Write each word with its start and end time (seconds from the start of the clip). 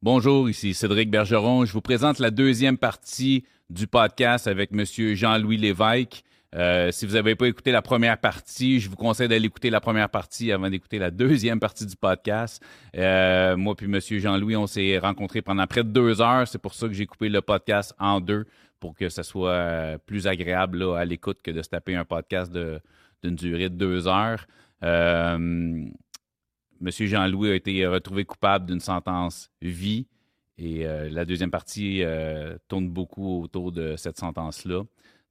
Bonjour, 0.00 0.48
ici 0.48 0.74
Cédric 0.74 1.10
Bergeron. 1.10 1.64
Je 1.64 1.72
vous 1.72 1.80
présente 1.80 2.20
la 2.20 2.30
deuxième 2.30 2.78
partie 2.78 3.42
du 3.68 3.88
podcast 3.88 4.46
avec 4.46 4.70
M. 4.72 4.84
Jean-Louis 5.16 5.56
Lévesque. 5.56 6.22
Euh, 6.54 6.92
si 6.92 7.04
vous 7.04 7.14
n'avez 7.14 7.34
pas 7.34 7.48
écouté 7.48 7.72
la 7.72 7.82
première 7.82 8.16
partie, 8.16 8.78
je 8.78 8.88
vous 8.88 8.94
conseille 8.94 9.26
d'aller 9.26 9.46
écouter 9.46 9.70
la 9.70 9.80
première 9.80 10.08
partie 10.08 10.52
avant 10.52 10.70
d'écouter 10.70 11.00
la 11.00 11.10
deuxième 11.10 11.58
partie 11.58 11.84
du 11.84 11.96
podcast. 11.96 12.62
Euh, 12.96 13.56
moi 13.56 13.74
puis 13.74 13.86
M. 13.86 13.98
Jean-Louis, 14.00 14.54
on 14.54 14.68
s'est 14.68 14.98
rencontrés 14.98 15.42
pendant 15.42 15.66
près 15.66 15.82
de 15.82 15.88
deux 15.88 16.20
heures. 16.20 16.46
C'est 16.46 16.62
pour 16.62 16.74
ça 16.74 16.86
que 16.86 16.94
j'ai 16.94 17.06
coupé 17.06 17.28
le 17.28 17.42
podcast 17.42 17.92
en 17.98 18.20
deux 18.20 18.46
pour 18.78 18.94
que 18.94 19.08
ça 19.08 19.24
soit 19.24 19.50
euh, 19.50 19.98
plus 19.98 20.28
agréable 20.28 20.80
à 20.94 21.04
l'écoute 21.04 21.42
que 21.42 21.50
de 21.50 21.60
se 21.60 21.70
taper 21.70 21.96
un 21.96 22.04
podcast 22.04 22.52
d'une 22.52 23.34
durée 23.34 23.68
de 23.68 23.74
deux 23.74 24.06
heures. 24.06 24.46
Monsieur 26.80 27.06
Jean-Louis 27.06 27.50
a 27.50 27.54
été 27.54 27.86
retrouvé 27.86 28.24
coupable 28.24 28.66
d'une 28.66 28.80
sentence 28.80 29.50
vie 29.60 30.06
et 30.58 30.86
euh, 30.86 31.08
la 31.10 31.24
deuxième 31.24 31.50
partie 31.50 32.02
euh, 32.02 32.56
tourne 32.68 32.88
beaucoup 32.88 33.42
autour 33.42 33.72
de 33.72 33.96
cette 33.96 34.18
sentence-là. 34.18 34.82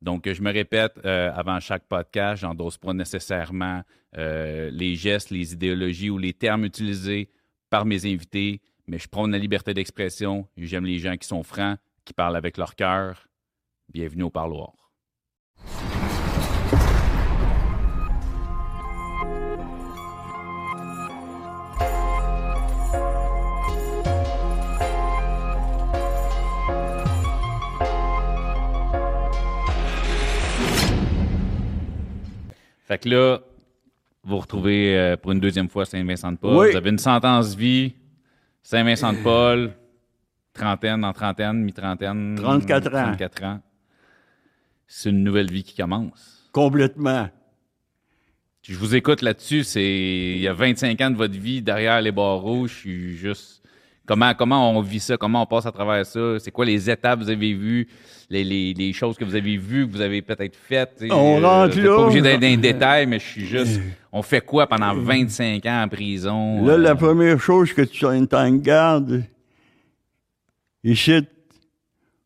Donc, 0.01 0.31
je 0.31 0.41
me 0.41 0.51
répète 0.51 0.99
euh, 1.05 1.31
avant 1.33 1.59
chaque 1.59 1.87
podcast, 1.87 2.41
j'endosse 2.41 2.77
pas 2.77 2.93
nécessairement 2.93 3.83
les 4.13 4.95
gestes, 4.95 5.29
les 5.29 5.53
idéologies 5.53 6.09
ou 6.09 6.17
les 6.17 6.33
termes 6.33 6.65
utilisés 6.65 7.29
par 7.69 7.85
mes 7.85 8.05
invités, 8.05 8.61
mais 8.87 8.97
je 8.97 9.07
prône 9.07 9.31
la 9.31 9.37
liberté 9.37 9.75
d'expression. 9.75 10.47
J'aime 10.57 10.85
les 10.85 10.97
gens 10.97 11.17
qui 11.17 11.27
sont 11.27 11.43
francs, 11.43 11.77
qui 12.03 12.13
parlent 12.13 12.35
avec 12.35 12.57
leur 12.57 12.73
cœur. 12.73 13.27
Bienvenue 13.93 14.23
au 14.23 14.31
parloir. 14.31 14.86
Fait 32.87 32.97
que 32.97 33.09
là, 33.09 33.39
vous 34.23 34.35
vous 34.35 34.39
retrouvez 34.39 34.97
euh, 34.97 35.17
pour 35.17 35.33
une 35.33 35.41
deuxième 35.41 35.67
fois 35.67 35.85
Saint-Vincent-de-Paul. 35.85 36.55
Oui. 36.55 36.71
Vous 36.71 36.77
avez 36.77 36.89
une 36.89 36.97
sentence 36.97 37.53
vie, 37.53 37.93
Saint-Vincent-de-Paul, 38.63 39.73
trentaine, 40.53 41.03
en 41.03 41.11
trentaine, 41.11 41.63
mi-trentaine. 41.63 42.35
34 42.37 42.87
ans. 42.87 43.03
34 43.11 43.43
ans. 43.43 43.59
C'est 44.87 45.09
une 45.09 45.21
nouvelle 45.21 45.51
vie 45.51 45.63
qui 45.63 45.75
commence. 45.75 46.49
Complètement. 46.53 47.29
Je 48.61 48.77
vous 48.77 48.95
écoute 48.95 49.21
là-dessus, 49.21 49.65
c'est 49.65 50.35
il 50.35 50.39
y 50.39 50.47
a 50.47 50.53
25 50.53 50.99
ans 51.01 51.11
de 51.11 51.17
votre 51.17 51.37
vie 51.37 51.61
derrière 51.61 52.01
les 52.01 52.13
barreaux, 52.13 52.67
je 52.67 52.73
suis 52.73 53.17
juste 53.17 53.61
comment 54.07 54.33
comment 54.33 54.71
on 54.71 54.81
vit 54.81 54.99
ça, 54.99 55.17
comment 55.17 55.43
on 55.43 55.45
passe 55.45 55.67
à 55.67 55.71
travers 55.71 56.05
ça, 56.05 56.39
c'est 56.39 56.49
quoi 56.49 56.65
les 56.65 56.89
étapes 56.89 57.19
que 57.19 57.25
vous 57.25 57.29
avez 57.29 57.53
vues, 57.53 57.87
les, 58.29 58.43
les, 58.43 58.73
les 58.73 58.93
choses 58.93 59.17
que 59.17 59.25
vous 59.25 59.35
avez 59.35 59.57
vues, 59.57 59.87
que 59.87 59.91
vous 59.91 60.01
avez 60.01 60.23
peut-être 60.23 60.55
faites? 60.55 61.03
On 61.11 61.39
rentre 61.39 61.73
vous 61.73 61.79
êtes 61.79 61.85
là. 61.85 61.95
pas 61.95 62.01
obligé 62.03 62.21
d'être 62.21 62.41
dans 62.41 62.47
les 62.47 62.57
détails, 62.57 63.05
mais 63.05 63.19
je 63.19 63.25
suis 63.25 63.45
juste 63.45 63.79
on 64.11 64.23
fait 64.23 64.41
quoi 64.41 64.65
pendant 64.65 64.95
25 64.95 65.63
ans 65.67 65.83
en 65.83 65.87
prison 65.87 66.65
Là, 66.65 66.73
euh, 66.73 66.77
la 66.77 66.95
première 66.95 67.39
chose 67.39 67.73
que 67.73 67.83
tu 67.83 68.07
as 68.07 68.19
de 68.19 68.57
garde, 68.57 69.23
ici, 70.83 71.19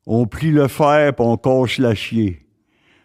on 0.06 0.26
plie 0.26 0.52
le 0.52 0.68
fer 0.70 1.14
puis 1.14 1.26
on 1.26 1.36
casse 1.36 1.80
l'acier. 1.80 2.46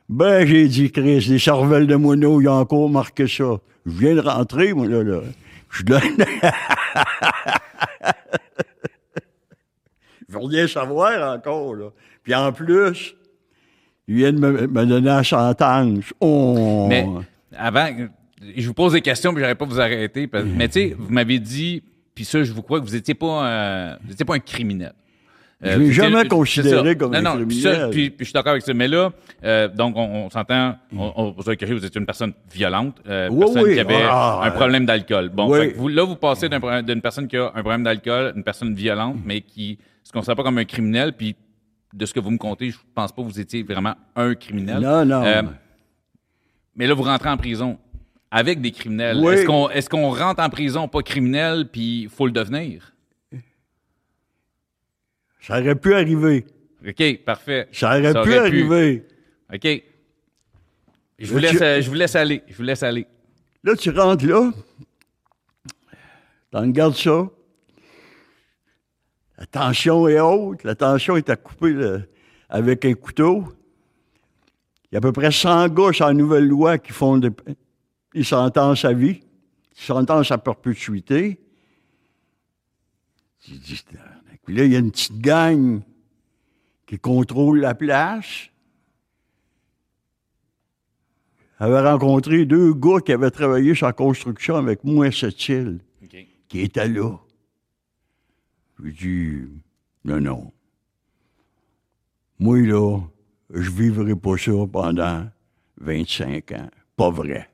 Ben, 0.08 0.46
j'ai 0.46 0.68
dit, 0.68 0.92
Chris, 0.92 1.26
les 1.28 1.40
cervelles 1.40 1.88
de 1.88 1.96
moineau, 1.96 2.40
ils 2.40 2.48
ont 2.48 2.60
encore 2.60 2.88
marqué 2.88 3.26
ça. 3.26 3.56
Je 3.86 3.92
viens 3.92 4.14
de 4.14 4.20
rentrer, 4.20 4.72
moi, 4.72 4.86
là, 4.86 5.02
là. 5.02 5.20
Je 5.70 5.82
donne... 5.82 6.00
Je 10.28 10.34
veux 10.34 10.44
rien 10.44 10.66
savoir 10.66 11.36
encore, 11.36 11.74
là. 11.74 11.90
Puis 12.22 12.34
en 12.34 12.52
plus, 12.52 13.14
ils 14.08 14.16
viennent 14.16 14.38
me, 14.38 14.66
me 14.66 14.86
donner 14.86 15.06
la 15.06 15.24
sentence. 15.24 16.12
Oh! 16.20 16.86
Mais 16.88 17.06
avant, 17.56 17.88
je 18.56 18.66
vous 18.66 18.74
pose 18.74 18.92
des 18.92 19.00
questions, 19.00 19.32
puis 19.32 19.42
j'aurais 19.42 19.54
pas 19.54 19.64
vous 19.64 19.80
arrêter. 19.80 20.28
mais 20.32 20.68
tu 20.68 20.72
sais, 20.74 20.96
vous 20.98 21.12
m'avez 21.12 21.38
dit, 21.38 21.82
puis 22.14 22.24
ça, 22.24 22.42
je 22.42 22.52
vous 22.52 22.62
crois 22.62 22.80
que 22.80 22.84
vous 22.84 22.96
étiez 22.96 23.14
pas, 23.14 23.98
vous 24.04 24.24
pas 24.24 24.34
un 24.34 24.40
criminel. 24.40 24.92
Euh, 25.64 25.72
Je 25.72 25.78
l'ai 25.78 25.92
jamais 25.92 26.28
considéré 26.28 26.96
comme 26.96 27.12
non, 27.12 27.18
un 27.18 27.22
non, 27.22 27.34
criminel. 27.46 27.90
puis, 27.90 28.10
puis 28.10 28.18
je 28.20 28.24
suis 28.24 28.32
d'accord 28.34 28.50
avec 28.52 28.62
ça. 28.62 28.74
Mais 28.74 28.88
là, 28.88 29.10
euh, 29.42 29.68
donc, 29.68 29.96
on, 29.96 30.26
on 30.26 30.30
s'entend, 30.30 30.76
on, 30.94 31.12
on 31.16 31.30
vous 31.30 31.48
a 31.48 31.54
vous 31.54 31.84
êtes 31.86 31.96
une 31.96 32.04
personne 32.04 32.34
violente, 32.52 32.96
euh, 33.08 33.28
Oui, 33.30 33.40
personne 33.40 33.62
oui. 33.62 33.74
qui 33.74 33.80
avait 33.80 34.02
Ah, 34.06 34.40
un 34.44 34.50
problème 34.50 34.84
d'alcool. 34.84 35.30
Bon, 35.30 35.50
oui. 35.50 35.58
fait 35.60 35.72
que 35.72 35.78
vous, 35.78 35.88
là, 35.88 36.04
vous 36.04 36.16
passez 36.16 36.48
d'une 36.50 37.00
personne 37.00 37.26
qui 37.26 37.38
a 37.38 37.46
un 37.46 37.60
problème 37.62 37.84
d'alcool, 37.84 38.34
une 38.36 38.44
personne 38.44 38.74
violente, 38.74 39.16
mais 39.24 39.40
qui 39.40 39.78
se 40.04 40.12
considère 40.12 40.36
pas 40.36 40.42
comme 40.42 40.58
un 40.58 40.64
criminel, 40.64 41.14
puis 41.14 41.34
de 41.94 42.04
ce 42.04 42.12
que 42.12 42.20
vous 42.20 42.30
me 42.30 42.38
contez, 42.38 42.70
je 42.70 42.76
pense 42.94 43.10
pas 43.12 43.22
que 43.22 43.26
vous 43.26 43.40
étiez 43.40 43.62
vraiment 43.62 43.94
un 44.14 44.34
criminel. 44.34 44.80
Non, 44.80 45.06
non. 45.06 45.22
Euh, 45.24 45.42
mais 46.76 46.86
là, 46.86 46.92
vous 46.92 47.02
rentrez 47.04 47.30
en 47.30 47.38
prison 47.38 47.78
avec 48.30 48.60
des 48.60 48.72
criminels. 48.72 49.24
Est-ce 49.24 49.46
qu'on 49.46 49.70
est 49.70 49.88
qu'on 49.88 50.10
rentre 50.10 50.42
en 50.42 50.50
prison 50.50 50.86
pas 50.88 51.00
criminel, 51.00 51.66
puis 51.72 52.02
il 52.02 52.08
faut 52.10 52.26
le 52.26 52.32
devenir? 52.32 52.92
Ça 55.46 55.60
aurait 55.60 55.76
pu 55.76 55.94
arriver. 55.94 56.44
OK, 56.86 57.24
parfait. 57.24 57.68
Ça 57.72 57.90
aurait 57.98 58.12
pu 58.12 58.18
aurait 58.18 58.38
arriver. 58.38 59.06
OK. 59.52 59.82
Je 61.18 61.26
vous, 61.32 61.38
Là, 61.38 61.40
laisse, 61.40 61.56
tu- 61.58 61.62
euh, 61.62 61.80
je 61.80 61.88
vous 61.88 61.94
laisse 61.94 62.16
aller. 62.16 62.42
Je 62.48 62.56
vous 62.56 62.62
laisse 62.62 62.82
aller. 62.82 63.06
Là, 63.62 63.76
tu 63.76 63.90
rentres 63.90 64.26
là, 64.26 64.52
t'en 66.50 66.60
regardes 66.62 66.94
ça. 66.94 67.28
La 69.38 69.46
tension 69.46 70.08
est 70.08 70.20
haute, 70.20 70.64
la 70.64 70.74
tension 70.74 71.16
est 71.16 71.28
à 71.30 71.36
couper 71.36 71.72
là, 71.72 71.98
avec 72.48 72.84
un 72.84 72.94
couteau. 72.94 73.44
Il 74.90 74.94
y 74.94 74.96
a 74.96 74.98
à 74.98 75.00
peu 75.00 75.12
près 75.12 75.30
100 75.30 75.68
gars 75.68 75.90
la 76.00 76.12
nouvelle 76.12 76.46
loi 76.46 76.78
qui 76.78 76.92
font 76.92 77.18
des, 77.18 77.30
des 78.14 78.24
sentences 78.24 78.84
à 78.84 78.92
vie, 78.92 79.14
des 79.14 79.24
sentences 79.82 80.30
à 80.30 80.38
perpétuité. 80.38 81.40
Tu 83.44 83.52
dis. 83.52 83.84
Puis 84.46 84.54
là, 84.54 84.64
il 84.64 84.72
y 84.72 84.76
a 84.76 84.78
une 84.78 84.92
petite 84.92 85.18
gang 85.18 85.82
qui 86.86 86.98
contrôle 86.98 87.58
la 87.60 87.74
place. 87.74 88.48
J'avais 91.58 91.80
rencontré 91.80 92.46
deux 92.46 92.72
gars 92.72 93.00
qui 93.04 93.12
avaient 93.12 93.30
travaillé 93.30 93.74
sur 93.74 93.86
la 93.86 93.92
construction 93.92 94.56
avec 94.56 94.84
moi 94.84 95.06
à 95.06 95.10
cette 95.10 95.48
île, 95.48 95.80
qui 96.48 96.60
étaient 96.60 96.88
là. 96.88 97.18
J'ai 98.84 98.92
dit, 98.92 99.48
non, 100.04 100.20
non. 100.20 100.52
Moi, 102.38 102.60
là, 102.60 103.00
je 103.50 103.70
vivrai 103.70 104.14
pas 104.14 104.36
ça 104.36 104.52
pendant 104.70 105.28
25 105.78 106.52
ans. 106.52 106.70
Pas 106.94 107.10
vrai. 107.10 107.50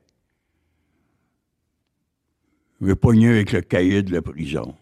Je 2.81 2.87
vais 2.87 2.95
pogner 2.95 3.29
avec 3.29 3.51
le 3.51 3.61
cahier 3.61 4.03
de 4.03 4.11
la 4.11 4.21
prison. 4.21 4.75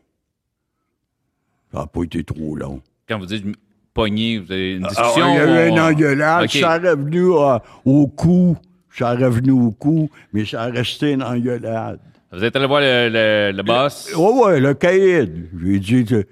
Ça 1.71 1.79
n'a 1.79 1.87
pas 1.87 2.03
été 2.03 2.23
trop 2.23 2.55
long. 2.55 2.81
Quand 3.07 3.19
vous 3.19 3.25
dites 3.25 3.45
pogner, 3.93 4.39
vous 4.39 4.51
avez 4.51 4.73
une 4.75 4.85
Ah, 4.85 4.89
discussion? 4.89 5.27
il 5.29 5.35
y 5.35 5.37
avait 5.37 5.69
on- 5.69 5.73
une 5.75 5.79
engueulade, 5.79 6.49
ça 6.49 6.75
est 6.77 6.89
revenu 6.89 7.33
à- 7.37 7.61
au 7.85 8.07
cou, 8.07 8.57
ça 8.89 9.13
est 9.13 9.23
revenu 9.25 9.51
au 9.51 9.71
cou, 9.71 10.09
mais 10.33 10.45
ça 10.45 10.63
a 10.63 10.65
resté 10.67 11.11
une 11.13 11.23
engueulade. 11.23 11.99
Vous 12.31 12.43
êtes 12.43 12.55
allé 12.55 12.65
voir 12.67 12.79
le, 12.81 13.09
le, 13.09 13.57
le 13.57 13.63
boss? 13.63 14.11
Oui, 14.15 14.31
oui, 14.45 14.59
le 14.61 14.73
caïd. 14.73 15.49
J'ai 15.61 15.79
dit, 15.79 16.05
que 16.05 16.25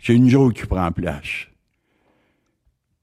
c'est 0.00 0.14
une 0.14 0.34
autres 0.36 0.60
qui 0.60 0.66
prend 0.66 0.90
place. 0.92 1.46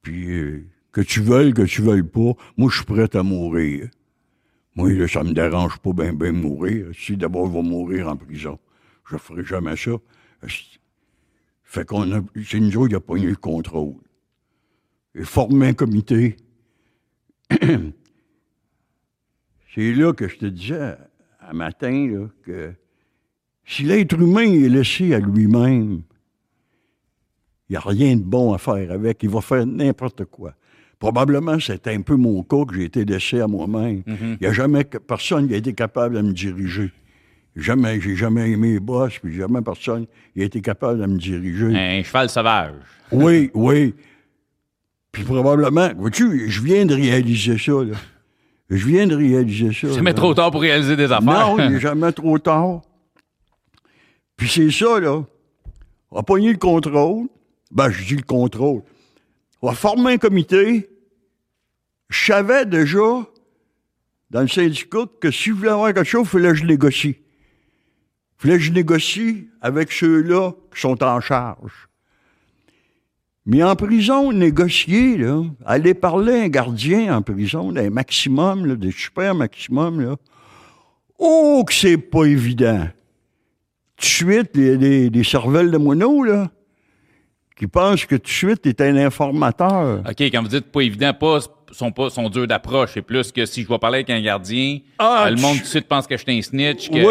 Puis, 0.02 0.30
euh, 0.30 0.64
que 0.90 1.00
tu 1.02 1.20
veuilles, 1.20 1.52
que 1.52 1.62
tu 1.62 1.82
veuilles 1.82 2.02
pas, 2.02 2.32
moi, 2.56 2.70
je 2.70 2.76
suis 2.76 2.84
prêt 2.86 3.14
à 3.14 3.22
mourir. 3.22 3.88
Moi, 4.74 4.90
là, 4.92 5.06
ça 5.06 5.22
me 5.22 5.32
dérange 5.32 5.78
pas 5.78 5.92
bien, 5.92 6.12
bien 6.14 6.32
mourir. 6.32 6.86
Si 6.98 7.16
d'abord, 7.16 7.46
je 7.48 7.52
vais 7.52 7.62
mourir 7.62 8.08
en 8.08 8.16
prison, 8.16 8.58
je 9.10 9.16
ferai 9.18 9.44
jamais 9.44 9.76
ça. 9.76 9.92
Fait 11.72 11.86
qu'on 11.86 12.12
a, 12.12 12.20
c'est 12.34 12.58
une 12.58 12.76
autres 12.76 12.88
qui 12.88 12.94
a 12.96 13.00
pogné 13.00 13.28
le 13.28 13.36
contrôle. 13.36 13.94
Et 15.14 15.24
formé 15.24 15.68
un 15.68 15.72
comité. 15.72 16.36
c'est 19.74 19.94
là 19.94 20.12
que 20.12 20.28
je 20.28 20.36
te 20.36 20.44
disais, 20.44 20.96
un 21.40 21.52
matin, 21.54 22.08
là, 22.08 22.26
que 22.44 22.74
si 23.64 23.84
l'être 23.84 24.20
humain 24.20 24.52
est 24.52 24.68
laissé 24.68 25.14
à 25.14 25.18
lui-même, 25.18 26.02
il 27.70 27.72
n'y 27.72 27.76
a 27.76 27.80
rien 27.80 28.16
de 28.16 28.22
bon 28.22 28.52
à 28.52 28.58
faire 28.58 28.92
avec. 28.92 29.22
Il 29.22 29.30
va 29.30 29.40
faire 29.40 29.64
n'importe 29.64 30.26
quoi. 30.26 30.54
Probablement, 30.98 31.58
c'est 31.58 31.88
un 31.88 32.02
peu 32.02 32.16
mon 32.16 32.42
cas 32.42 32.66
que 32.66 32.74
j'ai 32.74 32.84
été 32.84 33.06
laissé 33.06 33.40
à 33.40 33.46
moi-même. 33.46 34.02
Il 34.06 34.38
n'y 34.42 34.46
a 34.46 34.52
jamais 34.52 34.84
que 34.84 34.98
personne 34.98 35.48
qui 35.48 35.54
a 35.54 35.56
été 35.56 35.72
capable 35.72 36.16
de 36.16 36.20
me 36.20 36.34
diriger. 36.34 36.92
Jamais, 37.54 38.00
j'ai 38.00 38.16
jamais 38.16 38.50
aimé 38.50 38.72
les 38.72 38.80
boss, 38.80 39.18
puis 39.18 39.34
jamais 39.34 39.60
personne 39.60 40.06
qui 40.32 40.40
a 40.42 40.44
été 40.44 40.60
capable 40.62 41.00
de 41.00 41.06
me 41.06 41.18
diriger. 41.18 41.66
Un 41.76 42.02
cheval 42.02 42.30
sauvage. 42.30 42.72
Oui, 43.10 43.50
oui. 43.52 43.94
Puis 45.12 45.24
probablement, 45.24 45.90
vois-tu, 45.96 46.50
je 46.50 46.62
viens 46.62 46.86
de 46.86 46.94
réaliser 46.94 47.58
ça, 47.58 47.72
là. 47.72 47.96
Je 48.70 48.86
viens 48.86 49.06
de 49.06 49.14
réaliser 49.14 49.68
ça. 49.74 49.88
C'est 49.88 49.94
jamais 49.96 50.12
là. 50.12 50.14
trop 50.14 50.32
tard 50.32 50.50
pour 50.50 50.62
réaliser 50.62 50.96
des 50.96 51.12
affaires. 51.12 51.20
Non, 51.20 51.58
il 51.58 51.72
n'est 51.72 51.80
jamais 51.80 52.10
trop 52.12 52.38
tard. 52.38 52.80
Puis 54.38 54.48
c'est 54.48 54.70
ça, 54.70 54.98
là. 54.98 55.22
On 56.10 56.16
va 56.16 56.22
pogner 56.22 56.52
le 56.52 56.58
contrôle. 56.58 57.26
Ben, 57.70 57.90
je 57.90 58.02
dis 58.04 58.16
le 58.16 58.22
contrôle. 58.22 58.82
On 59.60 59.68
va 59.68 59.74
former 59.74 60.14
un 60.14 60.18
comité. 60.18 60.88
Je 62.08 62.26
savais 62.26 62.64
déjà, 62.64 63.26
dans 64.30 64.40
le 64.40 64.48
syndicat, 64.48 65.04
que 65.20 65.30
si 65.30 65.50
je 65.50 65.54
voulais 65.54 65.70
avoir 65.70 65.92
quelque 65.92 66.04
chose, 66.04 66.24
il 66.24 66.30
fallait 66.30 66.48
que 66.50 66.56
je 66.56 66.64
négocie. 66.64 67.16
Fallait 68.42 68.56
que 68.56 68.64
je 68.64 68.72
négocie 68.72 69.46
avec 69.60 69.92
ceux-là 69.92 70.50
qui 70.74 70.80
sont 70.80 71.00
en 71.04 71.20
charge. 71.20 71.88
Mais 73.46 73.62
en 73.62 73.76
prison, 73.76 74.32
négocier, 74.32 75.16
là, 75.16 75.44
aller 75.64 75.94
parler 75.94 76.40
à 76.40 76.42
un 76.42 76.48
gardien 76.48 77.16
en 77.16 77.22
prison, 77.22 77.70
d'un 77.70 77.90
maximum, 77.90 78.66
là, 78.66 78.74
des 78.74 78.90
super 78.90 79.36
maximum, 79.36 80.00
là, 80.00 80.16
oh, 81.20 81.62
que 81.64 81.72
c'est 81.72 81.96
pas 81.96 82.24
évident. 82.24 82.88
Tout 83.96 84.02
de 84.02 84.06
suite, 84.06 84.54
des, 84.56 85.08
des 85.08 85.24
cervelles 85.24 85.70
de 85.70 85.78
moineaux, 85.78 86.24
là, 86.24 86.50
qui 87.56 87.68
pensent 87.68 88.06
que 88.06 88.16
tout 88.16 88.22
de 88.22 88.28
suite, 88.28 88.62
t'es 88.62 88.82
un 88.82 88.96
informateur. 88.96 90.00
OK, 90.00 90.20
quand 90.20 90.42
vous 90.42 90.48
dites 90.48 90.72
pas 90.72 90.80
évident, 90.80 91.14
pas 91.14 91.38
sont 91.72 91.90
pas 91.90 92.10
sont 92.10 92.28
durs 92.28 92.46
d'approche. 92.46 92.90
C'est 92.94 93.02
plus 93.02 93.32
que 93.32 93.44
si 93.46 93.62
je 93.62 93.68
vais 93.68 93.78
parler 93.78 93.96
avec 93.98 94.10
un 94.10 94.20
gardien, 94.20 94.78
Ah, 94.98 95.24
euh, 95.26 95.30
le 95.30 95.36
monde 95.40 95.56
tout 95.56 95.62
de 95.62 95.66
suite 95.66 95.88
pense 95.88 96.06
que 96.06 96.16
je 96.16 96.22
suis 96.22 96.38
un 96.38 96.42
snitch. 96.42 96.88
Que, 96.90 96.94
Oui, 96.94 97.00
oui, 97.02 97.06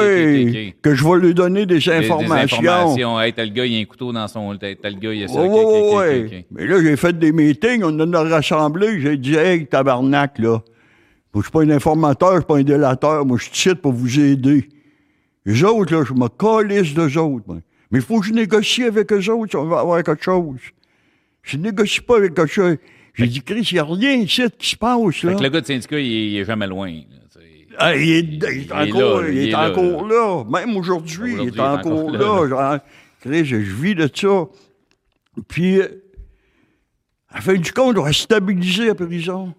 euh, 0.00 0.46
oui. 0.50 0.74
Que 0.82 0.94
je 0.94 1.04
vais 1.06 1.18
lui 1.20 1.34
donner 1.34 1.66
des 1.66 1.74
Des- 1.78 1.80
Des, 1.80 1.90
informations. 1.90 2.58
informations. 2.58 3.20
Hey, 3.20 3.32
t'as 3.32 3.44
le 3.44 3.50
gars, 3.50 3.66
il 3.66 3.72
y 3.74 3.78
a 3.78 3.80
un 3.80 3.84
couteau 3.84 4.12
dans 4.12 4.26
son. 4.28 4.56
T'as 4.56 4.68
le 4.90 4.96
gars, 4.98 5.12
il 5.12 5.20
y 5.20 5.24
a 5.24 5.28
ça. 5.28 5.40
Oui, 5.42 6.28
oui. 6.30 6.44
Mais 6.50 6.66
là, 6.66 6.82
j'ai 6.82 6.96
fait 6.96 7.18
des 7.18 7.32
meetings, 7.32 7.82
on 7.84 7.98
en 8.00 8.12
a 8.14 8.22
rassemblé, 8.24 9.00
j'ai 9.00 9.16
dit, 9.16 9.34
hey, 9.36 9.66
tabarnak, 9.66 10.38
là. 10.38 10.60
Je 11.34 11.42
suis 11.42 11.50
pas 11.50 11.60
un 11.62 11.70
informateur, 11.70 12.30
je 12.32 12.36
suis 12.38 12.46
pas 12.46 12.56
un 12.56 12.62
délateur, 12.62 13.26
moi, 13.26 13.36
je 13.38 13.48
suis 13.52 13.74
pour 13.74 13.92
vous 13.92 14.18
aider. 14.18 14.68
Les 15.44 15.62
autres, 15.64 15.94
là, 15.94 16.02
je 16.02 16.14
me 16.14 16.28
calisse 16.28 16.94
d'eux 16.94 17.18
autres, 17.18 17.44
moi. 17.46 17.58
Mais 17.90 17.98
il 17.98 18.04
faut 18.04 18.20
que 18.20 18.26
je 18.26 18.32
négocie 18.32 18.84
avec 18.84 19.12
eux 19.12 19.30
autres 19.30 19.50
si 19.50 19.56
on 19.56 19.66
va 19.66 19.80
avoir 19.80 20.02
quelque 20.02 20.24
chose. 20.24 20.56
Je 21.42 21.56
négocie 21.58 22.00
pas 22.00 22.16
avec 22.16 22.34
quelque 22.34 22.50
chose. 22.50 22.76
J'ai 23.16 23.26
dit, 23.28 23.40
Chris, 23.42 23.66
il 23.70 23.74
n'y 23.74 23.78
a 23.80 23.84
rien 23.84 24.12
ici 24.14 24.42
qui 24.58 24.70
se 24.70 24.76
passe, 24.76 25.16
Fait 25.16 25.26
là. 25.28 25.34
que 25.34 25.42
le 25.42 25.48
gars 25.48 25.60
de 25.60 25.66
syndicat, 25.66 25.98
il, 25.98 26.06
il 26.06 26.36
est 26.38 26.44
jamais 26.44 26.66
loin. 26.66 26.90
là. 26.90 27.02
Ah, 27.78 27.94
il 27.96 28.10
est, 28.10 28.20
il 28.20 28.44
est 28.44 28.54
Il 28.54 28.62
est 28.70 28.72
encore, 28.72 29.20
là, 29.22 29.28
il 29.28 29.34
il 29.34 29.38
est 29.40 29.48
est 29.48 29.50
là, 29.52 29.70
encore 29.70 30.06
là. 30.08 30.44
Même 30.48 30.76
aujourd'hui, 30.76 31.32
il 31.34 31.40
est 31.40 31.42
il 31.44 31.56
est 31.56 31.60
encore 31.60 32.10
là, 32.10 32.84
Chris, 33.20 33.44
je 33.44 33.56
vis 33.56 33.94
de 33.94 34.08
ça. 34.14 34.44
Puis, 35.48 35.82
à 35.82 35.88
la 37.34 37.40
fin 37.40 37.54
du 37.54 37.72
compte, 37.72 37.98
on 37.98 38.02
va 38.02 38.12
stabiliser 38.12 38.86
la 38.86 38.94
prison. 38.94 39.54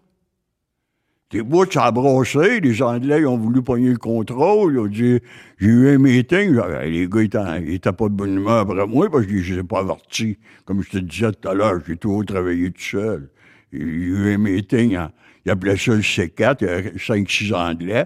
Des 1.29 1.41
bouts, 1.43 1.69
ça 1.69 1.83
a 1.85 1.91
brossé. 1.91 2.61
Les 2.61 2.81
Anglais, 2.81 3.19
ils 3.19 3.27
ont 3.27 3.37
voulu 3.37 3.61
pogner 3.61 3.89
le 3.89 3.97
contrôle. 3.97 4.73
Ils 4.73 4.79
ont 4.79 4.87
dit, 4.87 5.19
j'ai 5.59 5.67
eu 5.67 5.89
un 5.89 5.97
meeting. 5.97 6.53
Les 6.85 7.07
gars, 7.09 7.21
ils 7.21 7.25
étaient- 7.25 7.63
ils 7.67 7.73
étaient 7.75 7.91
pas 7.91 8.05
de 8.07 8.13
bonne 8.13 8.35
humeur 8.37 8.59
après 8.59 8.87
moi 8.87 9.09
parce 9.11 9.25
que 9.25 9.37
je 9.37 9.53
les 9.55 9.59
ai 9.59 9.63
pas 9.63 9.79
avertis. 9.79 10.37
Comme 10.63 10.81
je 10.81 10.89
te 10.91 10.97
disais 10.99 11.31
tout 11.33 11.49
à 11.49 11.53
l'heure, 11.53 11.81
j'ai 11.85 11.97
toujours 11.97 12.23
travaillé 12.25 12.71
tout 12.71 12.81
seul. 12.81 13.29
Il 13.73 13.79
y 13.79 13.83
a 13.83 13.85
eu 13.85 14.33
un 14.33 14.37
meeting, 14.37 14.95
hein, 14.95 15.11
ils 15.45 15.51
appelaient 15.51 15.75
ça 15.77 15.91
le 15.93 16.01
C4, 16.01 16.57
il 16.61 16.67
y 16.67 16.69
avait 16.69 16.93
5-6 16.97 17.53
Anglais. 17.53 18.05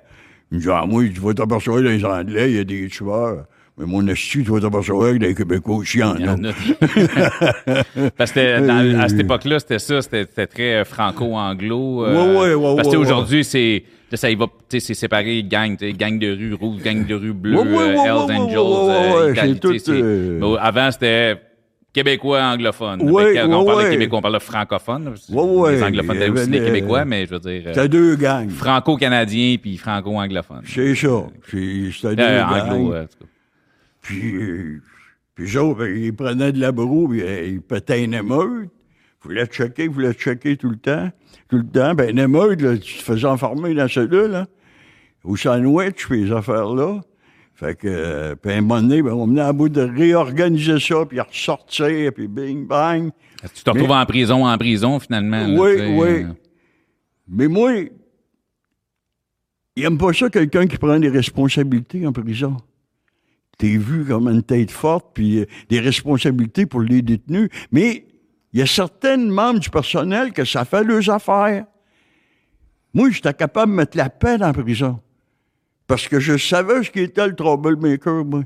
Ils 0.52 0.56
me 0.56 0.60
disaient, 0.60 0.74
ah, 0.74 0.86
moi, 0.88 1.04
tu 1.04 1.20
vas 1.22 1.34
t'apercevoir 1.34 1.82
les 1.82 2.04
Anglais, 2.04 2.52
il 2.52 2.58
y 2.58 2.60
a 2.60 2.64
des 2.64 2.88
tueurs. 2.88 3.46
Mais 3.78 3.86
mon 3.86 4.06
esti, 4.08 4.44
tu 4.44 4.52
vas 4.52 4.60
t'apercevoir 4.60 5.14
que 5.14 5.18
des 5.20 5.34
Québécois 5.34 5.78
aussi, 5.78 6.00
il 6.00 6.02
y 6.02 6.04
en 6.04 6.16
Il 6.18 6.26
y 6.26 6.30
en 6.30 6.44
a. 6.44 6.50
a. 6.50 8.12
Parce 8.18 8.32
que 8.32 8.68
dans- 8.68 9.00
à 9.00 9.08
cette 9.08 9.22
époque-là, 9.22 9.60
c'était 9.60 9.80
ça, 9.80 10.02
c'était 10.02 10.26
très 10.48 10.76
euh, 10.82 10.84
franco-anglo. 10.86 12.06
euh, 12.06 12.14
Ouais, 12.36 12.54
ouais, 12.54 12.56
ouais, 12.56 12.76
Parce 12.76 12.88
que 12.90 12.94
ouais, 12.98 13.02
aujourd'hui, 13.02 13.44
c'est 13.46 13.84
là, 14.12 14.18
ça 14.18 14.30
y 14.30 14.36
va, 14.36 14.48
tu 14.48 14.80
sais, 14.80 14.80
c'est 14.88 14.94
séparé 14.94 15.44
gang, 15.44 15.78
gang 15.98 16.20
de 16.20 16.32
rue 16.36 16.54
rouge, 16.54 16.82
gang 16.84 17.06
de 17.06 17.16
rue 17.16 17.34
bleue, 17.34 17.58
Ouais, 17.60 17.64
ouais, 17.64 17.76
ouais, 17.76 17.82
euh, 17.82 18.04
Hells 18.04 18.12
ouais, 18.12 18.26
ouais, 18.26 18.40
Angels, 18.42 18.58
ouais, 18.60 18.66
ouais, 18.66 18.90
euh, 18.90 19.34
ouais, 19.34 19.56
c'est 19.72 19.80
c'est- 19.80 19.92
euh, 20.04 20.56
avant, 20.60 20.92
c'était 20.92 21.38
québécois 21.94 22.42
anglophone. 22.42 23.02
Ouais, 23.10 23.34
Fait 23.34 23.34
que 23.34 23.46
quand 23.48 23.54
on 23.62 23.66
parle 23.66 23.80
de 23.80 23.84
ouais. 23.86 23.92
québécois, 23.92 24.20
on 24.20 24.22
parle 24.22 24.34
de 24.36 24.40
francophone. 24.40 25.04
là, 25.06 25.10
parce 25.12 25.26
que 25.28 25.32
Ouais, 25.34 25.42
ouais. 25.44 25.76
Les 25.76 25.84
anglophones 25.84 26.22
y 26.22 26.30
aussi 26.30 26.52
québécois, 26.52 27.06
mais 27.06 27.26
je 27.26 27.32
veux 27.32 27.40
dire 27.40 27.64
euh, 27.68 27.74
C'était 27.74 27.90
deux 27.90 28.16
gangs. 28.16 28.50
franco-canadien 28.50 29.58
puis 29.62 29.78
franco-anglophone. 29.78 30.62
C'est 30.66 30.96
ça. 30.96 31.24
C'est- 31.50 31.92
C'était 31.92 32.16
deux 32.16 32.24
Euh, 32.24 32.40
gangs. 32.42 32.70
anglo, 32.72 32.94
euh, 32.94 33.04
en 33.04 33.06
tout 33.08 33.18
cas. 33.20 33.26
Puis, 34.02 34.36
euh, 34.36 34.82
puis 35.36 35.58
autres, 35.58 35.80
ben, 35.80 35.96
ils 35.96 36.16
prenaient 36.16 36.52
de 36.52 36.60
la 36.60 36.72
broue, 36.72 37.10
puis 37.10 37.22
euh, 37.22 37.46
ils 37.48 37.62
pétaient 37.62 38.04
une 38.04 38.14
émeute. 38.14 38.70
Ils 39.24 39.28
voulaient 39.28 39.46
checker, 39.46 39.84
ils 39.84 39.90
voulaient 39.90 40.14
checker 40.14 40.58
tout 40.58 40.70
le 40.70 40.78
temps. 40.78 41.10
Tout 41.50 41.58
le 41.58 41.66
temps. 41.68 41.94
Ben, 41.94 42.10
une 42.10 42.20
émeute, 42.20 42.62
là, 42.62 42.78
tu 42.78 42.98
te 42.98 43.04
faisais 43.04 43.28
enfermer 43.28 43.74
dans 43.74 43.88
celui 43.88 44.28
là. 44.32 44.48
Au 45.24 45.36
sandwich, 45.36 46.08
puis 46.08 46.24
les 46.26 46.32
affaires-là. 46.32 47.02
Fait 47.62 47.76
que, 47.76 48.34
puis 48.42 48.52
à 48.52 48.58
un 48.58 48.62
moment 48.62 48.82
donné, 48.82 49.04
ben, 49.04 49.14
on 49.14 49.28
venait 49.28 49.42
à 49.42 49.54
bout 49.54 49.70
de 49.70 49.82
réorganiser 49.82 50.80
ça, 50.80 51.06
puis 51.08 51.20
ressortir, 51.20 52.12
puis 52.12 52.28
bing, 52.28 52.66
bang. 52.66 53.12
Tu 53.54 53.64
te 53.64 53.70
retrouves 53.70 53.92
en 53.92 54.04
prison, 54.08 54.48
en 54.48 54.58
prison, 54.58 55.00
finalement. 55.00 55.46
Oui, 55.46 55.74
oui. 55.96 56.24
euh? 56.24 56.28
Mais 57.28 57.48
moi, 57.48 57.72
il 59.76 59.84
aime 59.84 60.00
pas 60.00 60.12
ça, 60.12 60.28
quelqu'un 60.32 60.66
qui 60.66 60.78
prend 60.78 60.98
des 60.98 61.10
responsabilités 61.10 62.08
en 62.08 62.12
prison. 62.12 62.58
T'es 63.60 63.78
vu 63.78 64.06
comme 64.06 64.28
une 64.28 64.42
tête 64.42 64.72
forte, 64.72 65.12
puis 65.14 65.42
euh, 65.42 65.46
des 65.70 65.82
responsabilités 65.82 66.66
pour 66.66 66.82
les 66.82 67.04
détenus. 67.04 67.50
Mais 67.72 68.08
il 68.54 68.60
y 68.60 68.64
a 68.64 68.66
certains 68.66 69.18
membres 69.18 69.60
du 69.60 69.70
personnel 69.70 70.34
que 70.34 70.46
ça 70.46 70.66
fait 70.66 70.84
leurs 70.84 71.12
affaires. 71.12 71.66
Moi, 72.96 73.12
j'étais 73.12 73.36
capable 73.36 73.72
de 73.72 73.78
mettre 73.78 73.98
la 73.98 74.10
paix 74.10 74.40
dans 74.40 74.48
la 74.48 74.54
prison. 74.54 75.00
Parce 75.92 76.08
que 76.08 76.22
je 76.22 76.38
savais 76.38 76.84
ce 76.84 76.90
qui 76.90 77.02
était 77.02 77.28
le 77.28 77.36
troublemaker, 77.36 78.24
moi. 78.24 78.44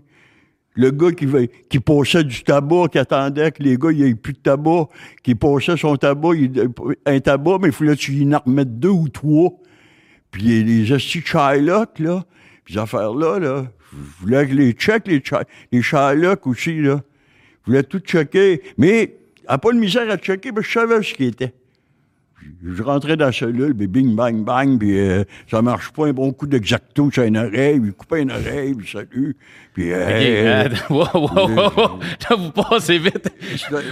Le 0.74 0.90
gars 0.90 1.12
qui, 1.12 1.28
qui 1.70 1.80
passait 1.80 2.24
du 2.24 2.42
tabac, 2.44 2.88
qui 2.92 2.98
attendait 2.98 3.52
que 3.52 3.62
les 3.62 3.78
gars, 3.78 3.92
il 3.92 4.18
plus 4.18 4.34
de 4.34 4.40
tabac, 4.40 4.88
qui 5.22 5.36
passait 5.36 5.78
son 5.78 5.96
tabac, 5.96 6.34
il- 6.34 6.70
un 7.06 7.20
tabac, 7.20 7.60
mais 7.62 7.68
il 7.68 7.72
fallait 7.72 7.96
qu'il 7.96 8.34
en 8.34 8.40
remettre 8.44 8.72
deux 8.72 8.90
ou 8.90 9.10
trois. 9.10 9.52
Puis 10.32 10.42
les, 10.42 10.64
les 10.64 10.86
de 10.86 10.98
Shylock, 10.98 12.00
là, 12.00 12.26
ces 12.68 12.80
affaires-là, 12.80 13.38
là, 13.38 13.68
je 13.92 14.22
voulais 14.22 14.48
que 14.48 14.54
les 14.56 14.72
check, 14.72 15.06
les, 15.06 15.22
les 15.72 15.84
Shylock 15.84 16.48
aussi, 16.48 16.82
là. 16.82 17.00
Je 17.62 17.68
voulais 17.68 17.84
tout 17.84 18.00
checker. 18.00 18.64
Mais, 18.80 19.18
a 19.46 19.60
pas 19.60 19.72
de 19.72 19.78
misère 19.78 20.10
à 20.10 20.18
checker, 20.18 20.52
que 20.52 20.64
je 20.64 20.72
savais 20.80 21.04
ce 21.04 21.14
qui 21.14 21.26
était. 21.26 21.54
Je 22.68 22.84
rentrais 22.84 23.16
dans 23.18 23.26
la 23.28 23.32
cellule, 23.32 23.74
puis 23.76 23.88
bing, 23.88 24.16
bang, 24.16 24.44
bang, 24.44 24.78
puis 24.78 24.98
euh, 25.00 25.24
ça 25.50 25.62
marche 25.62 25.92
pas, 25.92 26.08
un 26.08 26.14
bon 26.14 26.32
coup 26.32 26.46
d'exacto 26.48 27.10
sur 27.12 27.24
une 27.24 27.38
oreille, 27.38 27.80
puis 27.80 27.94
couper 27.94 28.22
une 28.22 28.32
oreille, 28.32 28.74
puis 28.76 28.88
salut. 28.88 29.36
Puis, 29.74 29.92
euh, 29.92 30.66
attends, 30.66 30.76
wow, 30.96 31.08
wow, 31.14 31.50
wow, 31.50 31.72
wow. 31.76 32.00
Là, 32.30 32.36
vous 32.38 32.52
passez 32.52 32.98
vite. 33.00 33.30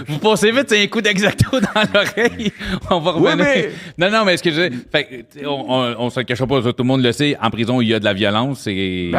Vous 0.08 0.18
passez 0.18 0.50
vite, 0.52 0.66
c'est 0.68 0.82
un 0.82 0.86
coup 0.86 1.00
d'exacto 1.00 1.50
dans 1.60 1.82
l'oreille. 1.92 2.52
On 2.90 3.00
va 3.00 3.16
Oui, 3.16 3.22
revenir. 3.32 3.44
mais- 3.44 3.70
Non, 3.98 4.10
non, 4.18 4.24
mais 4.24 4.36
ce 4.36 4.42
que 4.42 4.50
je 4.50 4.70
fait 4.90 5.26
on, 5.44 5.64
on, 5.68 5.94
on 5.98 6.10
se 6.10 6.20
le 6.20 6.24
cachera 6.24 6.46
pas, 6.46 6.60
tout 6.62 6.74
le 6.78 6.84
monde 6.84 7.02
le 7.02 7.12
sait. 7.12 7.36
En 7.40 7.50
prison, 7.50 7.80
il 7.80 7.88
y 7.88 7.94
a 7.94 7.98
de 8.00 8.04
la 8.04 8.14
violence, 8.14 8.66
et 8.68 9.10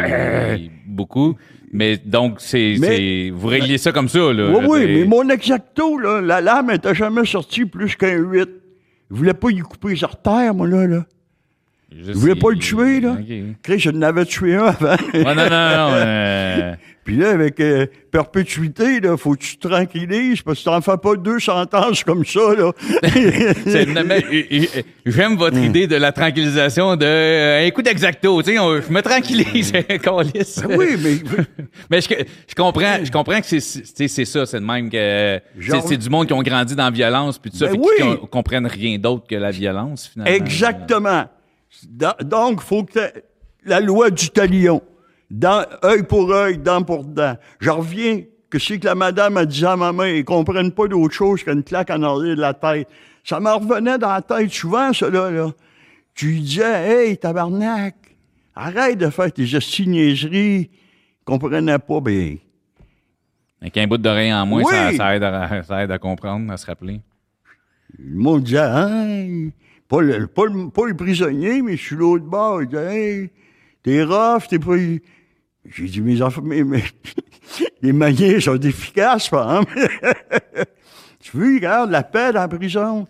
beaucoup. 0.85 1.35
Mais 1.71 1.97
donc, 1.97 2.35
c'est, 2.39 2.75
Ben. 2.79 2.91
C'est, 2.95 3.31
vous 3.33 3.47
réglez 3.47 3.77
ça 3.77 3.91
comme 3.91 4.07
ça, 4.07 4.31
là. 4.31 4.49
Oui, 4.49 4.65
oui, 4.67 4.85
mais 4.87 5.05
mon 5.05 5.27
exacto, 5.29 5.97
là, 5.97 6.21
la 6.21 6.39
lame 6.39 6.67
n'était 6.71 6.95
jamais 6.95 7.25
sortie 7.25 7.65
plus 7.65 7.95
qu'un 7.95 8.15
8. 8.17 8.49
Je 9.11 9.15
voulais 9.15 9.33
pas 9.33 9.49
y 9.51 9.59
couper 9.59 9.89
les 9.89 10.03
artères, 10.03 10.53
moi, 10.53 10.67
là. 10.67 10.87
là. 10.87 11.05
Je 11.91 12.11
Je 12.11 12.17
voulais 12.17 12.33
sais. 12.33 12.39
pas 12.39 12.49
le 12.49 12.57
tuer, 12.57 12.99
là. 13.01 13.11
OK. 13.19 13.55
Chris, 13.61 13.79
je 13.79 13.89
n'avais 13.91 14.25
tué 14.25 14.55
un 14.55 14.65
avant. 14.65 14.95
Ouais, 15.13 15.23
non, 15.23 15.35
non, 15.35 15.49
non. 15.49 15.89
euh, 15.93 16.75
Puis 17.05 17.15
là, 17.17 17.29
avec 17.29 17.59
euh, 17.59 17.85
perpétuité, 18.11 18.99
là, 18.99 19.15
faut 19.15 19.35
que 19.35 19.43
tu 19.43 19.57
te 19.57 19.67
tranquillises, 19.67 20.41
parce 20.41 20.57
que 20.59 20.63
tu 20.63 20.69
n'en 20.69 20.81
fais 20.81 20.97
pas 20.97 21.15
deux 21.15 21.39
sentences 21.39 22.03
comme 22.03 22.25
ça, 22.25 22.39
là. 22.57 22.71
J'aime 25.05 25.35
votre 25.37 25.55
Hmm. 25.57 25.63
idée 25.65 25.87
de 25.87 25.95
la 25.95 26.11
tranquillisation 26.11 26.95
de 26.95 27.05
euh, 27.05 27.67
un 27.67 27.71
coup 27.71 27.81
d'exacto. 27.81 28.41
Tu 28.41 28.51
sais, 28.51 28.55
je 28.55 28.91
me 28.91 29.01
tranquillise, 29.01 29.71
câlisse. 30.01 30.61
Ben 30.67 30.77
oui, 30.77 30.95
mais 31.01 31.45
Mais 31.89 32.01
je, 32.01 32.07
je 32.49 32.55
comprends, 32.55 32.97
je 33.03 33.11
comprends 33.11 33.39
que 33.39 33.45
c'est, 33.47 33.59
ça, 34.25 34.45
c'est 34.45 34.59
de 34.59 34.65
même 34.65 34.89
que 34.89 35.39
c'est, 35.87 35.97
du 35.97 36.09
monde 36.09 36.27
qui 36.27 36.33
ont 36.33 36.41
grandi 36.41 36.75
dans 36.75 36.85
la 36.85 36.91
violence 36.91 37.37
puis 37.37 37.51
tout 37.51 37.57
ça, 37.57 37.67
Ben 37.67 37.77
oui. 37.79 37.87
com- 37.99 38.27
comprennent 38.31 38.67
rien 38.67 38.97
d'autre 38.97 39.25
que 39.29 39.35
la 39.35 39.51
violence 39.51 40.07
finalement. 40.11 40.35
Exactement. 40.35 41.25
Donc, 42.23 42.59
il 42.63 42.65
faut 42.67 42.83
que 42.83 42.99
la 43.65 43.79
loi 43.79 44.09
du 44.09 44.29
talion. 44.29 44.81
Dans, 45.35 45.65
œil 45.83 46.03
pour 46.03 46.31
œil, 46.31 46.57
dent 46.57 46.81
pour 46.81 47.03
dent. 47.03 47.35
Je 47.59 47.69
reviens 47.69 48.21
que 48.49 48.57
c'est 48.57 48.79
que 48.79 48.85
la 48.85 48.95
madame 48.95 49.35
a 49.35 49.45
dit 49.45 49.65
à 49.65 49.75
ma 49.75 49.91
main, 49.91 50.07
ils 50.07 50.23
comprennent 50.23 50.71
pas 50.71 50.87
d'autre 50.87 51.13
chose 51.13 51.43
qu'une 51.43 51.61
claque 51.61 51.89
en 51.89 52.01
arrière 52.03 52.37
de 52.37 52.41
la 52.41 52.53
tête. 52.53 52.87
Ça 53.25 53.41
me 53.41 53.51
revenait 53.51 53.97
dans 53.97 54.13
la 54.13 54.21
tête 54.21 54.49
souvent, 54.49 54.93
cela, 54.93 55.29
là. 55.29 55.51
Tu 56.13 56.27
lui 56.27 56.39
disais, 56.39 57.09
hey, 57.09 57.17
tabarnak, 57.17 57.95
arrête 58.55 58.97
de 58.97 59.09
faire 59.09 59.29
tes. 59.33 59.43
Ils 59.43 60.69
comprenaient 61.25 61.79
pas, 61.79 61.99
ben, 61.99 62.37
Avec 63.61 63.75
un 63.75 63.87
bout 63.87 63.97
d'oreille 63.97 64.33
en 64.33 64.45
moins, 64.45 64.63
Oui. 64.63 64.71
ça, 64.71 64.93
ça 64.95 65.15
aide 65.17 65.23
à, 65.23 65.63
ça 65.67 65.83
aide 65.83 65.91
à 65.91 65.97
comprendre, 65.97 66.49
à 66.49 66.55
se 66.55 66.65
rappeler. 66.65 67.01
Le 67.99 68.15
monde 68.15 68.43
disait, 68.43 68.59
hey, 68.59 69.51
pas 69.89 70.01
le, 70.01 70.27
pas, 70.27 70.45
le, 70.45 70.69
pas 70.69 70.85
le 70.85 70.95
prisonnier, 70.95 71.61
mais 71.61 71.75
je 71.75 71.83
suis 71.83 71.95
l'autre 71.97 72.23
bord. 72.23 72.61
Il 72.61 72.69
disait, 72.69 72.95
hey, 72.95 73.29
t'es 73.83 74.01
rough, 74.01 74.47
t'es 74.47 74.59
pas. 74.59 74.75
J'ai 75.69 75.85
dit, 75.85 76.01
mes 76.01 76.21
enfants, 76.21 76.41
mais, 76.43 76.63
mais 76.63 76.83
les 77.81 77.93
manières 77.93 78.41
sont 78.41 78.59
efficaces, 78.59 79.29
par 79.29 79.49
exemple. 79.63 79.73
tu 81.21 81.37
veux, 81.37 81.55
regarde, 81.55 81.91
la 81.91 82.03
paix 82.03 82.31
dans 82.33 82.41
la 82.41 82.47
prison. 82.47 83.07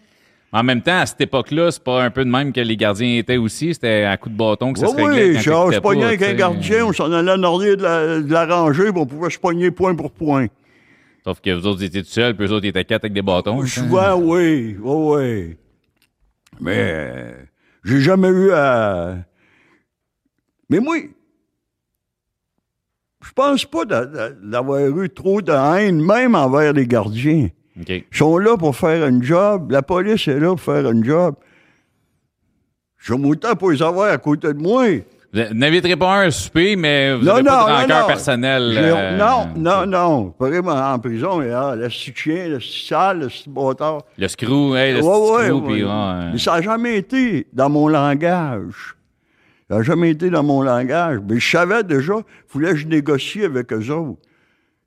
En 0.52 0.64
même 0.64 0.82
temps, 0.82 1.00
à 1.00 1.06
cette 1.06 1.20
époque-là, 1.20 1.70
c'est 1.72 1.84
pas 1.84 2.02
un 2.04 2.10
peu 2.10 2.24
de 2.24 2.30
même 2.30 2.54
que 2.54 2.62
les 2.62 2.78
gardiens 2.78 3.18
étaient 3.18 3.36
aussi. 3.36 3.74
C'était 3.74 4.04
à 4.06 4.16
coup 4.16 4.30
de 4.30 4.38
bâton 4.38 4.72
que 4.72 4.80
ça 4.80 4.86
Oui, 4.86 4.92
se 4.92 5.02
réglait. 5.02 5.38
oui, 5.38 5.44
quand 5.44 5.70
je 5.70 5.76
je 5.76 5.80
pognais 5.82 6.06
avec 6.06 6.22
un 6.22 6.34
gardien, 6.34 6.86
on 6.86 6.94
s'en 6.94 7.12
allait 7.12 7.32
en 7.34 7.44
arrière 7.44 7.76
de 7.76 7.84
la, 7.84 8.20
de 8.22 8.32
la 8.32 8.46
rangée, 8.46 8.92
puis 8.92 9.02
on 9.02 9.06
pouvait 9.06 9.30
se 9.30 9.38
pogner 9.40 9.70
point 9.72 9.96
pour 9.96 10.12
point. 10.12 10.48
Sauf 11.26 11.42
que 11.42 11.50
vous 11.50 11.68
autres 11.68 11.84
étiez 11.84 12.04
tout 12.04 12.10
seuls, 12.10 12.36
puis 12.38 12.46
eux 12.48 12.52
autres 12.54 12.68
étaient 12.68 12.86
quatre 12.86 13.04
avec 13.04 13.14
des 13.14 13.22
bâtons. 13.22 13.62
tu 13.64 13.68
sais. 13.68 13.82
Souvent, 13.82 14.16
oui, 14.16 14.78
oui, 14.80 15.18
oui. 15.18 15.58
Mais 16.62 16.78
euh, 16.78 17.32
j'ai 17.84 18.00
jamais 18.00 18.30
eu 18.30 18.52
à... 18.52 19.18
Mais 20.70 20.80
moi, 20.80 20.96
je 23.26 23.32
pense 23.34 23.66
pas 23.66 23.86
d'a- 23.86 24.06
d'a- 24.06 24.30
d'avoir 24.30 24.80
eu 24.88 25.10
trop 25.10 25.42
de 25.42 25.52
haine, 25.52 26.02
même 26.02 26.36
envers 26.36 26.74
les 26.74 26.86
gardiens. 26.88 27.50
OK. 27.80 27.90
Ils 27.90 28.04
sont 28.12 28.38
là 28.38 28.56
pour 28.58 28.76
faire 28.76 29.04
un 29.04 29.22
job. 29.22 29.72
La 29.72 29.82
police 29.82 30.28
est 30.28 30.40
là 30.40 30.50
pour 30.50 30.62
faire 30.62 30.86
un 30.86 31.04
job. 31.04 31.36
J'aime 33.06 33.26
autant 33.26 33.56
pour 33.56 33.72
les 33.72 33.82
avoir 33.84 34.12
à 34.12 34.18
côté 34.18 34.54
de 34.54 34.58
moi. 34.60 34.86
Vous 35.34 35.42
n'inviterez 35.54 35.98
pas 35.98 36.22
un 36.24 36.32
souper, 36.32 36.78
mais 36.78 37.14
vous 37.14 37.26
Non, 37.26 37.34
n'avez 37.34 37.44
pas 37.44 37.64
de 37.66 37.70
non, 37.70 37.76
rancœur 37.82 38.02
non. 38.02 38.08
personnel. 38.08 38.72
J'ai- 38.74 38.80
euh, 38.80 39.18
non, 39.18 39.48
non, 39.58 39.86
non. 39.86 40.34
Vraiment 40.40 40.72
en 40.72 40.98
prison, 40.98 41.40
mais 41.40 41.52
ah, 41.52 41.76
le 41.76 41.88
petit 41.90 42.14
chien, 42.16 42.48
le 42.48 42.58
petit 42.60 42.88
sale, 42.88 43.20
le 43.20 43.28
petit 43.28 43.50
bâtard. 43.50 44.04
Le 44.18 44.28
screw, 44.30 44.76
hey, 44.78 44.94
le 44.94 45.04
Ouais, 45.04 45.46
screw, 45.48 45.68
ouais. 45.70 46.32
Mais 46.32 46.38
ça 46.40 46.54
n'a 46.54 46.62
jamais 46.62 46.98
été 47.00 47.48
dans 47.52 47.70
mon 47.70 47.90
langage. 47.90 48.96
Ça 49.70 49.78
n'a 49.78 49.82
jamais 49.84 50.12
été 50.12 50.30
dans 50.30 50.44
mon 50.44 50.62
langage. 50.62 51.20
Mais 51.28 51.40
je 51.40 51.50
savais 51.50 51.84
déjà, 51.84 52.14
il 52.18 52.24
fallait 52.48 52.72
que 52.74 52.78
je 52.78 52.88
négocie 52.88 53.44
avec 53.44 53.72
eux 53.74 53.90
autres. 53.92 54.20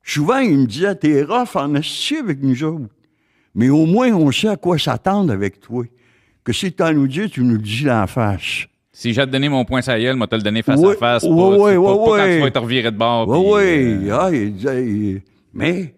Souvent, 0.04 0.38
ils 0.38 0.56
me 0.58 0.66
disaient, 0.66 0.94
t'es 0.94 1.22
rough 1.22 1.54
en 1.56 1.74
esti 1.74 2.16
avec 2.16 2.42
nous 2.42 2.62
autres. 2.64 2.86
Mais 3.54 3.68
au 3.70 3.86
moins, 3.86 4.12
on 4.12 4.30
sait 4.30 4.48
à 4.48 4.56
quoi 4.56 4.78
s'attendre 4.78 5.32
avec 5.32 5.60
toi. 5.60 5.84
Que 6.44 6.52
si 6.52 6.72
tu 6.72 6.82
nous 6.94 7.08
dis, 7.08 7.28
tu 7.28 7.42
nous 7.42 7.54
le 7.56 7.58
dis 7.62 7.90
en 7.90 8.06
face. 8.06 8.66
Si 8.92 9.12
j'ai 9.12 9.20
à 9.20 9.26
te 9.26 9.32
donner 9.32 9.48
mon 9.48 9.64
point 9.64 9.80
est, 9.80 10.14
moi 10.14 10.26
te 10.26 10.34
le 10.36 10.42
donner 10.42 10.62
face 10.62 10.80
à 10.82 10.94
face. 10.94 11.22
ouais, 11.24 11.30
pas, 11.56 11.70
tu- 11.72 11.76
pas- 11.76 11.96
pas 11.98 12.16
quand 12.18 12.24
tu 12.34 12.40
vas 12.40 12.46
être 12.46 12.60
reviré 12.60 12.90
de 12.90 12.96
bord. 12.96 13.28
Oui, 13.28 13.36
puis, 13.36 13.96
oui. 14.04 14.08
euh, 14.10 14.18
Ah, 14.20 14.30
il 14.32 14.54
disait, 14.54 14.86
il- 14.86 15.22
mais, 15.52 15.94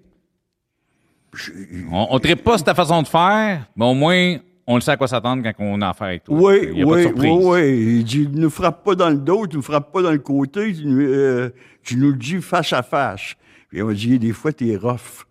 je- 1.34 1.52
on 1.92 2.14
ne 2.14 2.18
traite 2.18 2.42
pas 2.42 2.58
cette 2.58 2.74
façon 2.74 3.02
de 3.02 3.08
faire, 3.08 3.66
mais 3.76 3.84
au 3.84 3.94
moins, 3.94 4.36
on 4.70 4.76
le 4.76 4.80
sait 4.80 4.92
à 4.92 4.96
quoi 4.96 5.08
s'attendre 5.08 5.42
quand 5.42 5.52
on 5.58 5.80
a 5.80 5.88
affaire 5.90 6.06
avec 6.08 6.24
toi. 6.24 6.36
Oui, 6.38 6.68
Il 6.72 6.78
y 6.78 6.82
a 6.82 6.86
pas 6.86 6.96
de 7.04 7.06
oui, 7.18 7.28
oui, 7.28 7.38
oui. 7.42 7.96
Il 7.98 8.04
dit, 8.04 8.28
ne 8.28 8.48
frappe 8.48 8.84
pas 8.84 8.94
dans 8.94 9.10
le 9.10 9.16
dos, 9.18 9.46
tu 9.46 9.56
ne 9.56 9.62
frappes 9.62 9.92
pas 9.92 10.02
dans 10.02 10.12
le 10.12 10.18
côté, 10.18 10.72
tu, 10.72 10.84
nous- 10.86 11.00
euh, 11.00 11.50
tu 11.82 11.96
nous 11.96 12.10
le 12.10 12.16
dis 12.16 12.40
face 12.40 12.72
à 12.72 12.82
face. 12.82 13.34
Puis 13.68 13.82
on 13.82 13.86
m'a 13.86 13.94
dit, 13.94 14.18
des 14.18 14.32
fois, 14.32 14.52
t'es 14.52 14.76
rough. 14.76 15.26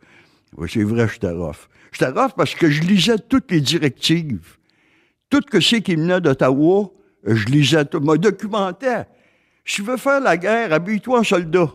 Oui, 0.58 0.68
c'est 0.72 0.84
vrai, 0.84 1.08
j'étais 1.12 1.32
rough. 1.32 1.68
J'étais 1.92 2.12
rough 2.12 2.32
parce 2.36 2.54
que 2.56 2.70
je 2.70 2.82
lisais 2.82 3.18
toutes 3.18 3.52
les 3.52 3.62
directives. 3.62 4.58
Tout 5.30 5.42
ce 5.46 5.50
que 5.52 5.60
c'est 5.60 5.82
qui 5.82 5.96
venait 5.96 6.20
d'Ottawa, 6.22 6.90
je 7.26 7.46
lisais 7.46 7.86
tout, 7.86 8.00
me 8.00 8.18
documentais. 8.18 9.06
Si 9.66 9.76
tu 9.78 9.82
veux 9.84 9.98
faire 9.98 10.20
la 10.20 10.36
guerre, 10.38 10.74
habille-toi 10.74 11.20
en 11.20 11.24
soldat. 11.24 11.70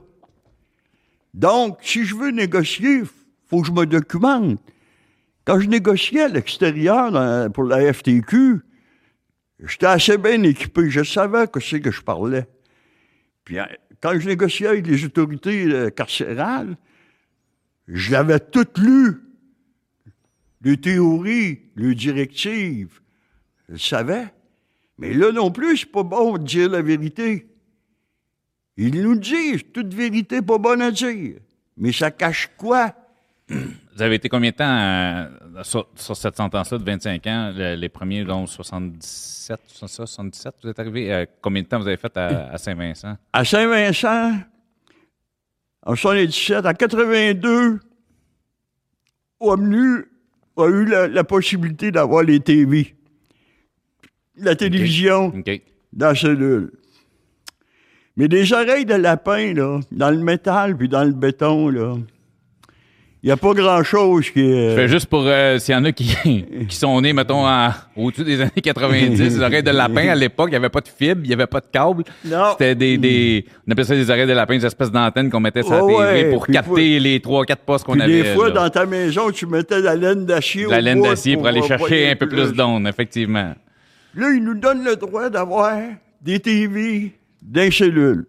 Donc, 1.32 1.78
si 1.82 2.04
je 2.04 2.14
veux 2.14 2.30
négocier, 2.30 3.02
faut 3.48 3.60
que 3.60 3.66
je 3.68 3.72
me 3.72 3.86
documente. 3.86 4.58
Quand 5.44 5.60
je 5.60 5.68
négociais 5.68 6.22
à 6.22 6.28
l'extérieur 6.28 7.12
dans- 7.12 7.50
pour 7.52 7.64
la 7.64 7.92
FTQ, 7.92 8.60
j'étais 9.64 9.86
assez 9.86 10.16
bien 10.18 10.42
équipé. 10.42 10.88
Je 10.90 11.02
savais 11.02 11.46
que 11.48 11.60
c'est 11.60 11.80
que 11.80 11.90
je 11.90 12.00
parlais. 12.02 12.46
Puis 13.44 13.58
hein, 13.58 13.68
quand 14.00 14.18
je 14.18 14.26
négociais 14.26 14.68
avec 14.68 14.86
les 14.86 15.04
autorités 15.04 15.64
euh, 15.66 15.90
carcérales, 15.90 16.76
je 17.88 18.12
l'avais 18.12 18.40
tout 18.40 18.66
lu. 18.78 19.20
Les 20.62 20.78
théories, 20.78 21.60
les 21.76 21.94
directives. 21.94 23.00
Je 23.68 23.72
le 23.74 23.78
savais. 23.78 24.32
Mais 24.96 25.12
là 25.12 25.30
non 25.32 25.50
plus, 25.50 25.78
c'est 25.78 25.92
pas 25.92 26.02
bon 26.04 26.38
de 26.38 26.44
dire 26.44 26.70
la 26.70 26.80
vérité. 26.80 27.48
Ils 28.76 29.02
nous 29.02 29.16
disent, 29.16 29.62
toute 29.72 29.92
vérité 29.92 30.40
pas 30.40 30.56
bonne 30.58 30.80
à 30.80 30.90
dire. 30.90 31.36
Mais 31.76 31.92
ça 31.92 32.10
cache 32.10 32.50
quoi? 32.56 32.94
Vous 33.94 34.02
avez 34.02 34.16
été 34.16 34.28
combien 34.28 34.50
de 34.50 34.56
temps 34.56 34.64
euh, 34.76 35.62
sur, 35.62 35.86
sur 35.94 36.16
cette 36.16 36.36
sentence-là 36.36 36.78
de 36.78 36.84
25 36.84 37.26
ans? 37.28 37.52
Le- 37.54 37.76
les 37.76 37.88
premiers, 37.88 38.24
donc 38.24 38.48
77, 38.48 39.60
c'est 39.66 39.78
ça, 39.88 40.06
77, 40.06 40.54
vous 40.62 40.70
êtes 40.70 40.78
arrivé? 40.80 41.12
Euh, 41.12 41.26
combien 41.40 41.62
de 41.62 41.68
temps 41.68 41.78
vous 41.78 41.86
avez 41.86 41.96
fait 41.96 42.16
à, 42.16 42.58
Saint-Vincent? 42.58 43.16
À 43.32 43.44
Saint-Vincent, 43.44 44.32
en 45.86 45.94
77, 45.94 46.66
à 46.66 46.74
82, 46.74 47.78
OMNU 49.40 50.04
a 50.56 50.66
eu 50.68 50.84
la, 50.86 51.06
la 51.08 51.24
possibilité 51.24 51.90
d'avoir 51.92 52.22
les 52.24 52.40
TV. 52.40 52.94
La 54.36 54.56
télévision 54.56 55.32
dans 55.92 56.06
la 56.08 56.14
cellule. 56.16 56.72
Mais 58.16 58.26
des 58.26 58.52
oreilles 58.52 58.84
de 58.86 58.94
lapin, 58.94 59.54
là, 59.54 59.80
dans 59.92 60.10
le 60.10 60.18
métal 60.18 60.76
puis 60.76 60.88
dans 60.88 61.04
le 61.04 61.12
béton, 61.12 61.68
là, 61.68 61.96
il 63.24 63.28
n'y 63.28 63.32
a 63.32 63.38
pas 63.38 63.54
grand-chose 63.54 64.28
qui 64.28 64.40
est... 64.40 64.70
Je 64.72 64.74
fais 64.76 64.86
juste 64.86 65.06
pour 65.06 65.22
euh, 65.24 65.58
s'il 65.58 65.74
y 65.74 65.78
en 65.78 65.84
a 65.86 65.92
qui, 65.92 66.14
qui 66.68 66.76
sont 66.76 67.00
nés, 67.00 67.14
mettons, 67.14 67.46
en- 67.48 67.70
au-dessus 67.96 68.22
des 68.22 68.38
années 68.38 68.50
90, 68.62 69.18
les 69.18 69.40
oreilles 69.40 69.62
de 69.62 69.70
lapin, 69.70 70.08
à 70.08 70.14
l'époque, 70.14 70.48
il 70.48 70.52
n'y 70.52 70.56
avait 70.56 70.68
pas 70.68 70.82
de 70.82 70.88
fibre, 70.88 71.22
il 71.24 71.28
n'y 71.28 71.32
avait 71.32 71.46
pas 71.46 71.60
de 71.60 71.66
câble. 71.72 72.04
Non. 72.22 72.50
C'était 72.52 72.74
des, 72.74 72.98
des. 72.98 73.46
On 73.66 73.72
appelait 73.72 73.84
ça 73.84 73.94
des 73.94 74.10
oreilles 74.10 74.26
de 74.26 74.34
lapin, 74.34 74.58
des 74.58 74.66
espèces 74.66 74.92
d'antennes 74.92 75.30
qu'on 75.30 75.40
mettait 75.40 75.62
sur 75.62 75.72
la 75.72 75.80
TV 75.80 75.94
ouais, 75.96 76.30
pour 76.32 76.42
puis 76.44 76.52
capter 76.52 77.00
les 77.00 77.18
trois, 77.20 77.46
quatre 77.46 77.62
postes 77.62 77.86
qu'on 77.86 77.98
avait. 77.98 78.24
des 78.24 78.34
fois, 78.34 78.48
là. 78.48 78.54
dans 78.56 78.68
ta 78.68 78.84
maison, 78.84 79.30
tu 79.30 79.46
mettais 79.46 79.78
de 79.78 79.84
la 79.86 79.96
laine 79.96 80.26
d'acier 80.26 80.66
De 80.66 80.70
la 80.70 80.82
laine 80.82 81.00
d'acier 81.00 81.38
pour 81.38 81.46
aller 81.46 81.62
chercher 81.62 82.10
un 82.10 82.16
peu 82.16 82.28
plus 82.28 82.52
d'ondes, 82.52 82.86
effectivement. 82.86 83.54
Là, 84.16 84.30
ils 84.34 84.44
nous 84.44 84.54
donnent 84.54 84.84
le 84.84 84.96
droit 84.96 85.30
d'avoir 85.30 85.78
des 86.20 86.40
TV 86.40 87.12
d'un 87.40 87.70
cellule. 87.70 88.26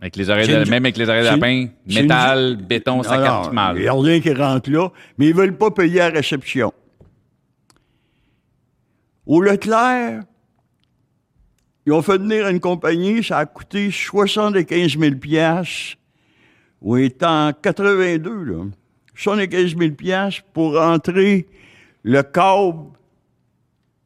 Avec 0.00 0.14
les 0.16 0.30
oreilles 0.30 0.46
C'est 0.46 0.56
de, 0.58 0.64
une- 0.64 0.70
même 0.70 0.84
avec 0.84 0.96
les 0.96 1.08
oreilles 1.08 1.24
de 1.24 1.28
lapin, 1.30 1.66
métal, 1.86 2.56
béton, 2.56 3.02
ça 3.02 3.18
capte 3.22 3.52
mal. 3.52 3.76
Il 3.76 3.82
n'y 3.82 3.88
a 3.88 3.92
rien 3.94 4.20
qui 4.20 4.32
rentre 4.32 4.70
là, 4.70 4.90
mais 5.18 5.26
ils 5.26 5.34
ne 5.34 5.40
veulent 5.40 5.56
pas 5.56 5.70
payer 5.72 6.00
à 6.00 6.10
la 6.10 6.16
réception. 6.16 6.72
Au 9.26 9.40
Leclerc, 9.42 10.22
ils 11.86 11.92
ont 11.92 12.02
fait 12.02 12.18
venir 12.18 12.48
une 12.48 12.60
compagnie, 12.60 13.22
ça 13.24 13.38
a 13.38 13.46
coûté 13.46 13.90
75 13.90 14.98
000 14.98 15.16
piastres. 15.16 15.96
Oui, 16.80 17.12
en 17.22 17.52
82, 17.60 18.44
là. 18.44 18.64
75 19.14 19.76
000 19.76 19.90
piastres 19.94 20.42
pour 20.52 20.80
entrer 20.80 21.46
le 22.04 22.22
câble 22.22 22.90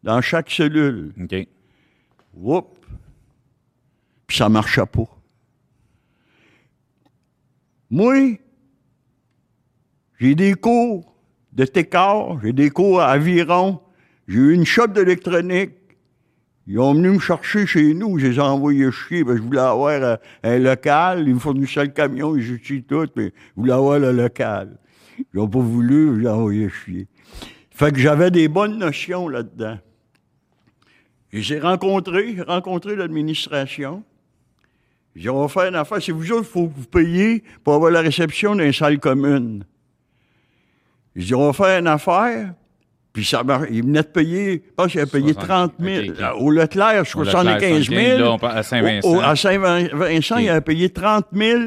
dans 0.02 0.20
chaque 0.22 0.50
cellule. 0.50 1.12
OK. 1.22 1.46
Whoop. 2.34 2.78
Puis 4.26 4.38
ça 4.38 4.49
marchait 4.49 4.87
pas. 4.87 5.04
Moi, 7.92 8.38
j'ai 10.18 10.34
des 10.34 10.54
cours 10.54 11.14
de 11.52 11.66
Técart, 11.66 12.40
j'ai 12.42 12.54
des 12.54 12.70
cours 12.70 13.02
à 13.02 13.08
Aviron, 13.08 13.80
j'ai 14.26 14.38
eu 14.38 14.54
une 14.54 14.64
shop 14.64 14.87
d'électronique. 14.87 15.72
Ils 16.66 16.78
ont 16.78 16.94
venu 16.94 17.11
me 17.11 17.18
chercher 17.18 17.66
chez 17.66 17.92
nous, 17.92 18.18
je 18.18 18.28
les 18.28 18.37
ai 18.37 18.40
envoyés 18.40 18.90
chier, 18.90 19.25
parce 19.25 19.37
que 19.37 19.42
je 19.42 19.46
voulais 19.46 19.61
avoir 19.61 20.02
euh, 20.02 20.16
un 20.42 20.58
local, 20.58 21.28
ils 21.28 21.34
me 21.34 21.38
fournissaient 21.38 21.84
le 21.84 21.90
camion, 21.90 22.34
ils 22.34 22.54
utilisent 22.54 22.87
tout, 22.88 23.08
mais 23.14 23.26
je 23.26 23.61
voulais 23.61 23.75
avoir 23.75 23.99
le 23.99 24.11
local. 24.11 24.78
Ils 25.18 25.26
n'ont 25.34 25.49
pas 25.49 25.58
voulu, 25.58 26.14
je 26.14 26.20
les 26.20 26.26
ai 26.26 26.30
envoyés 26.30 26.70
chier. 26.70 27.08
Fait 27.72 27.92
que 27.92 27.99
j'avais 27.99 28.30
des 28.30 28.49
bonnes 28.49 28.78
notions 28.78 29.28
là-dedans. 29.28 29.76
Et 31.30 31.42
j'ai 31.42 31.61
rencontré, 31.61 32.40
rencontré 32.40 32.96
l'administration. 32.96 34.02
J'ai 35.14 35.23
dit, 35.23 35.28
on 35.31 35.42
va 35.42 35.49
faire 35.49 35.69
une 35.69 35.76
affaire. 35.76 35.99
C'est 36.02 36.12
vous 36.12 36.33
autres, 36.33 36.47
il 36.49 36.52
faut 36.52 36.69
que 36.69 36.75
vous 36.78 36.87
payiez 36.87 37.42
pour 37.64 37.75
avoir 37.75 37.90
la 37.90 38.00
réception 38.00 38.54
d'une 38.57 38.73
salle 38.73 38.99
commune. 38.99 39.64
J'ai 41.14 41.26
dit, 41.26 41.35
on 41.35 41.50
va 41.50 41.52
faire 41.52 41.78
une 41.78 41.87
affaire. 41.87 42.54
Puis 43.12 43.26
ça 43.26 43.45
mar- 43.45 43.66
il 43.71 43.83
venait 43.83 44.00
de 44.00 44.07
payer, 44.07 44.62
je 44.66 44.75
pense 44.75 44.92
qu'il 44.92 45.00
a 45.02 45.07
payé 45.07 45.35
60, 45.35 45.47
30 45.47 45.73
000. 45.78 46.04
ok, 46.07 46.11
ok. 46.19 46.40
Au 46.40 46.50
Leclerc, 46.50 46.87
Au 46.87 47.00
Leclerc, 47.02 47.07
75 47.07 47.88
000. 47.90 48.19
là, 48.19 48.31
on 48.33 48.37
à 48.38 48.62
Saint-Vincent. 48.62 49.21
À 49.21 49.37
Saint-Vincent, 49.37 50.37
Ok. 50.37 50.42
il 50.42 50.49
a 50.49 50.61
payé 50.62 50.88
30 50.88 51.26
000 51.31 51.61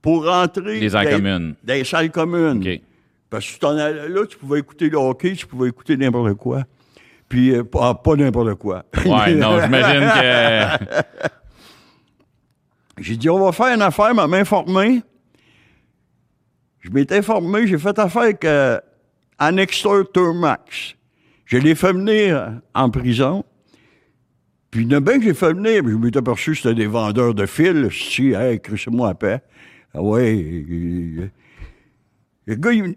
pour 0.00 0.24
rentrer 0.26 0.78
Les 0.78 0.90
salles 0.90 1.06
dans- 1.06 1.16
communes. 1.16 1.54
dans 1.64 1.74
les 1.74 1.82
salles 1.82 2.10
communes. 2.12 2.78
Parce 3.28 3.44
que 3.48 3.52
tu 3.54 3.58
t'en 3.58 3.76
allais 3.76 4.08
là, 4.08 4.26
tu 4.26 4.36
pouvais 4.38 4.60
écouter 4.60 4.88
le 4.88 4.96
hockey, 4.96 5.32
tu 5.32 5.44
pouvais 5.48 5.70
écouter 5.70 5.96
n'importe 5.96 6.34
quoi. 6.34 6.62
Puis, 7.28 7.50
euh, 7.50 7.64
pas, 7.64 7.92
pas 7.96 8.14
n'importe 8.14 8.54
quoi. 8.54 8.84
Ouais, 9.04 9.34
non, 9.34 9.60
j'imagine 9.64 10.08
que. 10.08 10.86
J'ai 12.98 13.16
dit, 13.16 13.28
on 13.28 13.44
va 13.44 13.52
faire 13.52 13.74
une 13.74 13.82
affaire, 13.82 14.14
m'a 14.14 14.26
m'informer. 14.26 15.02
Je 16.80 16.90
m'étais 16.90 17.18
informé, 17.18 17.66
j'ai 17.66 17.78
fait 17.78 17.98
affaire 17.98 18.22
avec 18.22 18.44
euh, 18.44 18.80
Annexter 19.38 20.02
Turmax. 20.14 20.94
Je 21.44 21.58
l'ai 21.58 21.74
fait 21.74 21.92
venir 21.92 22.60
en 22.74 22.90
prison. 22.90 23.44
Puis 24.70 24.92
a 24.94 25.00
bien 25.00 25.18
que 25.18 25.24
j'ai 25.24 25.34
fait 25.34 25.52
venir, 25.52 25.82
je 25.86 25.94
m'étais 25.96 26.18
aperçu 26.18 26.52
que 26.52 26.56
c'était 26.58 26.74
des 26.74 26.86
vendeurs 26.86 27.34
de 27.34 27.46
fils. 27.46 27.90
Si, 27.90 28.32
hey, 28.32 28.60
crissez-moi 28.60 29.10
à 29.10 29.14
paix. 29.14 29.40
Ah 29.94 30.02
ouais. 30.02 31.30
Le 32.46 32.54
gars, 32.54 32.70
tu 32.72 32.94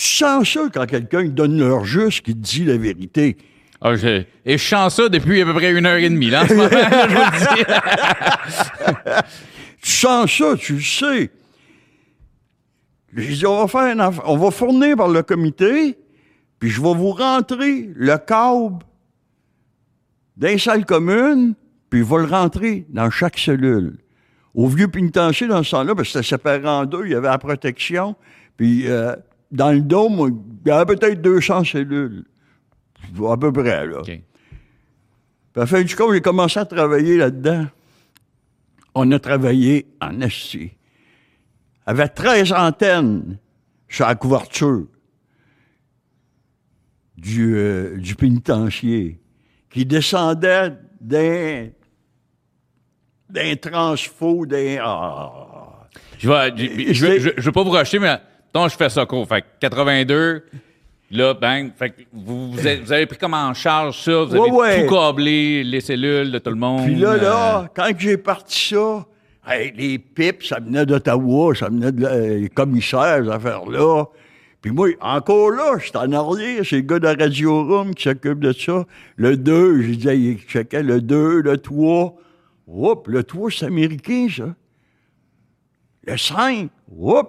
sens 0.00 0.52
ça 0.52 0.68
quand 0.72 0.86
quelqu'un 0.86 1.24
donne 1.24 1.58
l'heure 1.58 1.84
juste, 1.84 2.22
qui 2.22 2.34
te 2.34 2.38
dit 2.38 2.64
la 2.64 2.76
vérité. 2.76 3.36
Ah, 3.84 3.96
je- 3.96 4.22
Et 4.46 4.58
je 4.58 4.62
chante 4.62 4.92
ça 4.92 5.08
depuis 5.08 5.42
à 5.42 5.44
peu 5.44 5.54
près 5.54 5.72
une 5.72 5.84
heure 5.86 5.96
et 5.96 6.08
demie, 6.08 6.30
là, 6.30 6.44
je 6.46 6.54
vous. 6.54 6.62
Tu 9.82 9.90
sens 9.90 10.30
ça, 10.30 10.54
tu 10.56 10.74
le 10.74 10.80
sais. 10.80 11.30
J'ai 13.16 13.34
dit, 13.34 13.46
on 13.46 13.64
va 13.64 13.66
faire 13.66 13.92
une 13.92 14.00
on 14.24 14.36
va 14.36 14.50
fournir 14.52 14.96
par 14.96 15.08
le 15.08 15.22
comité, 15.22 15.98
puis 16.60 16.70
je 16.70 16.80
vais 16.80 16.94
vous 16.94 17.10
rentrer 17.10 17.90
le 17.94 18.16
câble 18.16 18.84
d'un 20.36 20.56
salle 20.56 20.86
commune, 20.86 21.54
puis 21.90 22.00
il 22.00 22.06
va 22.06 22.18
le 22.18 22.26
rentrer 22.26 22.86
dans 22.90 23.10
chaque 23.10 23.38
cellule. 23.38 23.98
Au 24.54 24.68
vieux 24.68 24.88
pénitencier, 24.88 25.48
dans 25.48 25.62
ce 25.64 25.72
temps-là, 25.72 25.94
parce 25.96 26.12
que 26.12 26.22
c'était 26.22 26.36
séparé 26.36 26.66
en 26.68 26.84
deux, 26.84 27.06
il 27.06 27.12
y 27.12 27.14
avait 27.14 27.28
la 27.28 27.38
protection, 27.38 28.14
puis 28.56 28.84
euh, 28.86 29.16
dans 29.50 29.72
le 29.72 29.80
dôme, 29.80 30.40
il 30.64 30.68
y 30.68 30.72
avait 30.72 30.94
peut-être 30.94 31.20
200 31.20 31.64
cellules. 31.64 32.24
À 33.30 33.36
peu 33.36 33.52
près, 33.52 33.86
là. 33.86 34.00
Puis 34.04 34.22
à 35.56 35.60
la 35.60 35.66
fin 35.66 35.82
du 35.82 35.94
compte, 35.94 36.12
j'ai 36.14 36.20
commencé 36.20 36.58
à 36.58 36.64
travailler 36.64 37.16
là-dedans. 37.16 37.66
On 38.94 39.10
a 39.12 39.18
travaillé 39.18 39.86
en 40.00 40.20
esti. 40.20 40.72
Avait 41.86 42.08
13 42.08 42.52
antennes 42.52 43.38
sur 43.88 44.06
la 44.06 44.14
couverture 44.14 44.86
du, 47.16 47.54
euh, 47.56 47.96
du 47.98 48.14
pénitencier 48.14 49.20
qui 49.70 49.84
descendaient 49.86 50.72
d'un 51.00 51.68
d'un 53.28 53.56
transfo, 53.56 54.44
d'un... 54.44 54.76
ah. 54.82 55.88
Je 56.18 56.28
vais, 56.28 56.52
je, 56.56 56.92
je, 56.92 57.18
je- 57.18 57.30
je 57.38 57.42
veux 57.42 57.52
pas 57.52 57.62
vous 57.62 57.70
racheter, 57.70 57.98
mais 57.98 58.08
attends, 58.08 58.68
je 58.68 58.76
fais 58.76 58.90
ça 58.90 59.06
court. 59.06 59.26
Fait 59.26 59.40
que 59.40 59.46
82, 59.60 60.44
là, 61.12 61.34
bang. 61.34 61.70
Fait 61.76 61.90
que 61.90 62.02
vous, 62.12 62.52
vous, 62.52 62.58
avez, 62.58 62.80
vous 62.80 62.92
avez 62.92 63.06
pris 63.06 63.18
comme 63.18 63.34
en 63.34 63.54
charge 63.54 64.00
ça, 64.00 64.24
vous 64.24 64.34
avez 64.34 64.40
Ouais, 64.40 64.50
ouais. 64.50 64.86
tout 64.86 64.94
câblé, 64.94 65.62
les 65.64 65.80
cellules 65.80 66.32
de 66.32 66.38
tout 66.38 66.50
le 66.50 66.56
monde. 66.56 66.84
Puis 66.86 66.96
là, 66.96 67.10
euh, 67.10 67.20
là, 67.20 67.68
quand 67.74 67.90
j'ai 67.96 68.16
parti 68.16 68.74
ça, 68.74 69.06
hey, 69.46 69.72
les 69.76 69.98
pipes, 69.98 70.42
ça 70.42 70.58
venait 70.60 70.86
d'Ottawa, 70.86 71.54
ça 71.54 71.68
venait 71.68 71.92
de 71.92 72.40
les 72.40 72.48
commissaires, 72.48 73.22
ces 73.24 73.30
affaires-là. 73.30 74.04
Puis 74.60 74.70
moi, 74.70 74.88
encore 75.00 75.50
là, 75.50 75.76
j'étais 75.84 75.98
en 75.98 76.12
arrière, 76.12 76.62
c'est 76.64 76.76
le 76.76 76.82
gars 76.82 76.98
de 77.00 77.04
la 77.04 77.14
Radio 77.14 77.64
Room 77.64 77.94
qui 77.94 78.04
s'occupe 78.04 78.38
de 78.38 78.52
ça. 78.52 78.84
Le 79.16 79.36
2, 79.36 79.82
je 79.82 79.92
disais, 79.94 80.18
il 80.18 80.38
checkait 80.38 80.82
le 80.84 81.00
2, 81.00 81.40
le 81.42 81.58
3. 81.58 82.14
Oups, 82.68 83.08
le 83.08 83.24
3, 83.24 83.50
c'est 83.50 83.66
américain, 83.66 84.28
ça. 84.34 84.54
Le 86.06 86.16
5, 86.16 86.70
oups, 86.96 87.28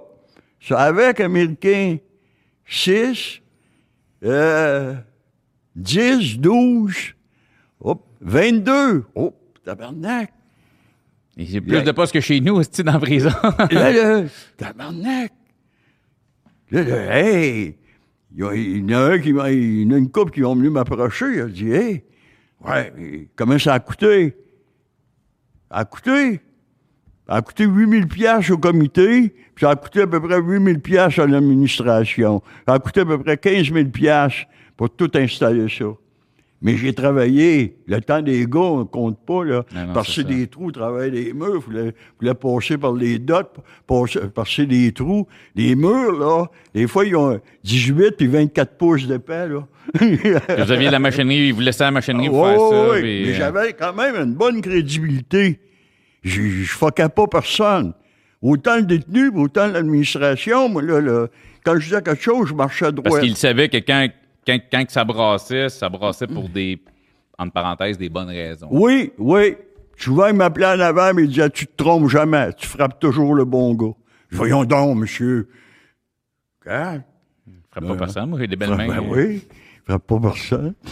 c'est 0.61 0.75
avec 0.75 1.19
américain. 1.19 1.97
6, 2.65 3.41
euh, 4.23 4.95
10, 5.75 6.39
12, 6.39 7.13
hop, 7.81 8.05
22. 8.21 9.03
Oh, 9.15 9.33
tabarnak. 9.63 10.31
C'est 11.37 11.61
plus 11.61 11.81
de 11.83 11.91
postes 11.91 12.13
que 12.13 12.19
chez 12.21 12.39
nous, 12.39 12.61
c'est 12.71 12.83
dans 12.83 12.93
la 12.93 12.99
prison? 12.99 13.31
Là, 13.71 13.91
là, 13.91 14.23
tabarnak. 14.57 15.31
Là, 16.71 16.83
là, 16.83 17.19
hey, 17.19 17.75
il 18.35 18.39
y, 18.39 18.43
a- 18.43 18.53
il 18.55 18.77
y 18.89 18.95
en 18.95 18.97
a 18.99 19.13
un 19.13 19.19
qui 19.19 19.33
m'a, 19.33 19.51
il 19.51 19.81
y 19.83 19.85
en 19.87 19.91
a 19.91 19.97
une 19.97 20.09
couple 20.11 20.31
qui 20.31 20.43
ont 20.43 20.55
venu 20.55 20.69
m'approcher. 20.69 21.25
Il 21.35 21.41
a 21.41 21.45
dit, 21.47 21.71
hey, 21.71 22.03
ouais, 22.65 22.93
mais 22.97 23.27
comment 23.35 23.57
ça 23.59 23.73
a 23.75 23.79
coûté? 23.79 24.35
Ça 25.69 25.77
a 25.77 25.85
coûté? 25.85 26.39
Ça 27.27 27.35
a 27.35 27.41
coûté 27.41 27.65
8000 27.65 28.07
pièces 28.07 28.49
au 28.51 28.57
comité, 28.57 29.33
puis 29.55 29.65
ça 29.65 29.71
a 29.71 29.75
coûté 29.75 30.01
à 30.01 30.07
peu 30.07 30.19
près 30.21 30.39
8000 30.41 30.79
pièces 30.81 31.17
à 31.19 31.25
l'administration. 31.25 32.41
Ça 32.67 32.73
a 32.75 32.79
coûté 32.79 33.01
à 33.01 33.05
peu 33.05 33.17
près 33.17 33.37
15 33.37 33.71
000 33.71 33.85
pièces 33.89 34.45
pour 34.75 34.89
tout 34.89 35.09
installer 35.15 35.67
ça. 35.69 35.85
Mais 36.61 36.77
j'ai 36.77 36.93
travaillé. 36.93 37.75
Le 37.87 37.99
temps 37.99 38.21
des 38.21 38.45
gars, 38.45 38.59
on 38.61 38.85
compte 38.85 39.17
pas, 39.25 39.43
là. 39.43 39.65
Ça. 40.05 40.23
des 40.23 40.47
trous, 40.47 40.71
travailler 40.71 41.11
des 41.11 41.33
murs, 41.33 41.61
fallait, 41.61 41.93
fallait 42.19 42.33
passer 42.33 42.77
par 42.77 42.93
les 42.93 43.19
dots, 43.19 43.35
passer, 43.85 44.19
passer 44.33 44.65
des 44.65 44.93
trous. 44.93 45.27
Les 45.55 45.75
murs, 45.75 46.17
là, 46.17 46.45
des 46.73 46.87
fois, 46.87 47.05
ils 47.05 47.17
ont 47.17 47.37
18 47.65 48.15
et 48.21 48.27
24 48.27 48.77
pouces 48.77 49.05
d'épais, 49.07 49.49
là. 49.49 49.67
vous 49.99 50.71
aviez 50.71 50.89
la 50.89 50.99
machinerie, 50.99 51.51
vous 51.51 51.59
laissez 51.59 51.83
la 51.83 51.91
machinerie 51.91 52.29
pour 52.29 52.39
Ouais, 52.43 52.51
faire 52.55 52.69
ça. 52.69 52.81
ouais, 52.83 52.89
ouais. 52.91 53.01
puis, 53.01 53.23
Mais 53.25 53.31
euh, 53.31 53.35
j'avais 53.35 53.73
quand 53.73 53.93
même 53.93 54.15
une 54.15 54.33
bonne 54.33 54.61
crédibilité. 54.61 55.59
Je 56.23 56.41
je 56.41 56.71
foquais 56.71 57.09
pas 57.09 57.27
personne. 57.27 57.93
Autant 58.41 58.75
le 58.77 58.83
détenu, 58.83 59.29
autant 59.29 59.67
l'administration. 59.67 60.67
Moi, 60.69 60.81
là, 60.81 60.99
là, 60.99 61.27
quand 61.63 61.75
je 61.79 61.85
disais 61.85 62.01
quelque 62.01 62.21
chose, 62.21 62.49
je 62.49 62.53
marchais 62.53 62.91
droit. 62.91 63.03
Parce 63.09 63.19
qu'il 63.19 63.37
savait 63.37 63.69
que 63.69 63.77
quand, 63.77 64.07
quand, 64.45 64.59
quand 64.71 64.85
ça 64.89 65.05
brassait, 65.05 65.69
ça 65.69 65.87
brassait 65.89 66.27
pour 66.27 66.49
des, 66.49 66.81
entre 67.37 67.53
parenthèses, 67.53 67.97
des 67.97 68.09
bonnes 68.09 68.27
raisons. 68.29 68.67
Oui, 68.71 69.11
oui. 69.17 69.55
Souvent, 69.95 70.27
il 70.27 70.33
m'appelait 70.35 70.65
en 70.65 70.79
avant, 70.79 71.13
mais 71.13 71.23
il 71.23 71.29
disait 71.29 71.49
Tu 71.49 71.67
te 71.67 71.75
trompes 71.81 72.09
jamais, 72.09 72.51
tu 72.53 72.67
frappes 72.67 72.99
toujours 72.99 73.35
le 73.35 73.45
bon 73.45 73.73
gars. 73.75 73.93
Voyons 74.31 74.65
donc, 74.65 74.97
monsieur. 74.97 75.47
Hein? 76.65 77.01
Ferais 77.73 77.87
pas 77.87 77.95
personne, 77.95 78.29
moi, 78.29 78.39
j'ai 78.39 78.47
des 78.47 78.55
belles 78.55 78.69
Ben, 78.69 78.87
mains. 78.87 78.87
ben 78.87 79.03
oui, 79.09 79.43
il 79.47 79.81
frappe 79.85 80.07
pas 80.07 80.19
personne. 80.19 80.73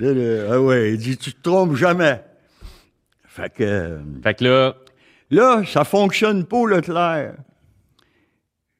Ah 0.00 0.60
ouais, 0.60 0.92
il 0.92 0.98
dit 0.98 1.16
Tu 1.16 1.32
te 1.32 1.42
trompes 1.42 1.74
jamais. 1.74 2.22
Fait 3.38 3.50
que. 3.50 4.00
Fait 4.22 4.34
que 4.34 4.44
là, 4.44 4.74
Là, 5.30 5.62
ça 5.66 5.84
fonctionne 5.84 6.46
pas, 6.46 6.66
Leclerc. 6.66 7.34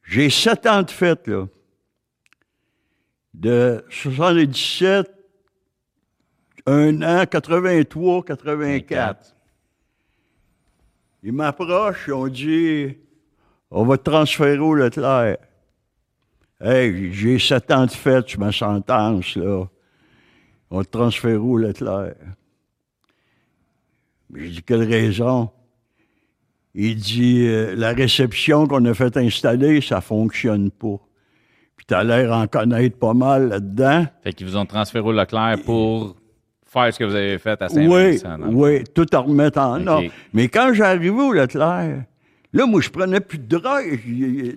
J'ai 0.02 0.30
sept 0.30 0.66
ans 0.66 0.82
de 0.82 0.90
fête, 0.90 1.26
là. 1.26 1.46
De 3.34 3.84
77, 3.90 5.06
un 6.66 7.02
an, 7.02 7.24
83, 7.26 8.22
84. 8.24 9.34
Ils 11.22 11.32
m'approchent, 11.32 12.04
ils 12.08 12.14
ont 12.14 12.28
dit 12.28 12.96
On 13.70 13.84
va 13.84 13.98
te 13.98 14.10
transférer 14.10 14.58
au 14.58 14.74
Leclerc. 14.74 15.36
Hey, 16.60 17.12
j'ai 17.12 17.38
sept 17.38 17.70
ans 17.70 17.84
de 17.84 17.90
fête 17.90 18.28
sur 18.28 18.40
ma 18.40 18.50
sentence, 18.50 19.36
là. 19.36 19.66
On 20.70 20.82
te 20.82 20.88
transférer 20.88 21.36
au 21.36 21.58
Leclerc. 21.58 22.16
J'ai 24.34 24.48
dit 24.48 24.62
Quelle 24.62 24.82
raison? 24.84 25.50
Il 26.74 26.96
dit 26.96 27.44
euh, 27.46 27.74
La 27.76 27.92
réception 27.92 28.66
qu'on 28.66 28.84
a 28.84 28.94
fait 28.94 29.16
installer, 29.16 29.80
ça 29.80 30.00
fonctionne 30.00 30.70
pas. 30.70 30.96
Puis 31.76 31.86
t'as 31.86 32.04
l'air 32.04 32.32
en 32.32 32.46
connaître 32.46 32.98
pas 32.98 33.14
mal 33.14 33.48
là-dedans. 33.48 34.06
fait 34.22 34.32
qu'ils 34.32 34.46
vous 34.46 34.56
ont 34.56 34.66
transféré 34.66 35.04
au 35.06 35.12
Leclerc 35.12 35.58
pour 35.64 36.16
faire 36.66 36.92
ce 36.92 36.98
que 36.98 37.04
vous 37.04 37.14
avez 37.14 37.38
fait 37.38 37.60
à 37.62 37.68
Oui, 37.72 38.20
dans 38.20 38.36
le 38.36 38.46
oui, 38.48 38.84
tout 38.94 39.06
à 39.12 39.18
remettre 39.20 39.58
en 39.58 39.86
ordre. 39.86 40.08
Mais 40.34 40.48
quand 40.48 40.72
j'arrivais 40.74 41.08
au 41.10 41.32
Leclerc, 41.32 42.02
là, 42.52 42.66
moi, 42.66 42.80
je 42.80 42.90
prenais 42.90 43.20
plus 43.20 43.38
de 43.38 43.56
drogue. 43.58 44.00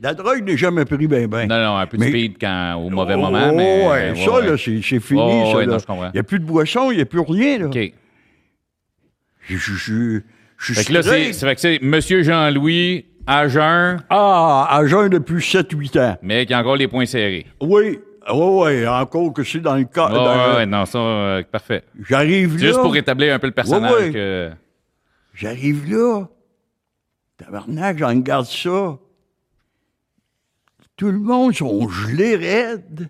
La 0.01 0.13
drogue 0.13 0.43
n'est 0.43 0.57
jamais 0.57 0.83
pris 0.83 1.07
bien, 1.07 1.27
bien. 1.27 1.45
Non, 1.45 1.63
non, 1.63 1.77
un 1.77 1.85
peu 1.87 1.97
de 1.97 2.03
Mais- 2.03 2.09
speed 2.09 2.37
quand, 2.41 2.75
au 2.83 2.89
mauvais 2.89 3.13
Oh, 3.15 3.21
moment, 3.21 3.53
mais... 3.55 3.87
ouais, 3.87 4.13
ça, 4.25 4.31
ouais. 4.33 4.47
là, 4.47 4.57
c'est 4.57 4.81
fini. 4.99 5.21
Oh, 5.23 5.51
ça, 5.51 5.57
ouais, 5.57 5.65
là. 5.67 5.73
non, 5.73 5.79
je 5.79 5.85
comprends. 5.85 6.07
Il 6.09 6.13
n'y 6.15 6.19
a 6.19 6.23
plus 6.23 6.39
de 6.39 6.45
boisson, 6.45 6.91
il 6.91 6.95
n'y 6.97 7.01
a 7.01 7.05
plus 7.05 7.21
rien, 7.21 7.59
là. 7.59 7.65
OK. 7.67 7.93
Je, 9.47 9.57
je, 9.57 9.73
je, 9.73 10.19
je 10.57 10.73
Fait 10.73 10.81
suis 10.83 10.87
que 10.89 10.93
là, 10.93 11.03
c'est, 11.03 11.33
fait 11.33 11.55
que 11.55 11.61
c'est 11.61 11.79
Monsieur 11.81 12.23
Jean-Louis 12.23 13.05
à 13.27 13.47
jeun, 13.47 14.01
Ah, 14.09 14.67
à 14.69 14.85
jeun 14.85 15.09
depuis 15.09 15.35
7-8 15.41 15.99
ans. 15.99 16.17
mais 16.21 16.45
qui 16.45 16.53
a 16.53 16.59
encore 16.59 16.75
les 16.75 16.87
points 16.87 17.05
serrés. 17.05 17.45
Oui, 17.61 17.99
oui, 18.31 18.33
oui, 18.33 18.87
encore 18.87 19.33
que 19.33 19.43
c'est 19.43 19.59
dans 19.59 19.75
le 19.75 19.85
cas. 19.85 20.09
Ouais, 20.11 20.55
ouais, 20.57 20.65
non, 20.65 20.85
ça, 20.85 20.97
euh, 20.99 21.43
parfait. 21.43 21.83
J'arrive 22.07 22.53
là. 22.53 22.59
Juste 22.59 22.79
pour 22.81 22.93
rétablir 22.93 23.33
un 23.33 23.39
peu 23.39 23.47
le 23.47 23.53
personnage. 23.53 24.11
Que- 24.11 24.51
J'arrive 25.33 25.91
là. 25.91 26.25
Tabarnak, 27.37 27.97
j'en 27.97 28.13
garde 28.15 28.45
ça. 28.45 28.97
Tout 30.97 31.07
le 31.11 31.19
monde 31.19 31.55
sont 31.55 31.89
gelés 31.89 32.35
raides. 32.35 33.09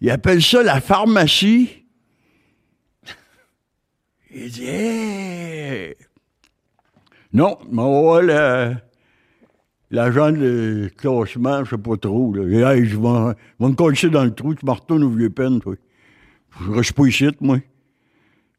Ils 0.00 0.10
appellent 0.10 0.42
ça 0.42 0.62
la 0.62 0.80
pharmacie. 0.80 1.77
Il 4.40 4.52
dit, 4.52 4.66
hey! 4.66 5.96
Non, 7.32 7.58
mais 7.70 7.82
ouais, 7.82 8.22
le- 8.22 8.76
l'agent 9.90 10.30
de 10.30 10.90
classement, 10.96 11.64
je 11.64 11.70
sais 11.70 11.78
pas 11.78 11.96
trop. 11.96 12.32
Là. 12.32 12.42
Il 12.76 12.84
dit, 12.84 12.90
je 12.90 12.96
vais, 12.96 13.34
me 13.58 13.74
coller 13.74 14.10
dans 14.10 14.24
le 14.24 14.34
trou, 14.34 14.54
tu 14.54 14.64
me 14.64 14.70
retournes 14.70 15.02
au 15.02 15.10
vieux 15.10 15.30
peine, 15.30 15.60
toi. 15.60 15.74
Je 16.60 16.70
reste 16.70 16.92
pas 16.92 17.06
ici, 17.06 17.28
moi. 17.40 17.58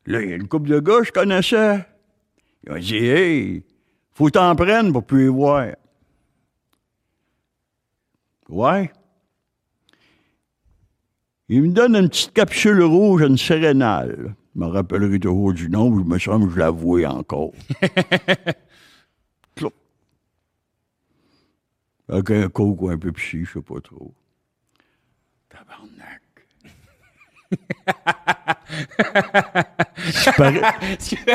Là, 0.06 0.22
il 0.22 0.30
y 0.30 0.34
a 0.34 0.36
une 0.36 0.48
couple 0.50 0.70
de 0.70 0.80
gars, 0.80 1.02
je 1.04 1.12
connaissais. 1.12 1.86
Ils 2.66 2.72
ont 2.74 2.78
dit, 2.80 2.98
hey, 2.98 3.64
faut 4.12 4.30
t'en 4.30 4.54
prendre 4.56 4.92
pour 4.92 5.06
plus 5.06 5.28
voir. 5.28 5.68
Ouais. 8.50 8.92
Il 11.48 11.62
me 11.64 11.68
donne 11.70 11.96
une 11.96 12.10
petite 12.10 12.34
capsule 12.34 12.84
rouge, 12.84 13.22
une 13.22 13.38
sérénale. 13.38 14.36
Je 14.56 14.60
me 14.62 14.66
rappellerai 14.66 15.20
toujours 15.20 15.54
du 15.54 15.70
nom, 15.70 15.98
je 16.00 16.04
me 16.04 16.18
semble 16.20 16.48
que 16.48 16.54
je 16.56 16.60
l'avouais 16.60 17.06
encore. 17.06 17.52
Avec 22.12 22.32
un 22.32 22.50
coke 22.50 22.82
ou 22.82 22.90
un 22.90 22.98
Pepsi, 22.98 23.46
je 23.46 23.52
sais 23.54 23.62
pas 23.62 23.80
trop. 23.82 24.12
Tabarnak. 25.50 26.22
C'est. 30.10 30.40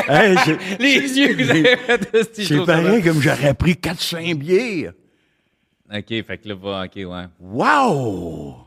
Hey, 0.09 0.35
c'est- 0.43 0.57
Les 0.79 1.17
yeux 1.17 1.33
que 1.35 1.43
vous 1.43 1.49
avez 1.49 1.77
fait, 1.77 2.09
je 2.13 2.23
C'est 2.43 2.55
trouve 2.55 2.65
ça 2.65 2.73
pareil 2.81 3.03
comme 3.03 3.21
j'aurais 3.21 3.53
pris 3.53 3.73
4-5 3.73 4.33
bières. 4.35 4.93
OK, 5.93 6.07
fait 6.07 6.37
que 6.41 6.49
là, 6.49 6.55
va, 6.55 6.85
OK, 6.85 6.95
ouais. 6.95 7.25
Wow! 7.39 8.64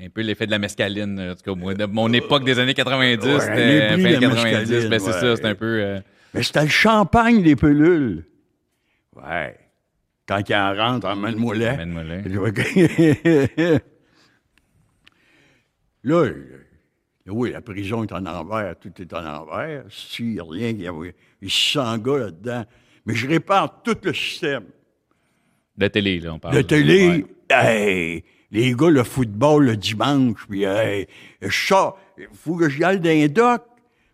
Un 0.00 0.08
peu 0.10 0.20
l'effet 0.20 0.46
de 0.46 0.50
la 0.52 0.58
mescaline, 0.58 1.18
en 1.20 1.34
tout 1.34 1.42
cas, 1.42 1.58
moi, 1.58 1.74
de 1.74 1.84
mon 1.86 2.12
époque 2.12 2.44
des 2.44 2.58
années 2.58 2.74
90, 2.74 3.26
Ouais, 3.26 3.40
c'était 3.40 3.88
prix 3.94 4.02
fin 4.02 4.08
de 4.08 4.14
la 4.14 4.20
90, 4.20 4.44
mescaline, 4.44 4.88
ben 4.90 4.98
c'est 5.00 5.06
ouais. 5.06 5.12
ça, 5.12 5.36
c'est 5.36 5.44
un 5.46 5.54
peu... 5.54 5.80
euh, 5.82 6.00
Mais 6.34 6.42
c'était 6.42 6.62
le 6.62 6.68
champagne 6.68 7.42
des 7.42 7.56
pelules. 7.56 8.24
Ouais. 9.16 9.58
Quand 10.26 10.40
il 10.48 10.54
en 10.54 10.74
rentre, 10.74 11.06
emmène-moi 11.08 11.56
là. 11.56 11.72
Amène-moi 11.72 12.04
là. 12.04 12.16
là, 16.04 16.14
euh, 16.24 16.34
oui, 17.26 17.52
la 17.52 17.60
prison 17.60 18.04
est 18.04 18.12
en 18.12 18.24
envers, 18.26 18.78
tout 18.78 18.92
est 19.00 19.12
en 19.12 19.24
envers. 19.24 19.84
S'il 19.90 20.30
n'y 20.34 20.40
a 20.40 20.44
rien, 20.44 20.68
il 20.70 20.80
y 20.82 20.88
a 20.88 20.92
il 21.42 21.50
se 21.50 21.72
sent 21.72 21.98
gars 22.02 22.18
là-dedans. 22.18 22.64
Mais 23.04 23.14
je 23.14 23.26
répare 23.28 23.82
tout 23.82 23.96
le 24.02 24.12
système. 24.14 24.64
De 25.76 25.88
télé, 25.88 26.20
là, 26.20 26.34
on 26.34 26.38
parle. 26.38 26.56
De 26.56 26.62
télé, 26.62 27.08
Ouais. 27.08 27.24
hey, 27.50 28.24
les 28.50 28.72
gars, 28.74 28.90
le 28.90 29.02
football 29.04 29.64
le 29.66 29.76
dimanche, 29.76 30.46
puis 30.48 30.64
hey, 30.64 31.06
il 31.42 31.50
faut 32.32 32.56
que 32.56 32.68
j'y 32.68 32.82
aille 32.84 33.00
dans 33.00 33.10
un 33.10 33.26
dock. 33.28 33.62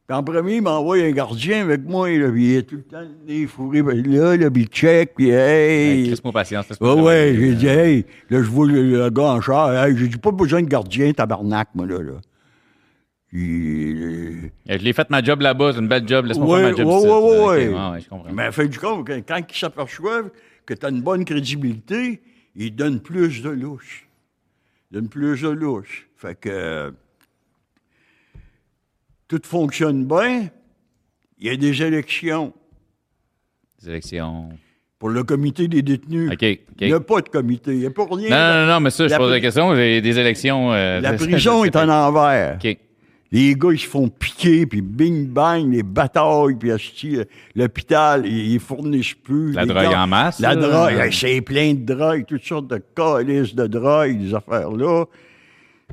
Puis 0.07 0.15
en 0.15 0.23
premier, 0.23 0.57
il 0.57 0.63
m'envoie 0.63 0.99
un 0.99 1.13
gardien 1.13 1.63
avec 1.63 1.83
moi, 1.85 2.11
là, 2.11 2.29
puis 2.31 2.45
il 2.45 2.55
est 2.57 2.63
tout 2.65 2.77
le 2.77 2.83
temps 2.83 3.01
les 3.27 3.47
fourrés, 3.47 3.83
puis 3.83 4.03
là, 4.03 4.37
là, 4.37 4.51
puis 4.51 4.63
il 4.63 4.69
check, 4.69 5.15
puis 5.15 5.31
Hey. 5.31 6.11
Laisse-moi 6.11 6.31
patience. 6.33 6.69
laisse-moi 6.69 6.95
Ouais, 6.97 7.03
ouais, 7.03 7.35
j'ai 7.39 7.55
dit, 7.55 7.67
hey, 7.67 8.05
là, 8.29 8.43
je 8.43 8.49
vois 8.51 8.67
le, 8.67 8.83
le 8.83 9.09
gars 9.09 9.23
en 9.23 9.41
char, 9.41 9.73
hey, 9.75 9.97
j'ai 9.97 10.09
dit, 10.09 10.19
pas 10.19 10.31
besoin 10.31 10.61
de 10.63 10.69
gardien, 10.69 11.11
tabarnak, 11.15 11.69
moi, 11.75 11.87
là, 11.87 12.01
là. 12.03 12.13
Il- 13.33 14.51
Euh, 14.71 14.79
Je 14.79 14.85
l'ai 14.85 14.93
fait 14.93 15.09
ma 15.11 15.23
job 15.23 15.41
là-bas, 15.41 15.73
c'est 15.73 15.81
une 15.81 15.89
belle 15.89 16.07
job, 16.07 16.27
laisse-moi 16.27 16.47
Ouais, 16.59 16.63
faire 16.65 16.71
ma 16.71 16.77
job 16.77 16.87
ouais, 16.87 16.99
ici, 16.99 17.07
ouais, 17.09 17.19
ouais, 17.19 17.69
ouais. 17.75 17.91
ouais, 17.93 18.01
je 18.01 18.09
comprends. 18.09 18.33
Mais 18.33 18.53
fait 18.53 18.69
du 18.69 18.79
compte, 18.79 19.07
quand, 19.07 19.21
quand 19.27 19.41
ils 19.51 19.59
s'aperçoivent 19.59 20.31
que 20.67 20.75
tu 20.75 20.87
as 20.87 20.91
une 20.91 21.03
bonne 21.03 21.25
crédibilité, 21.25 22.21
ils 22.55 22.75
donnent 22.75 23.01
plus 23.01 23.43
de 23.43 23.51
louche. 23.51 24.07
Plus 25.03 25.43
de 25.43 25.49
louche. 25.49 26.09
Fait 26.17 26.35
que 26.39 26.93
tout 29.29 29.41
fonctionne 29.45 30.05
bien. 30.07 30.49
Il 31.39 31.47
y 31.47 31.51
a 31.51 31.57
des 31.57 31.83
élections 31.83 32.53
Des 33.83 33.91
élections. 33.91 34.51
pour 34.99 35.09
le 35.11 35.25
comité 35.25 35.69
des 35.69 35.83
détenus. 35.83 36.31
OK, 36.31 36.43
OK. 36.43 36.77
Il 36.81 36.87
n'y 36.87 36.93
a 36.93 37.01
pas 37.01 37.21
de 37.21 37.29
comité. 37.29 37.73
Il 37.73 37.81
n'y 37.81 37.87
a 37.87 37.91
pas 37.91 38.07
rien. 38.11 38.31
Non, 38.31 38.67
non, 38.67 38.73
non, 38.75 38.81
mais 38.81 38.91
ça, 38.91 39.07
je 39.09 39.17
pose 39.17 39.31
la 39.31 39.41
question. 39.41 39.75
J'ai 39.75 40.01
des 40.01 40.19
élections. 40.19 40.73
euh, 40.73 41.01
La 41.01 41.15
prison 41.15 41.65
est 41.65 41.77
en 41.77 41.89
envers. 41.89 42.59
Les 43.35 43.57
gars, 43.57 43.73
ils 43.73 43.81
se 43.81 43.89
font 43.89 44.09
piquer, 44.09 44.65
puis 44.65 44.81
bing 44.81 45.27
bang, 45.27 45.69
les 45.69 45.83
batailles, 45.83 46.55
puis 46.55 46.71
asti, 46.71 47.17
euh, 47.17 47.25
l'hôpital, 47.57 48.25
ils, 48.25 48.61
fournissent 48.61 49.15
plus. 49.15 49.53
La 49.55 49.67
drogue 49.67 49.91
gars- 49.91 50.05
en 50.05 50.07
masse, 50.07 50.39
La 50.39 50.55
drogue, 50.55 51.11
c'est 51.11 51.41
plein 51.41 51.75
de 51.75 51.85
drogue, 51.85 52.27
toutes 52.29 52.45
sortes 52.45 52.69
de 52.69 52.81
calices 52.95 53.57
de 53.57 53.67
drogue, 53.67 54.21
des 54.21 54.33
affaires-là. 54.33 55.07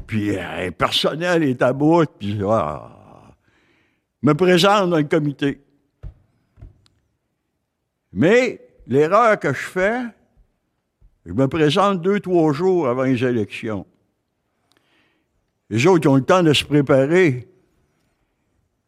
Puis 0.06 0.38
euh, 0.38 0.65
le 0.65 0.69
personnel 0.69 1.41
est 1.41 1.63
à 1.63 1.73
bout, 1.73 2.06
puis 2.19 2.39
ah. 2.47 2.91
me 4.21 4.34
présente 4.34 4.91
dans 4.91 4.97
le 4.97 5.04
comité. 5.06 5.62
Mais 8.13 8.62
l'erreur 8.86 9.39
que 9.39 9.51
je 9.51 9.63
fais, 9.63 10.01
je 11.25 11.34
me 11.34 11.47
présente 11.47 12.04
deux, 12.04 12.19
trois 12.19 12.54
jours 12.54 12.88
avant 12.88 13.01
les 13.01 13.25
élections. 13.25 13.88
Les 15.72 15.88
autres, 15.88 16.02
ils 16.06 16.10
ont 16.10 16.16
le 16.16 16.22
temps 16.22 16.44
de 16.44 16.54
se 16.54 16.64
préparer. 16.66 17.48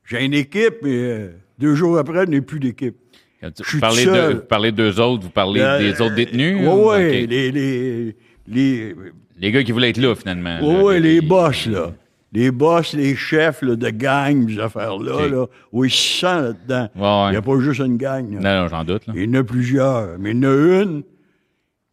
J'ai 0.05 0.23
une 0.25 0.33
équipe, 0.33 0.75
mais 0.83 0.89
euh, 0.91 1.29
deux 1.57 1.73
jours 1.75 1.97
après, 1.97 2.25
n'y 2.27 2.35
a 2.37 2.41
plus 2.41 2.59
d'équipe. 2.59 2.95
Je 3.41 3.47
Vous 3.73 3.79
parlez, 3.79 4.05
de, 4.05 4.33
vous 4.35 4.39
parlez 4.41 4.71
d'eux 4.71 4.99
autres, 4.99 5.23
vous 5.23 5.29
parlez 5.29 5.59
Euh, 5.61 5.79
des 5.79 5.99
autres 6.01 6.15
détenus? 6.15 6.57
Oui, 6.61 6.65
ou- 6.67 6.91
les, 6.93 7.25
les, 7.51 8.15
les, 8.47 8.95
Les 9.39 9.51
gars 9.51 9.63
qui 9.63 9.71
voulaient 9.71 9.89
être 9.89 9.97
là, 9.97 10.13
finalement. 10.15 10.59
oui, 10.61 10.75
oui, 10.83 10.99
les 11.01 11.21
boss, 11.21 11.65
là. 11.65 11.91
Les 12.31 12.51
boss, 12.51 12.93
les 12.93 13.15
chefs 13.15 13.61
là, 13.61 13.75
de 13.75 13.89
gang, 13.89 14.49
ces 14.49 14.59
affaires-là, 14.59 15.15
OK. 15.25 15.31
là, 15.31 15.45
où 15.71 15.85
ils 15.85 15.91
se 15.91 16.19
sentent 16.19 16.41
là-dedans. 16.67 16.89
Ouais, 16.95 17.01
ouais. 17.01 17.27
Il 17.29 17.31
n'y 17.31 17.37
a 17.37 17.41
pas 17.41 17.59
juste 17.59 17.79
une 17.81 17.97
gang. 17.97 18.33
là. 18.33 18.39
Non, 18.39 18.61
non, 18.63 18.67
j'en 18.69 18.83
doute. 18.83 19.05
Là. 19.07 19.13
Il 19.15 19.23
y 19.23 19.27
en 19.29 19.39
a 19.39 19.43
plusieurs. 19.43 20.17
Mais 20.19 20.31
il 20.31 20.37
y 20.43 20.47
en 20.47 20.49
a 20.49 20.81
une 20.81 21.03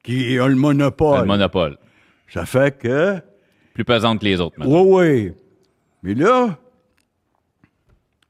qui 0.03 0.39
a 0.39 0.49
le 0.49 0.55
monopole. 0.55 1.21
Le 1.21 1.27
monopole. 1.27 1.77
Ça 2.33 2.47
fait 2.47 2.79
que 2.79 3.17
Plus 3.75 3.85
pesante 3.85 4.21
que 4.21 4.25
les 4.25 4.41
autres, 4.41 4.59
maintenant. 4.59 4.83
Oui, 4.83 5.07
oui. 5.07 5.33
Mais 6.03 6.15
là, 6.15 6.59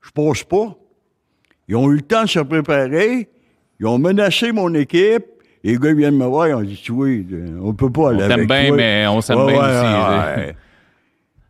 je 0.02 0.10
passe 0.10 0.42
pas. 0.44 0.76
Ils 1.68 1.76
ont 1.76 1.90
eu 1.90 1.96
le 1.96 2.02
temps 2.02 2.22
de 2.24 2.28
se 2.28 2.40
préparer. 2.40 3.28
Ils 3.78 3.86
ont 3.86 3.98
menacé 3.98 4.52
mon 4.52 4.72
équipe. 4.74 5.24
Les 5.62 5.76
gars 5.76 5.92
viennent 5.94 6.16
me 6.16 6.24
voir. 6.26 6.48
Ils 6.48 6.54
ont 6.54 6.62
dit, 6.62 6.76
tu 6.82 6.92
vois, 6.92 7.08
on 7.62 7.72
peut 7.74 7.90
pas 7.90 8.10
aller 8.10 8.24
On 8.24 8.28
t'aime 8.28 8.32
avec 8.32 8.48
bien, 8.48 8.66
toi. 8.68 8.76
mais 8.76 9.06
on 9.06 9.20
s'aime 9.20 9.38
Ouais, 9.40 9.52
bien 9.52 9.60
ouais, 9.62 9.68
aussi. 9.68 10.40
ouais. 10.48 10.56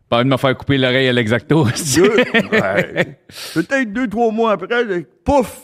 Pas 0.09 0.17
envie 0.17 0.25
de 0.25 0.29
me 0.29 0.37
faire 0.37 0.57
couper 0.57 0.77
l'oreille 0.77 1.07
à 1.07 1.13
l'exacto. 1.13 1.63
Peut-être 3.53 3.93
deux, 3.93 4.07
trois 4.07 4.31
mois 4.31 4.51
après, 4.53 5.05
pouf, 5.23 5.61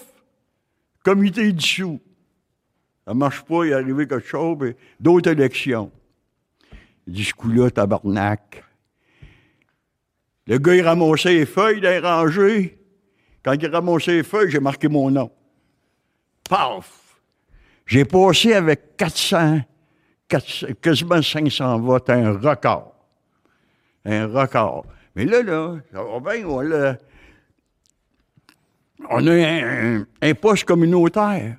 comité 1.03 1.51
dissous. 1.51 1.99
Ça 3.05 3.13
marche 3.13 3.41
pas, 3.43 3.65
il 3.65 3.71
est 3.71 3.73
arrivé 3.73 4.07
quelque 4.07 4.27
chose, 4.27 4.57
mais 4.59 4.75
d'autres 4.99 5.31
élections. 5.31 5.91
Il 7.07 7.13
dit, 7.13 7.23
ce 7.23 7.33
coup-là, 7.33 7.71
tabarnak. 7.71 8.63
Le 10.45 10.57
gars, 10.57 10.75
il 10.75 10.81
ramassait 10.81 11.33
les 11.33 11.45
feuilles 11.45 11.81
dans 11.81 11.89
les 11.89 11.99
rangées. 11.99 12.77
Quand 13.43 13.53
il 13.53 13.67
ramassait 13.67 14.17
les 14.17 14.23
feuilles, 14.23 14.51
j'ai 14.51 14.59
marqué 14.59 14.89
mon 14.89 15.09
nom. 15.09 15.31
Paf! 16.49 17.19
J'ai 17.85 18.03
passé 18.03 18.53
avec 18.53 18.97
400, 18.97 19.61
400, 20.27 20.67
quasiment 20.81 21.21
500 21.21 21.79
votes, 21.79 22.09
un 22.09 22.37
record. 22.37 22.93
Un 24.03 24.27
record. 24.27 24.85
Mais 25.15 25.23
là, 25.23 25.41
là, 25.41 25.77
ça 25.91 26.03
va 26.03 26.19
bien, 26.19 26.45
on 26.45 26.71
a, 26.71 26.95
on 29.09 29.27
a 29.27 30.03
un 30.21 30.33
poste 30.33 30.65
communautaire. 30.65 31.57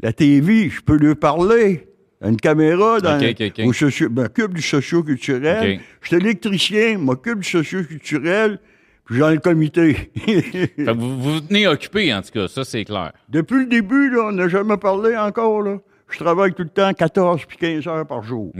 La 0.00 0.14
TV, 0.14 0.70
je 0.70 0.80
peux 0.80 0.96
lui 0.96 1.14
parler. 1.14 1.89
Une 2.22 2.36
caméra 2.36 3.00
dans 3.00 3.16
OK, 3.18 3.24
OK, 3.40 3.52
OK. 3.58 3.66
au 3.66 3.72
socio, 3.72 4.08
je 4.08 4.20
m'occupe 4.20 4.54
du 4.54 4.62
socio-culturel. 4.62 5.80
Je 6.02 6.06
suis 6.08 6.16
électricien, 6.16 6.98
m'occupe 6.98 7.40
du 7.40 7.48
socio-culturel, 7.48 8.58
puis 9.06 9.16
j'ai 9.16 9.30
le 9.30 9.38
comité. 9.38 9.94
Fait 10.14 10.70
que 10.76 10.90
vous, 10.92 11.18
vous 11.18 11.40
tenez 11.40 11.66
occupé, 11.66 12.12
en 12.12 12.20
tout 12.20 12.30
cas. 12.32 12.46
Ça, 12.48 12.64
c'est 12.64 12.84
clair. 12.84 13.12
Depuis 13.28 13.60
le 13.60 13.66
début, 13.66 14.10
là, 14.10 14.26
on 14.28 14.32
n'a 14.32 14.48
jamais 14.48 14.76
parlé 14.76 15.16
encore. 15.16 15.62
Là. 15.62 15.78
Je 16.10 16.18
travaille 16.18 16.52
tout 16.52 16.62
le 16.62 16.68
temps 16.68 16.92
14 16.92 17.42
puis 17.46 17.56
15 17.56 17.86
heures 17.86 18.06
par 18.06 18.22
jour. 18.22 18.52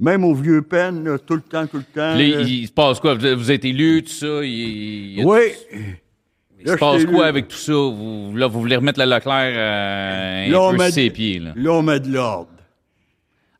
Même 0.00 0.22
au 0.24 0.34
vieux 0.34 0.62
peine, 0.62 1.02
là, 1.04 1.18
tout 1.18 1.34
le 1.34 1.40
temps, 1.40 1.66
tout 1.66 1.78
le 1.78 1.82
temps. 1.82 2.14
là, 2.14 2.16
là. 2.16 2.42
il, 2.42 2.66
se 2.68 2.72
passe 2.72 3.00
quoi? 3.00 3.14
Vous, 3.14 3.50
êtes 3.50 3.64
élu, 3.64 4.02
tout 4.04 4.10
ça? 4.12 4.44
Il, 4.44 5.18
il- 5.18 5.24
Oui. 5.24 5.40
il 6.60 6.68
se 6.68 6.74
passe 6.76 7.04
quoi 7.06 7.26
avec 7.26 7.48
tout 7.48 7.56
ça? 7.56 7.72
Vous, 7.72 8.32
là, 8.36 8.46
vous 8.46 8.60
voulez 8.60 8.76
remettre 8.76 9.00
le 9.00 9.06
Leclerc 9.06 9.54
euh, 9.56 10.46
un 10.46 10.50
Là, 10.50 10.70
peu 10.70 10.84
sur 10.84 10.92
ses 10.92 11.10
pieds, 11.10 11.38
là. 11.40 11.52
Là, 11.56 11.72
on 11.72 11.82
met 11.82 11.98
de 11.98 12.12
l'ordre. 12.12 12.50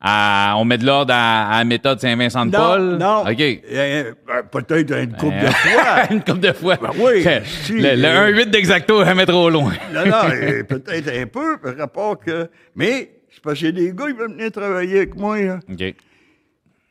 À- 0.00 0.54
on 0.58 0.64
met 0.64 0.78
de 0.78 0.86
l'ordre 0.86 1.12
à, 1.12 1.48
à 1.50 1.58
la 1.58 1.64
méthode 1.64 1.98
Saint-Vincent-de-Paul? 2.00 2.98
Non, 2.98 3.24
non. 3.24 3.30
OK. 3.30 3.40
Euh, 3.40 4.12
ben, 4.26 4.42
Peut-être 4.50 4.96
une 4.96 5.12
couple 5.16 5.40
de 5.40 5.46
fois. 5.50 6.12
Une 6.12 6.22
couple 6.22 6.40
de 6.40 6.52
fois. 6.52 6.76
Ben 6.80 6.90
oui. 6.98 7.24
Le, 7.24 7.40
Si, 7.44 7.72
le 7.72 8.04
euh, 8.04 8.32
1-8 8.32 8.50
d'exacto, 8.50 9.04
jamais 9.04 9.26
trop 9.26 9.50
loin. 9.50 9.72
non, 9.92 10.06
non, 10.06 10.30
euh, 10.32 10.62
peut-être 10.62 11.08
un 11.08 11.26
peu, 11.26 11.58
par 11.58 11.76
rapport 11.76 12.18
que. 12.20 12.48
Mais, 12.76 13.10
c'est 13.30 13.42
parce 13.42 13.60
y 13.60 13.66
a 13.66 13.72
des 13.72 13.92
gars, 13.92 14.04
ils 14.08 14.14
veulent 14.14 14.32
venir 14.32 14.52
travailler 14.52 14.98
avec 14.98 15.16
moi. 15.16 15.36
Là. 15.40 15.58
OK. 15.68 15.94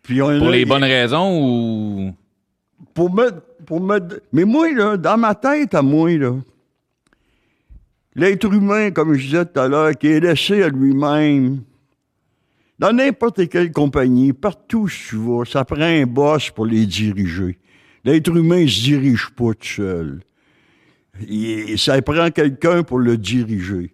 Puis 0.03 0.21
on 0.21 0.37
Pour 0.39 0.49
les 0.49 0.65
bonnes 0.65 0.83
raisons 0.83 1.39
ou? 1.39 2.13
Pour 2.93 3.13
me, 3.13 3.31
pour 3.65 3.79
me. 3.79 3.99
Mais 4.33 4.43
moi, 4.43 4.69
là, 4.73 4.97
dans 4.97 5.17
ma 5.17 5.33
tête, 5.33 5.73
à 5.75 5.81
moi, 5.81 6.09
là, 6.17 6.33
l'être 8.15 8.51
humain, 8.51 8.91
comme 8.91 9.13
je 9.13 9.23
disais 9.25 9.45
tout 9.45 9.59
à 9.59 9.67
l'heure, 9.67 9.91
qui 9.97 10.07
est 10.07 10.19
laissé 10.19 10.61
à 10.63 10.69
lui-même, 10.69 11.61
dans 12.79 12.93
n'importe 12.93 13.49
quelle 13.49 13.71
compagnie, 13.71 14.33
partout 14.33 14.83
où 14.83 14.89
tu 14.89 15.15
vas, 15.15 15.45
ça 15.45 15.65
prend 15.65 15.81
un 15.81 16.05
boss 16.05 16.51
pour 16.51 16.65
les 16.65 16.85
diriger. 16.85 17.57
L'être 18.03 18.35
humain 18.35 18.63
ne 18.63 18.67
se 18.67 18.81
dirige 18.81 19.29
pas 19.35 19.53
tout 19.53 19.67
seul. 19.67 20.19
Ça 21.77 22.01
prend 22.01 22.29
quelqu'un 22.29 22.83
pour 22.83 22.99
le 22.99 23.17
diriger. 23.17 23.93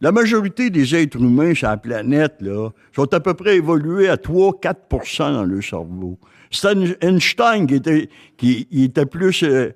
La 0.00 0.10
majorité 0.10 0.70
des 0.70 0.96
êtres 0.96 1.20
humains 1.20 1.54
sur 1.54 1.68
la 1.68 1.76
planète 1.76 2.36
là, 2.40 2.70
sont 2.96 3.12
à 3.14 3.20
peu 3.20 3.34
près 3.34 3.56
évolués 3.56 4.08
à 4.08 4.16
3-4% 4.16 5.32
dans 5.32 5.44
le 5.44 5.62
cerveau. 5.62 6.18
C'était 6.50 6.96
Einstein 7.02 7.66
qui 7.66 7.74
était, 7.74 8.08
qui 8.36 8.66
était 8.72 9.06
plus 9.06 9.44
euh, 9.44 9.70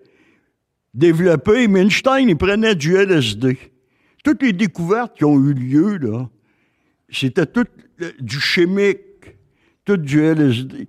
développé, 0.94 1.68
mais 1.68 1.82
Einstein, 1.82 2.28
il 2.28 2.36
prenait 2.36 2.74
du 2.74 2.96
LSD. 2.96 3.56
Toutes 4.24 4.42
les 4.42 4.52
découvertes 4.52 5.16
qui 5.16 5.24
ont 5.24 5.38
eu 5.38 5.54
lieu, 5.54 5.96
là, 5.98 6.28
c'était 7.08 7.46
tout 7.46 7.60
euh, 7.60 7.85
du 8.20 8.40
chimique, 8.40 9.36
tout 9.84 9.96
du 9.96 10.22
LSD. 10.22 10.88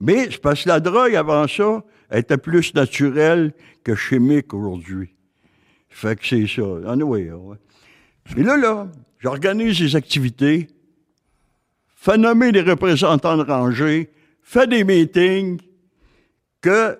Mais 0.00 0.28
c'est 0.30 0.40
parce 0.42 0.64
que 0.64 0.68
la 0.68 0.80
drogue, 0.80 1.14
avant 1.14 1.46
ça, 1.46 1.84
elle 2.10 2.20
était 2.20 2.36
plus 2.36 2.74
naturelle 2.74 3.52
que 3.84 3.94
chimique 3.94 4.52
aujourd'hui. 4.52 5.14
Fait 5.88 6.18
que 6.18 6.26
c'est 6.26 6.46
ça. 6.46 6.62
Anyway, 6.90 7.30
ouais. 7.30 7.56
Mais 8.36 8.42
là, 8.42 8.56
là, 8.56 8.88
j'organise 9.18 9.78
des 9.78 9.96
activités, 9.96 10.68
fais 11.94 12.18
nommer 12.18 12.50
des 12.52 12.62
représentants 12.62 13.36
de 13.36 13.44
rangée, 13.44 14.10
fais 14.42 14.66
des 14.66 14.84
meetings, 14.84 15.60
que 16.60 16.98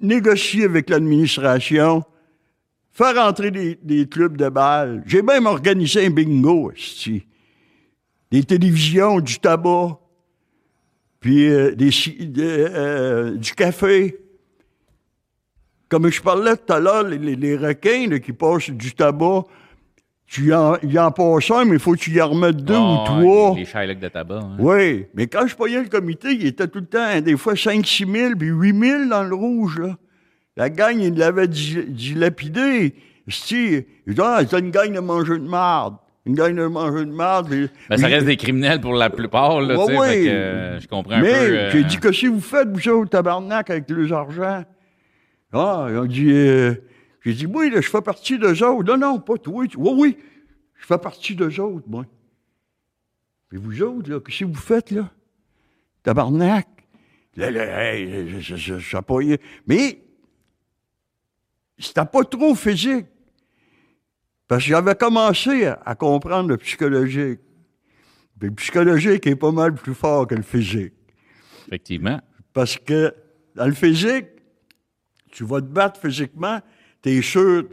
négocier 0.00 0.64
avec 0.64 0.90
l'administration, 0.90 2.04
faire 2.92 3.14
rentrer 3.16 3.50
des, 3.50 3.78
des 3.82 4.06
clubs 4.06 4.36
de 4.36 4.48
balles. 4.48 5.02
J'ai 5.06 5.22
même 5.22 5.46
organisé 5.46 6.06
un 6.06 6.10
bingo, 6.10 6.70
esti. 6.70 7.26
Des 8.34 8.42
télévisions, 8.42 9.20
du 9.20 9.38
tabac, 9.38 9.96
puis 11.20 11.46
euh, 11.48 11.72
des, 11.76 11.90
de- 12.26 12.42
euh, 12.42 13.36
du 13.36 13.52
café. 13.52 14.18
Comme 15.88 16.10
je 16.10 16.20
parlais 16.20 16.56
tout 16.56 16.72
à 16.72 16.80
l'heure, 16.80 17.04
les, 17.04 17.56
requins 17.56 18.08
là, 18.08 18.18
qui 18.18 18.32
passent 18.32 18.70
du 18.70 18.92
tabac, 18.92 19.44
tu 20.26 20.52
en, 20.52 20.76
il 20.82 20.98
en 20.98 21.12
passe 21.12 21.48
un, 21.52 21.64
mais 21.64 21.74
il 21.74 21.78
faut 21.78 21.92
que 21.92 21.98
tu 22.00 22.10
y 22.10 22.20
en 22.20 22.30
remettes 22.30 22.56
deux 22.56 22.74
Ah, 22.76 22.80
ou 22.80 22.96
ouais, 22.96 23.04
trois. 23.04 23.50
Les, 23.54 23.60
les 23.60 23.66
Shylock 23.66 24.00
de 24.00 24.08
tabac. 24.08 24.40
hein. 24.42 24.56
Oui, 24.58 25.06
mais 25.14 25.28
quand 25.28 25.46
je 25.46 25.54
payais 25.54 25.80
le 25.84 25.88
comité, 25.88 26.32
il 26.32 26.44
était 26.44 26.66
tout 26.66 26.80
le 26.80 26.86
temps, 26.86 26.98
hein, 27.06 27.20
des 27.20 27.36
fois 27.36 27.54
5-6 27.54 28.10
000, 28.12 28.32
puis 28.36 28.48
8 28.48 28.80
000 28.80 29.04
dans 29.10 29.22
le 29.22 29.34
rouge, 29.36 29.78
là. 29.78 29.96
La 30.56 30.70
gang, 30.70 30.98
il 30.98 31.14
l'avait 31.14 31.46
di- 31.46 31.84
dilapidé. 31.86 32.96
Si, 33.28 33.84
ah, 34.18 34.40
c'est 34.50 34.58
une 34.58 34.72
gang 34.72 34.92
de 34.92 34.98
mangeux 34.98 35.38
de 35.38 35.48
marde. 35.48 35.98
Une 36.26 36.34
gang 36.34 36.54
de 36.54 36.66
mangeux 36.66 37.04
de 37.04 37.12
marde. 37.12 37.50
Ben, 37.50 37.96
ça 37.98 38.06
reste 38.06 38.24
des 38.26 38.38
criminels 38.38 38.80
pour 38.80 38.94
la 38.94 39.10
plupart, 39.10 39.60
là, 39.60 39.76
Ouais, 39.78 39.86
tu 39.86 39.92
sais. 39.92 39.98
ouais. 39.98 40.08
fait 40.08 40.24
que, 40.24 40.30
euh, 40.30 40.80
je 40.80 40.88
comprends 40.88 41.12
un 41.16 41.20
Mais 41.20 41.30
peu. 41.30 41.36
euh, 41.58 41.70
j'ai 41.70 41.84
dit, 41.84 41.98
que 41.98 42.12
si 42.12 42.26
vous 42.28 42.40
faites, 42.40 42.68
vous 42.68 42.88
autres, 42.88 43.10
tabarnak, 43.10 43.68
avec 43.68 43.90
les 43.90 44.10
argent? 44.10 44.64
Ah, 45.52 45.86
ils 45.90 45.98
ont 45.98 46.06
dit, 46.06 46.30
euh, 46.32 46.74
j'ai 47.22 47.34
dit, 47.34 47.46
oui, 47.46 47.68
là, 47.70 47.80
je 47.82 47.90
fais 47.90 48.00
partie 48.00 48.38
d'eux 48.38 48.62
autres. 48.64 48.84
Non, 48.84 48.96
non, 48.96 49.20
pas 49.20 49.36
toi. 49.36 49.66
Tu- 49.66 49.76
Oui, 49.76 49.90
oui, 49.94 50.16
je 50.80 50.86
fais 50.86 50.96
partie 50.98 51.34
d'eux 51.34 51.60
autres, 51.60 51.86
moi. 51.88 52.06
Mais 53.52 53.58
vous 53.58 53.82
autres, 53.82 54.10
là, 54.10 54.18
qu'est-ce 54.20 54.40
que 54.40 54.44
vous 54.46 54.54
faites, 54.54 54.90
là? 54.92 55.10
Tabarnak. 56.02 56.66
Là, 57.36 57.50
là, 57.50 57.92
hey, 57.94 58.28
je, 58.30 58.40
je, 58.40 58.56
je, 58.56 58.78
je 58.78 58.96
sais 58.96 59.02
pas, 59.02 59.20
y- 59.20 59.38
Mais, 59.66 59.98
c'était 61.78 62.04
pas 62.06 62.24
trop 62.24 62.54
physique. 62.54 63.06
Parce 64.48 64.62
que 64.62 64.68
j'avais 64.68 64.94
commencé 64.94 65.66
à, 65.66 65.80
à 65.84 65.94
comprendre 65.94 66.48
le 66.50 66.56
psychologique. 66.58 67.40
Puis 68.38 68.48
le 68.48 68.54
psychologique 68.54 69.26
est 69.26 69.36
pas 69.36 69.52
mal 69.52 69.74
plus 69.74 69.94
fort 69.94 70.26
que 70.26 70.34
le 70.34 70.42
physique. 70.42 70.92
Effectivement. 71.68 72.20
Parce 72.52 72.76
que 72.76 73.14
dans 73.54 73.66
le 73.66 73.72
physique, 73.72 74.26
tu 75.32 75.44
vas 75.44 75.60
te 75.60 75.66
battre 75.66 76.00
physiquement, 76.00 76.60
t'es 77.00 77.22
sûr, 77.22 77.64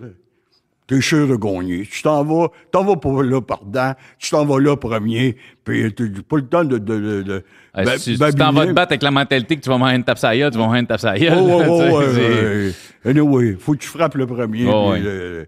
t'es 0.87 1.01
sûr 1.01 1.27
de 1.27 1.35
gagner. 1.35 1.85
Tu 1.85 2.01
t'en 2.01 2.23
vas, 2.23 2.47
t'en 2.71 2.83
vas 2.83 2.95
pas 2.95 3.21
là 3.23 3.41
pardon, 3.41 3.93
tu 4.17 4.29
t'en 4.29 4.45
vas 4.45 4.59
là 4.59 4.75
premier, 4.77 5.35
puis 5.63 5.93
t'as 5.93 6.05
pas 6.27 6.37
le 6.37 6.47
temps 6.47 6.63
de... 6.63 6.77
de, 6.77 6.99
de, 6.99 7.21
de 7.23 7.43
ba- 7.75 7.97
si 7.97 8.13
tu 8.13 8.17
t'en 8.17 8.51
vas 8.53 8.65
te 8.65 8.71
battre 8.71 8.91
avec 8.93 9.03
la 9.03 9.11
mentalité 9.11 9.55
que 9.57 9.61
tu 9.61 9.69
vas 9.69 9.77
manger 9.77 9.95
une 9.95 10.03
tape 10.03 10.17
tu 10.17 10.21
vas 10.57 10.65
manger 10.67 10.79
une 10.79 10.87
tape 10.87 11.01
Oh, 11.03 11.35
oh, 11.35 11.63
oh, 11.67 11.99
ouais, 11.99 12.15
ouais. 12.15 12.71
Anyway, 13.05 13.55
faut 13.59 13.73
que 13.73 13.79
tu 13.79 13.87
frappes 13.87 14.15
le 14.15 14.25
premier. 14.25 14.65
Oh, 14.67 14.91
puis, 14.91 14.91
ouais. 14.93 14.99
le- 15.01 15.47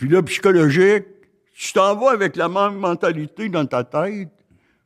puis 0.00 0.08
là, 0.08 0.22
psychologique, 0.22 1.04
tu 1.52 1.74
t'en 1.74 1.94
vas 1.94 2.12
avec 2.12 2.34
la 2.34 2.48
même 2.48 2.78
mentalité 2.78 3.50
dans 3.50 3.66
ta 3.66 3.84
tête, 3.84 4.30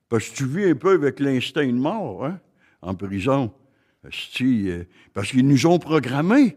parce 0.09 0.29
que 0.29 0.35
tu 0.35 0.44
vis 0.44 0.70
un 0.70 0.74
peu 0.74 0.94
avec 0.94 1.20
l'instinct 1.20 1.68
de 1.68 1.70
mort, 1.70 2.24
hein, 2.24 2.40
en 2.83 2.96
prison. 2.96 3.53
Euh, 4.40 4.83
parce 5.12 5.31
qu'ils 5.31 5.46
nous 5.46 5.66
ont 5.66 5.79
programmés. 5.79 6.57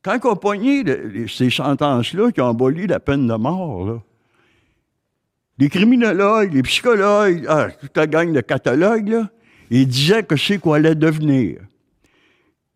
Quand 0.00 0.16
on 0.26 0.36
pogné 0.36 0.84
ces 1.26 1.50
sentences-là 1.50 2.30
qui 2.30 2.40
ont 2.40 2.50
aboli 2.50 2.86
la 2.86 3.00
peine 3.00 3.26
de 3.26 3.34
mort, 3.34 3.84
là, 3.84 4.00
les 5.58 5.68
criminologues, 5.68 6.54
les 6.54 6.62
psychologues, 6.62 7.44
ah, 7.48 7.68
toute 7.72 7.96
la 7.96 8.06
gang 8.06 8.32
de 8.32 8.42
catalogues, 8.42 9.08
là, 9.08 9.28
ils 9.70 9.88
disaient 9.88 10.22
que 10.22 10.36
c'est 10.36 10.58
quoi 10.58 10.76
allait 10.76 10.94
devenir 10.94 11.58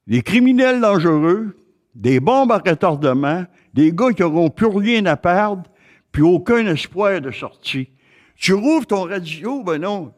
des 0.09 0.23
criminels 0.23 0.81
dangereux, 0.81 1.57
des 1.95 2.19
bombes 2.19 2.51
à 2.51 2.59
retardement, 2.59 3.45
des 3.77 3.93
gars 3.93 4.11
qui 4.13 4.23
n'auront 4.23 4.51
plus 4.51 4.67
rien 4.67 5.07
à 5.07 5.17
perdre, 5.17 5.63
puis 6.11 6.23
aucun 6.23 6.67
espoir 6.67 7.21
de 7.21 7.31
sortie. 7.31 7.91
Tu 8.35 8.53
rouvres 8.55 8.87
ton 8.87 9.03
radio, 9.05 9.63
ben 9.63 9.79
non. 9.79 10.13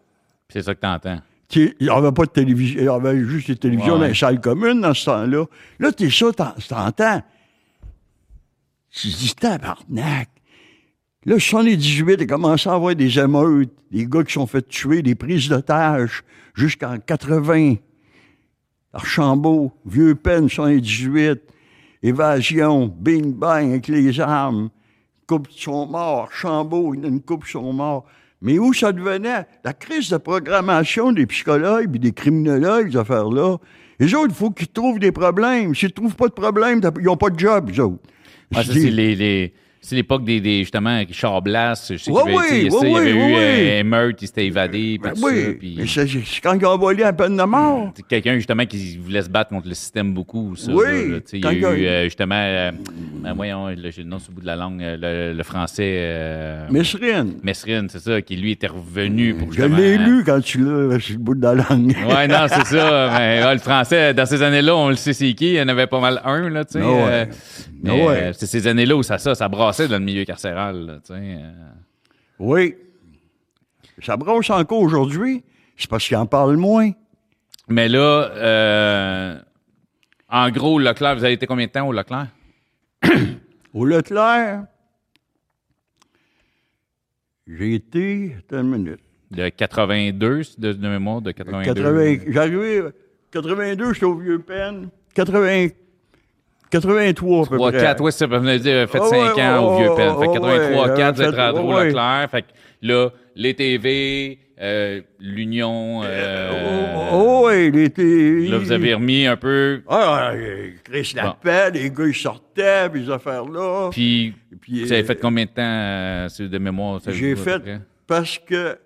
C'est 0.48 0.62
ça 0.62 0.74
que 0.74 0.80
t'entends. 0.80 1.20
Il 1.54 1.74
n'y 1.80 1.88
avait 1.88 2.12
pas 2.12 2.24
de 2.24 2.30
télévision, 2.30 2.80
il 2.80 2.84
y 2.84 2.88
avait 2.88 3.24
juste 3.24 3.48
des 3.48 3.56
télévisions 3.56 3.94
Ouais. 3.94 4.00
dans 4.00 4.06
les 4.06 4.14
salles 4.14 4.40
communes 4.40 4.80
dans 4.80 4.94
ce 4.94 5.04
temps-là. 5.06 5.44
Là, 5.78 5.92
t'es 5.92 6.08
ça, 6.10 6.32
t'en- 6.32 6.54
t'entends. 6.68 7.22
Tu 8.90 9.10
te 9.10 9.16
dis, 9.16 9.34
tabarnak. 9.34 10.28
Là, 11.24 11.38
78, 11.38 12.14
il 12.18 12.22
a 12.22 12.26
commencé 12.26 12.68
à 12.68 12.74
avoir 12.74 12.94
des 12.94 13.18
émeutes, 13.18 13.70
des 13.90 14.06
gars 14.06 14.22
qui 14.24 14.32
sont 14.32 14.46
fait 14.46 14.66
tuer, 14.66 15.02
des 15.02 15.14
prises 15.14 15.48
d'otages, 15.48 16.22
jusqu'en 16.54 16.96
80. 16.98 17.74
Archambault, 18.92 19.72
Vieux 19.84 20.14
Peine, 20.14 20.48
78, 20.48 21.40
évasion, 22.02 22.86
bing 22.98 23.32
bang 23.34 23.70
avec 23.70 23.88
les 23.88 24.20
armes, 24.20 24.70
couple 25.26 25.50
sont 25.54 25.86
morts, 25.86 26.30
a 26.44 27.08
une 27.08 27.20
couple 27.20 27.48
sont 27.48 27.72
morts. 27.72 28.04
Mais 28.40 28.58
où 28.58 28.72
ça 28.72 28.92
devenait? 28.92 29.46
La 29.64 29.72
crise 29.72 30.10
de 30.10 30.16
programmation 30.16 31.10
des 31.12 31.26
psychologues 31.26 31.94
et 31.96 31.98
des 31.98 32.12
criminologues, 32.12 32.92
ces 32.92 32.98
affaires-là. 32.98 33.56
Les 33.98 34.14
autres, 34.14 34.28
il 34.28 34.34
faut 34.34 34.50
qu'ils 34.50 34.68
trouvent 34.68 35.00
des 35.00 35.10
problèmes. 35.10 35.74
S'ils 35.74 35.88
ne 35.88 35.92
trouvent 35.94 36.14
pas 36.14 36.28
de 36.28 36.32
problème, 36.32 36.80
ils 37.00 37.04
n'ont 37.04 37.16
pas 37.16 37.30
de 37.30 37.38
job, 37.38 37.70
les 37.70 37.80
autres. 37.80 37.98
Ah, 38.54 38.62
ça, 38.62 38.72
c'est 38.72 38.90
les, 38.90 39.16
les- 39.16 39.52
c'est 39.80 39.96
l'époque 39.96 40.24
des, 40.24 40.40
des, 40.40 40.58
justement, 40.60 40.98
Richard 40.98 41.40
Blas. 41.42 41.86
Je 41.90 41.96
sais 41.96 42.10
Ouais, 42.10 42.22
qu'il 42.24 42.32
y 42.32 42.36
avait, 42.38 42.48
oui, 42.48 42.58
il 42.58 42.62
y 42.64 42.96
avait 42.96 43.12
oui, 43.12 43.18
eu 43.18 43.24
oui. 43.24 43.34
euh, 43.38 43.80
un 43.80 43.84
meurtre, 43.84 44.18
il 44.22 44.26
s'était 44.26 44.46
évadé, 44.46 44.78
puis 44.78 44.98
Ben 45.02 45.12
tout 45.12 45.20
ça. 45.20 45.26
oui, 45.26 45.54
puis- 45.58 45.74
mais 45.78 45.86
c'est 45.86 46.06
c'est 46.08 46.40
quand 46.42 46.58
ils 46.58 46.66
ont 46.66 46.76
volé 46.78 47.02
la 47.02 47.12
peine 47.12 47.36
de 47.36 47.42
mort. 47.42 47.92
C'est 47.96 48.06
quelqu'un 48.06 48.34
justement 48.36 48.66
qui 48.66 48.96
voulait 48.98 49.22
se 49.22 49.28
battre 49.30 49.50
contre 49.50 49.68
le 49.68 49.74
système 49.74 50.12
beaucoup. 50.12 50.56
Ça, 50.56 50.72
Oui, 50.72 50.84
là, 50.84 50.90
là. 51.16 51.18
Il 51.32 51.44
y 51.44 51.46
a 51.46 51.52
il 51.52 51.64
a- 51.64 51.72
eu 51.74 51.86
euh, 51.86 52.04
justement, 52.04 52.34
euh, 52.36 52.70
ben, 53.22 53.32
voyons, 53.34 53.68
j'ai 53.90 54.02
le 54.02 54.08
nom 54.08 54.18
sur 54.18 54.30
le 54.30 54.34
bout 54.36 54.40
de 54.42 54.46
la 54.46 54.56
langue, 54.56 54.82
euh, 54.82 54.96
le, 55.32 55.36
le 55.36 55.42
français 55.42 55.94
euh, 55.98 56.66
Mesrine, 56.70 57.34
Mesrine, 57.42 57.88
c'est 57.90 58.00
ça, 58.00 58.20
qui 58.22 58.36
lui 58.36 58.52
était 58.52 58.66
revenu 58.66 59.34
pour 59.34 59.52
je 59.52 59.62
l'ai 59.62 59.96
lu 59.98 60.22
quand 60.24 60.40
tu 60.40 60.58
l'as 60.58 60.98
sur 61.00 61.14
le 61.14 61.18
bout 61.20 61.34
de 61.34 61.42
la 61.42 61.54
langue. 61.54 61.94
Ouais, 62.08 62.26
non, 62.28 62.46
c'est 62.48 62.66
ça. 62.66 63.10
Mais 63.18 63.52
le 63.54 63.58
français, 63.60 64.12
dans 64.14 64.26
ces 64.26 64.42
années-là, 64.42 64.74
on 64.76 64.88
le 64.90 64.96
sait 64.96 65.12
c'est 65.12 65.32
qui. 65.34 65.48
Il 65.48 65.54
y 65.54 65.62
en 65.62 65.68
avait 65.68 65.86
pas 65.86 66.00
mal 66.00 66.20
un, 66.24 66.48
là, 66.50 66.64
tu 66.64 66.72
sais. 66.74 66.80
Euh, 66.82 67.24
Ah 67.86 67.94
ouais. 67.94 68.00
euh, 68.08 68.32
c'est 68.32 68.46
ces 68.46 68.66
années-là 68.66 68.96
où 68.96 69.02
ça, 69.02 69.18
ça, 69.18 69.34
ça 69.34 69.48
passait 69.68 69.88
dans 69.88 69.98
le 69.98 70.04
milieu 70.04 70.24
carcéral. 70.24 70.86
Là, 70.86 70.98
euh... 71.10 71.52
Oui. 72.38 72.74
Chabron 73.98 74.40
Sanko 74.40 74.78
aujourd'hui, 74.78 75.44
c'est 75.76 75.90
parce 75.90 76.06
qu'il 76.06 76.16
en 76.16 76.24
parle 76.24 76.56
moins. 76.56 76.90
Mais 77.68 77.86
là, 77.88 78.30
euh, 78.32 79.38
en 80.30 80.50
gros, 80.50 80.78
Leclerc, 80.78 81.16
vous 81.16 81.24
avez 81.24 81.34
été 81.34 81.46
combien 81.46 81.66
de 81.66 81.72
temps 81.72 81.86
au 81.86 81.92
Leclerc? 81.92 82.28
au 83.74 83.84
Leclerc, 83.84 84.64
j'ai 87.46 87.74
été, 87.74 88.36
une 88.50 88.70
minute. 88.70 89.00
De 89.30 89.50
82, 89.50 90.42
de, 90.56 90.72
de 90.72 90.88
mémoire, 90.88 91.20
de 91.20 91.32
82. 91.32 92.32
j'arrivais, 92.32 92.84
82, 93.32 93.92
j'étais 93.92 94.06
au 94.06 94.14
Vieux-Pen. 94.14 94.88
84, 95.12 95.76
83 96.70 97.46
à 97.46 97.48
peu 97.48 97.56
3, 97.56 97.70
près. 97.72 97.80
4, 97.80 98.00
oui, 98.02 98.12
ça, 98.12 98.26
de 98.26 98.58
dire, 98.58 98.88
faites 98.90 99.02
Ah 99.04 99.08
5 99.08 99.36
ouais, 99.36 99.42
ans 99.42 99.64
au 99.64 99.70
ouais, 99.76 99.82
vieux 99.82 99.94
pen. 99.96 100.08
Fait 100.10 100.26
que 100.26 100.30
ouais, 100.30 100.34
83, 100.34 100.88
ouais, 100.88 100.96
4, 100.96 101.16
vous 101.16 101.22
êtes 101.22 101.34
fait- 101.34 101.40
rentré 101.50 101.62
au. 101.62 101.84
Leclerc. 101.84 102.28
Fait 102.30 102.42
que 102.42 102.46
là, 102.82 103.08
les 103.36 103.54
TV, 103.54 104.38
euh, 104.60 105.00
l'Union, 105.20 106.00
euh, 106.04 107.10
oh, 107.12 107.44
oui, 107.46 107.68
il 107.72 107.78
était. 107.80 108.48
là, 108.50 108.58
vous 108.58 108.72
avez 108.72 108.94
remis 108.94 109.26
un 109.26 109.36
peu, 109.36 109.82
Ah, 109.88 110.30
euh, 110.34 110.70
Chris 110.84 111.12
Bon. 111.14 111.22
l'appelle, 111.22 111.72
les 111.74 111.90
gars, 111.90 112.06
ils 112.06 112.14
sortaient, 112.14 112.88
puis 112.92 113.04
ces 113.04 113.10
affaires-là. 113.12 113.88
puis 113.90 114.34
Puis, 114.60 114.84
vous 114.84 114.92
avez 114.92 115.02
euh, 115.02 115.06
fait 115.06 115.16
combien 115.16 115.44
de 115.44 115.50
temps, 115.50 115.62
euh, 115.62 116.28
c'est 116.28 116.48
de 116.48 116.58
mémoire? 116.58 117.00
ça 117.00 117.12
J'ai 117.12 117.36
fait 117.36 117.62
parce 118.06 118.38
que 118.38 118.76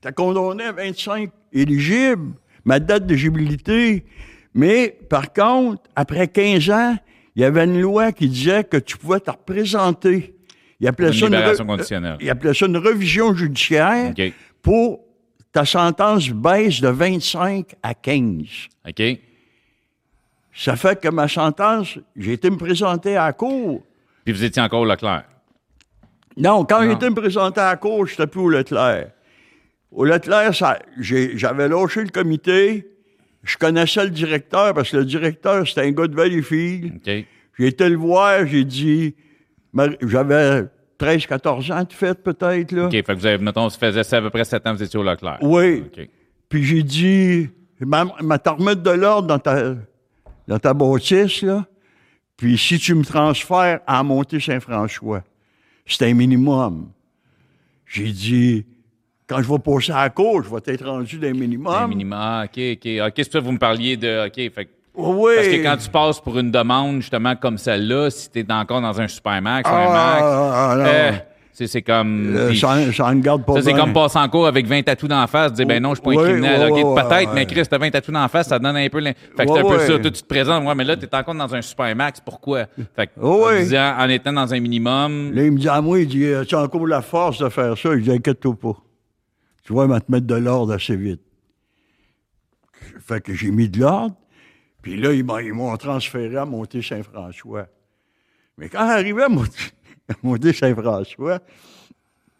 t'as 0.00 0.12
condamné 0.12 0.64
à 0.64 0.72
25 0.72 1.30
éligibles, 1.52 2.32
ma 2.64 2.78
date 2.78 3.06
d'éligibilité. 3.06 4.04
Mais 4.56 4.98
par 5.10 5.32
contre, 5.32 5.82
après 5.94 6.28
15 6.28 6.70
ans, 6.70 6.96
il 7.36 7.42
y 7.42 7.44
avait 7.44 7.64
une 7.64 7.78
loi 7.80 8.10
qui 8.12 8.26
disait 8.28 8.64
que 8.64 8.78
tu 8.78 8.96
pouvais 8.96 9.20
te 9.20 9.30
représenter. 9.30 10.34
Il 10.80 10.88
appelait, 10.88 11.08
Une 11.08 11.12
ça 11.12 11.26
une, 11.26 11.32
libération 11.34 11.64
re- 11.64 11.68
conditionnelle. 11.68 12.16
il 12.20 12.30
appelait 12.30 12.54
ça 12.54 12.66
une 12.66 12.78
revision 12.78 13.34
judiciaire 13.34 14.10
OK. 14.18 14.32
pour 14.62 15.00
ta 15.52 15.64
sentence 15.66 16.30
baisse 16.30 16.80
de 16.80 16.88
25 16.88 17.74
à 17.82 17.92
15. 17.94 18.44
OK? 18.88 19.02
Ça 20.54 20.74
fait 20.76 20.98
que 21.00 21.08
ma 21.08 21.28
sentence, 21.28 21.98
j'ai 22.16 22.32
été 22.32 22.48
me 22.48 22.56
présenter 22.56 23.16
à 23.16 23.26
la 23.26 23.32
cour. 23.34 23.82
Puis 24.24 24.32
vous 24.32 24.42
étiez 24.44 24.62
encore 24.62 24.80
au 24.80 24.84
Leclerc? 24.86 25.24
Non, 26.38 26.64
quand 26.64 26.82
Non. 26.82 26.90
j'étais 26.92 27.10
me 27.10 27.14
présenter 27.14 27.60
à 27.60 27.70
la 27.72 27.76
cour, 27.76 28.06
j'étais 28.06 28.26
plus 28.26 28.40
au 28.40 28.48
Leclerc. 28.48 29.10
Au 29.92 30.04
Leclerc, 30.04 30.54
ça- 30.54 30.78
j'ai- 30.98 31.36
j'avais 31.36 31.68
lâché 31.68 32.02
le 32.02 32.08
comité. 32.10 32.86
Je 33.46 33.56
connaissais 33.56 34.04
le 34.04 34.10
directeur 34.10 34.74
parce 34.74 34.90
que 34.90 34.96
le 34.96 35.04
directeur, 35.04 35.66
c'était 35.66 35.82
un 35.82 35.92
gars 35.92 36.08
de 36.08 36.16
Valleyfield. 36.16 36.96
OK. 36.96 37.24
J'ai 37.58 37.66
été 37.66 37.88
le 37.88 37.96
voir, 37.96 38.44
j'ai 38.46 38.64
dit. 38.64 39.14
J'avais 40.02 40.64
13, 40.98 41.26
14 41.26 41.70
ans 41.70 41.84
de 41.84 41.92
fait, 41.92 42.14
peut-être, 42.22 42.72
là. 42.72 42.86
OK. 42.86 42.92
Fait 42.92 43.02
que 43.02 43.12
vous 43.14 43.26
avez, 43.26 43.38
mettons, 43.38 43.68
ça 43.70 43.78
faisait 43.78 44.14
à 44.14 44.20
peu 44.20 44.30
près 44.30 44.44
7 44.44 44.66
ans, 44.66 44.74
vous 44.74 44.82
étiez 44.82 44.98
au 44.98 45.02
Leclerc. 45.02 45.38
Oui. 45.42 45.84
Puis 46.48 46.64
j'ai 46.64 46.82
dit, 46.82 47.48
ma, 47.80 48.04
ma 48.20 48.36
remettre 48.44 48.82
de 48.82 48.90
l'ordre 48.90 49.28
dans 49.28 49.38
ta, 49.38 49.74
dans 50.48 50.58
ta 50.58 50.74
bâtisse, 50.74 51.42
là. 51.42 51.66
Puis 52.36 52.58
si 52.58 52.78
tu 52.78 52.94
me 52.94 53.04
transfères 53.04 53.80
à 53.86 54.02
monter 54.02 54.40
Saint-François, 54.40 55.22
c'est 55.86 56.04
un 56.04 56.14
minimum. 56.14 56.90
J'ai 57.86 58.12
dit, 58.12 58.66
quand 59.28 59.42
je 59.42 59.50
vais 59.52 59.58
passer 59.58 59.92
à 59.92 60.04
la 60.04 60.10
cour, 60.10 60.42
je 60.44 60.50
vais 60.50 60.74
être 60.74 60.86
rendu 60.86 61.18
d'un 61.18 61.32
minimum. 61.32 61.74
Un 61.74 61.86
minimum. 61.88 62.18
Ah, 62.20 62.44
OK, 62.44 62.60
OK. 62.74 62.88
OK, 63.06 63.12
c'est 63.16 63.32
ça 63.32 63.38
que 63.40 63.44
vous 63.44 63.52
me 63.52 63.58
parliez 63.58 63.96
de. 63.96 64.26
OK. 64.26 64.34
Fait 64.34 64.64
que- 64.66 64.70
Oui. 64.94 65.32
Parce 65.36 65.48
que 65.48 65.62
quand 65.62 65.76
tu 65.76 65.90
passes 65.90 66.20
pour 66.20 66.38
une 66.38 66.50
demande, 66.50 67.00
justement, 67.00 67.34
comme 67.36 67.58
celle-là, 67.58 68.08
si 68.10 68.30
tu 68.30 68.40
es 68.40 68.52
encore 68.52 68.80
dans 68.80 68.98
un 69.00 69.08
Supermax, 69.08 69.68
un 69.68 69.72
Ah, 69.74 69.88
Max, 69.92 70.22
ah, 70.22 70.74
non. 70.78 70.84
euh, 70.86 71.12
c'est 71.52 71.82
comme. 71.82 72.34
Euh, 72.36 72.54
ça, 72.54 73.14
garde 73.14 73.44
pas 73.44 73.54
Ça, 73.54 73.62
c'est 73.62 73.72
comme 73.74 73.92
passer 73.92 74.18
en 74.18 74.28
cours 74.28 74.46
avec 74.46 74.66
20 74.66 74.82
tatous 74.82 75.08
d'en 75.08 75.26
face, 75.26 75.52
dire, 75.54 75.66
ben 75.66 75.82
non, 75.82 75.90
je 75.90 75.96
suis 75.96 76.02
pas 76.04 76.10
un 76.12 76.14
Ouais, 76.16 76.30
criminel. 76.30 76.70
peut-être, 76.70 77.32
mais 77.34 77.46
Chris, 77.46 77.62
t'as 77.68 77.78
20 77.78 77.90
tatous 77.90 78.12
d'en 78.14 78.28
face, 78.28 78.48
ça 78.48 78.58
donne 78.58 78.76
un 78.76 78.88
peu. 78.88 79.02
Fait 79.02 79.12
que 79.12 79.18
c'est 79.52 79.58
un 79.58 79.62
peu 79.64 79.78
ça. 79.80 79.98
Toi, 79.98 80.10
tu 80.10 80.22
te 80.22 80.26
présentes, 80.26 80.64
ouais, 80.64 80.74
mais 80.74 80.84
là, 80.84 80.96
t'es 80.96 81.14
encore 81.14 81.34
dans 81.34 81.54
un 81.54 81.60
Supermax, 81.62 82.20
pourquoi? 82.20 82.64
Fait 82.94 83.08
que, 83.08 83.20
en, 83.20 83.50
disant, 83.58 83.94
en 83.98 84.08
étant 84.08 84.32
dans 84.32 84.54
un 84.54 84.60
minimum, 84.60 85.32
Là, 85.34 85.42
il 85.44 85.52
me 85.52 85.58
dit 85.58 85.68
à 85.68 85.80
moi, 85.80 85.98
il 86.00 86.08
dit, 86.08 86.26
as-tu 86.32 86.54
encore 86.54 86.86
la 86.86 87.02
force 87.02 87.38
de 87.38 87.48
faire 87.48 87.76
ça? 87.76 87.90
Je 87.92 88.00
dis, 88.00 88.12
inquiète-toi 88.12 88.54
pas. 88.60 88.76
Tu 89.66 89.72
vois, 89.72 89.86
il 89.86 89.90
va 89.90 90.00
te 90.00 90.12
mettre 90.12 90.28
de 90.28 90.36
l'ordre 90.36 90.74
assez 90.74 90.94
vite. 90.94 91.22
Fait 93.00 93.20
que 93.20 93.34
j'ai 93.34 93.50
mis 93.50 93.68
de 93.68 93.80
l'ordre. 93.80 94.14
Puis 94.80 94.96
là, 94.96 95.12
ils 95.12 95.24
m'ont, 95.24 95.40
ils 95.40 95.52
m'ont 95.52 95.76
transféré 95.76 96.36
à 96.36 96.44
monter 96.44 96.82
Saint-François. 96.82 97.66
Mais 98.58 98.68
quand 98.68 98.86
j'arrivais 98.86 99.24
à 99.24 99.28
monter, 99.28 99.58
à 100.08 100.14
monter 100.22 100.52
Saint-François, 100.52 101.40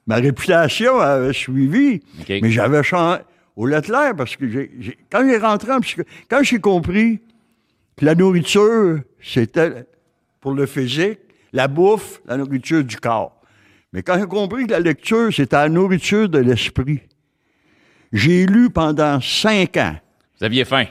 ma 0.06 0.14
réputation 0.16 1.00
avait 1.00 1.32
suivi. 1.32 2.00
Mais 2.28 2.52
j'avais 2.52 2.84
changé 2.84 3.22
au 3.56 3.66
Leclerc 3.66 4.14
parce 4.16 4.36
que 4.36 4.44
quand 5.10 5.28
j'ai 5.28 5.38
rentré 5.38 5.72
en 5.72 5.80
quand 6.30 6.42
j'ai 6.44 6.60
compris 6.60 7.20
que 7.96 8.04
la 8.04 8.14
nourriture, 8.14 9.00
c'était 9.20 9.84
pour 10.40 10.52
le 10.52 10.66
physique, 10.66 11.18
la 11.52 11.66
bouffe, 11.66 12.22
la 12.26 12.36
nourriture 12.36 12.84
du 12.84 12.98
corps. 12.98 13.40
Mais 13.92 14.04
quand 14.04 14.16
j'ai 14.16 14.26
compris 14.26 14.66
que 14.66 14.70
la 14.70 14.80
lecture, 14.80 15.34
c'était 15.34 15.56
la 15.56 15.68
nourriture 15.68 16.28
de 16.28 16.38
l'esprit, 16.38 17.00
j'ai 18.12 18.46
lu 18.46 18.70
pendant 18.70 19.20
cinq 19.20 19.76
ans. 19.76 19.96
vous 20.38 20.44
aviez 20.46 20.64
faim. 20.64 20.84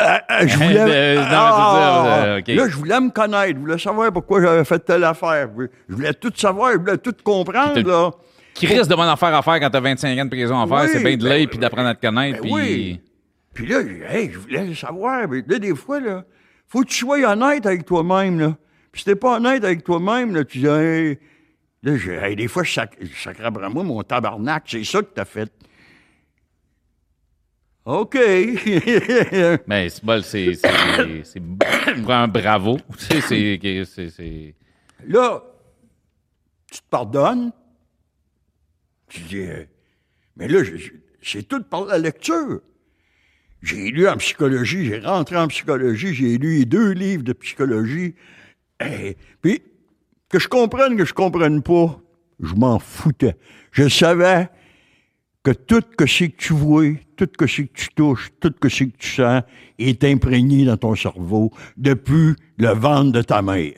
Euh, 0.00 0.04
euh, 0.04 0.46
je 0.46 0.56
voulais, 0.56 0.78
Euh, 0.78 1.16
non, 1.16 1.22
Ah. 1.28 2.38
Là, 2.46 2.68
je 2.68 2.76
voulais 2.76 3.00
me 3.00 3.10
connaître, 3.10 3.54
je 3.54 3.60
voulais 3.60 3.78
savoir 3.78 4.12
pourquoi 4.12 4.40
j'avais 4.40 4.64
fait 4.64 4.78
telle 4.78 5.04
affaire. 5.04 5.48
Je 5.88 5.94
voulais 5.94 6.14
tout 6.14 6.32
savoir, 6.34 6.72
je 6.72 6.78
voulais 6.78 6.98
tout 6.98 7.14
comprendre. 7.22 7.80
Là. 7.80 8.10
Qui 8.54 8.66
risque 8.66 8.90
de 8.90 8.94
bonne 8.94 9.08
affaire 9.08 9.34
à 9.34 9.42
faire 9.42 9.60
quand 9.60 9.70
t'as 9.70 9.80
25 9.80 10.18
ans 10.18 10.24
de 10.24 10.30
prison 10.30 10.60
à 10.60 10.66
faire? 10.66 10.84
Oui, 10.84 10.88
c'est 10.92 11.04
bien 11.04 11.16
de 11.16 11.22
ben, 11.22 11.28
l'œil 11.28 11.46
puis 11.46 11.58
d'apprendre 11.58 11.88
à 11.88 11.94
te 11.94 12.00
connaître. 12.00 12.40
ben 12.40 12.42
puis... 12.42 12.52
oui. 12.52 13.00
Puis 13.54 13.66
là, 13.66 13.80
hey, 14.10 14.30
je 14.32 14.38
voulais 14.38 14.74
savoir. 14.74 15.28
Mais 15.28 15.42
là, 15.46 15.58
des 15.58 15.74
fois, 15.74 16.00
là, 16.00 16.24
faut 16.68 16.82
que 16.82 16.88
tu 16.88 16.98
sois 16.98 17.18
honnête 17.30 17.66
avec 17.66 17.84
toi-même. 17.84 18.38
Là. 18.40 18.56
Puis 18.92 19.02
si 19.02 19.04
t'es 19.06 19.16
pas 19.16 19.36
honnête 19.36 19.64
avec 19.64 19.84
toi-même, 19.84 20.34
là, 20.34 20.44
tu 20.44 20.58
dis, 20.58 20.66
hey, 20.66 21.18
là, 21.82 22.26
hey, 22.26 22.36
des 22.36 22.48
fois, 22.48 22.62
je 22.62 22.72
sac, 22.72 22.96
je 23.00 23.22
sacre 23.22 23.50
moi 23.70 23.82
mon 23.82 24.02
tabarnak. 24.02 24.64
C'est 24.66 24.84
ça 24.84 25.00
que 25.00 25.08
t'as 25.14 25.24
fait. 25.24 25.50
OK. 27.84 28.14
Mais 29.66 29.88
c'est 29.88 30.04
bol, 30.04 30.22
c'est. 30.22 30.54
c'est- 30.54 31.22
c'est 31.24 31.42
vraiment 32.02 32.28
bravo. 32.28 32.78
Tu 32.98 33.04
sais, 33.06 33.20
c'est- 33.20 33.84
c'est. 33.84 34.10
c'est- 34.10 34.54
là, 35.06 35.42
tu 36.70 36.78
te 36.80 36.84
pardonnes. 36.90 37.52
Tu 39.08 39.20
dis, 39.22 39.38
euh, 39.40 39.64
mais 40.36 40.46
là, 40.46 40.60
c'est 41.20 41.42
tout 41.48 41.62
par 41.64 41.84
la 41.86 41.98
lecture. 41.98 42.60
J'ai 43.60 43.90
lu 43.90 44.08
en 44.08 44.16
psychologie, 44.18 44.86
j'ai 44.86 45.00
rentré 45.00 45.36
en 45.36 45.48
psychologie, 45.48 46.14
j'ai 46.14 46.38
lu 46.38 46.64
deux 46.64 46.92
livres 46.92 47.24
de 47.24 47.32
psychologie. 47.32 48.14
Eh, 48.80 49.16
puis, 49.42 49.62
que 50.28 50.38
je 50.38 50.46
comprenne, 50.48 50.96
que 50.96 51.04
je 51.04 51.12
comprenne 51.12 51.60
pas, 51.62 52.00
je 52.40 52.54
m'en 52.54 52.78
foutais. 52.78 53.34
Je 53.72 53.88
savais 53.88 54.48
que 55.42 55.50
tout 55.50 55.82
que 55.98 56.06
c'est 56.06 56.28
que 56.30 56.36
tu 56.36 56.52
vois, 56.52 56.84
tout 57.20 57.30
que 57.36 57.46
c'est 57.46 57.66
que 57.66 57.74
tu 57.74 57.88
touches, 57.94 58.30
tout 58.40 58.52
que 58.58 58.70
c'est 58.70 58.86
que 58.86 58.96
tu 58.96 59.08
sens 59.08 59.42
est 59.78 60.04
imprégné 60.04 60.64
dans 60.64 60.78
ton 60.78 60.94
cerveau 60.94 61.50
depuis 61.76 62.34
le 62.56 62.68
ventre 62.68 63.12
de 63.12 63.20
ta 63.20 63.42
mère. 63.42 63.74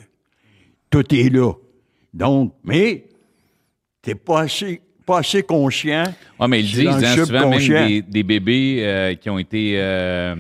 Tout 0.91 1.13
est 1.13 1.29
là. 1.29 1.53
Donc, 2.15 2.55
mais 2.63 3.07
t'es 4.01 4.15
pas 4.15 4.43
assez, 4.43 4.81
pas 5.05 5.19
assez 5.19 5.43
conscient. 5.43 6.05
Ouais, 6.39 6.47
mais 6.47 6.61
ils 6.61 6.71
disent 6.71 6.87
hein, 6.87 7.17
souvent 7.17 7.51
même 7.51 7.59
des, 7.67 8.03
des 8.03 8.23
bébés 8.23 8.79
euh, 8.81 9.15
qui 9.17 9.29
ont 9.29 9.39
été 9.39 9.73
euh, 9.77 10.37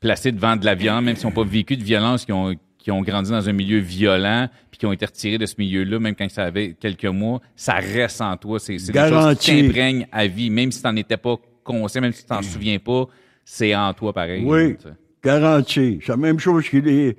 placés 0.00 0.32
devant 0.32 0.56
de 0.56 0.64
la 0.64 0.74
violence, 0.74 1.02
même 1.02 1.16
s'ils 1.16 1.26
n'ont 1.26 1.34
pas 1.34 1.44
vécu 1.44 1.76
de 1.76 1.84
violence, 1.84 2.24
qui 2.24 2.32
ont, 2.32 2.54
qui 2.78 2.90
ont 2.90 3.02
grandi 3.02 3.30
dans 3.30 3.46
un 3.46 3.52
milieu 3.52 3.80
violent, 3.80 4.48
puis 4.70 4.78
qui 4.78 4.86
ont 4.86 4.92
été 4.92 5.04
retirés 5.04 5.36
de 5.36 5.44
ce 5.44 5.56
milieu-là, 5.58 5.98
même 5.98 6.14
quand 6.14 6.30
ça 6.30 6.44
avait 6.44 6.72
quelques 6.72 7.04
mois, 7.04 7.42
ça 7.54 7.74
reste 7.74 8.22
en 8.22 8.34
toi. 8.38 8.58
C'est 8.58 8.78
c'est 8.78 8.92
des 8.92 9.08
choses 9.10 9.38
qui 9.38 9.50
t'imprègnent 9.50 10.06
à 10.10 10.26
vie, 10.26 10.48
même 10.48 10.72
si 10.72 10.80
tu 10.80 10.86
n'en 10.88 10.96
étais 10.96 11.18
pas 11.18 11.36
conscient, 11.72 12.00
même 12.00 12.12
si 12.12 12.22
tu 12.22 12.28
t'en 12.28 12.42
souviens 12.42 12.78
pas, 12.78 13.06
c'est 13.44 13.74
en 13.74 13.92
toi 13.94 14.12
pareil. 14.12 14.44
Oui, 14.44 14.76
sais. 14.82 14.88
garanti. 15.22 15.98
C'est 16.02 16.08
la 16.12 16.16
même 16.16 16.38
chose 16.38 16.68
que 16.68 16.76
les- 16.78 17.16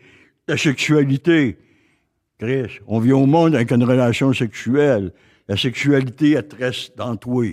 la 0.47 0.57
sexualité. 0.57 1.57
Chris, 2.39 2.79
on 2.87 2.99
vit 2.99 3.11
au 3.11 3.25
monde 3.25 3.55
avec 3.55 3.71
une 3.71 3.83
relation 3.83 4.33
sexuelle. 4.33 5.11
La 5.47 5.57
sexualité, 5.57 6.31
elle 6.31 6.47
te 6.47 6.55
reste 6.55 6.97
dans 6.97 7.15
toi. 7.15 7.45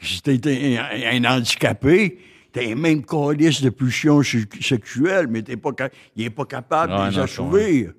Si 0.00 0.20
t'es 0.22 0.38
un, 0.78 1.24
un 1.24 1.36
handicapé, 1.36 2.18
t'as 2.52 2.60
les 2.62 2.74
mêmes 2.74 3.04
calices 3.04 3.62
de 3.62 3.70
pulsions 3.70 4.22
se- 4.22 4.38
sexuelles, 4.60 5.26
mais 5.28 5.42
t'es 5.42 5.56
pas, 5.56 5.70
il 6.14 6.30
pas 6.30 6.44
capable 6.44 6.92
Ouais, 6.92 7.06
de 7.06 7.10
les 7.12 7.18
assouvir. 7.18 7.92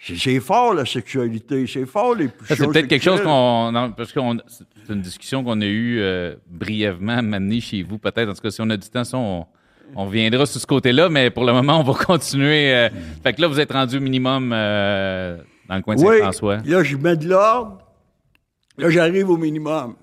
C'est 0.00 0.38
fort, 0.40 0.74
la 0.74 0.84
sexualité. 0.84 1.66
C'est 1.66 1.84
fort, 1.86 2.14
les 2.14 2.28
Ça, 2.44 2.54
c'est 2.54 2.66
peut-être 2.66 2.86
quelque 2.86 3.02
chose 3.02 3.20
qu'on. 3.20 3.92
Parce 3.96 4.12
que 4.12 4.20
c'est 4.86 4.92
une 4.92 5.00
discussion 5.02 5.42
qu'on 5.42 5.60
a 5.60 5.66
eue 5.66 5.98
euh, 6.00 6.36
brièvement, 6.48 7.20
maintenant 7.22 7.58
chez 7.60 7.82
vous, 7.82 7.98
peut-être. 7.98 8.28
En 8.28 8.32
tout 8.34 8.40
cas, 8.40 8.50
si 8.50 8.60
on 8.60 8.70
a 8.70 8.76
du 8.76 8.88
temps, 8.88 9.02
ça, 9.04 9.18
on, 9.18 9.44
on 9.96 10.06
reviendra 10.06 10.46
sur 10.46 10.60
ce 10.60 10.66
côté-là, 10.66 11.08
mais 11.08 11.30
pour 11.30 11.44
le 11.44 11.52
moment, 11.52 11.80
on 11.80 11.82
va 11.82 11.94
continuer. 12.06 12.72
euh, 12.74 12.88
fait 13.24 13.32
que 13.32 13.42
là, 13.42 13.48
vous 13.48 13.58
êtes 13.58 13.72
rendu 13.72 13.96
au 13.96 14.00
minimum 14.00 14.52
euh, 14.54 15.38
dans 15.68 15.76
le 15.76 15.82
coin 15.82 15.96
de 15.96 16.00
Oui, 16.00 16.16
Saint-François, 16.18 16.58
là, 16.64 16.82
je 16.84 16.96
mets 16.96 17.16
de 17.16 17.28
l'ordre. 17.28 17.78
Là, 18.78 18.90
j'arrive 18.90 19.28
au 19.28 19.36
minimum. 19.36 19.96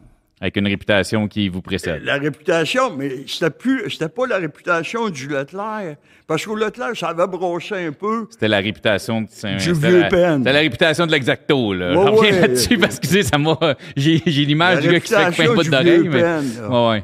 Avec 0.45 0.57
une 0.57 0.67
réputation 0.67 1.27
qui 1.27 1.49
vous 1.49 1.61
précède? 1.61 2.03
La 2.03 2.17
réputation, 2.17 2.95
mais 2.95 3.25
c'était 3.27 3.49
plus, 3.49 3.89
c'était 3.89 4.09
pas 4.09 4.27
la 4.27 4.37
réputation 4.37 5.09
du 5.09 5.27
Leclerc. 5.27 5.95
Parce 6.27 6.45
qu'au 6.45 6.55
Leclerc, 6.55 6.95
ça 6.95 7.09
avait 7.09 7.27
brossé 7.27 7.75
un 7.87 7.91
peu. 7.91 8.27
C'était 8.29 8.47
la 8.47 8.57
réputation 8.59 9.21
de 9.21 9.27
Saint- 9.29 9.57
Du 9.57 9.73
vieux 9.73 10.01
la- 10.01 10.07
Pen. 10.09 10.37
C'était 10.39 10.53
la 10.53 10.59
réputation 10.59 11.05
de 11.07 11.11
l'exacto, 11.11 11.73
là. 11.73 11.93
Ouais, 11.95 12.19
ouais. 12.19 12.41
là-dessus 12.41 12.77
parce 12.77 12.99
que 12.99 13.21
ça 13.23 13.37
m'a. 13.37 13.57
J'ai, 13.95 14.17
l'image 14.25 14.81
du 14.81 14.89
gars 14.91 14.99
qui 14.99 15.07
se 15.07 15.31
fait 15.31 15.47
du 15.63 15.69
d'oreille, 15.69 16.07
mais. 16.09 16.21
Pen. 16.21 16.45
Ouais, 16.69 16.89
ouais. 16.89 17.03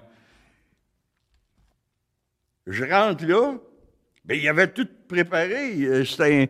Je 2.68 2.84
rentre 2.86 3.26
là, 3.26 3.54
ben, 4.26 4.38
il 4.40 4.48
avait 4.48 4.68
tout 4.68 4.88
préparé. 5.08 5.74
Euh, 5.82 6.06
C'était, 6.06 6.50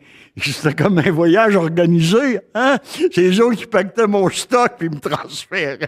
comme 0.77 0.97
un 0.99 1.11
voyage 1.11 1.55
organisé. 1.55 2.39
Hein? 2.53 2.77
C'est 3.11 3.21
eux 3.29 3.43
autres 3.45 3.57
qui 3.57 3.65
pactaient 3.65 4.07
mon 4.07 4.29
stock 4.29 4.73
puis 4.77 4.89
me 4.89 4.99
transféraient. 4.99 5.79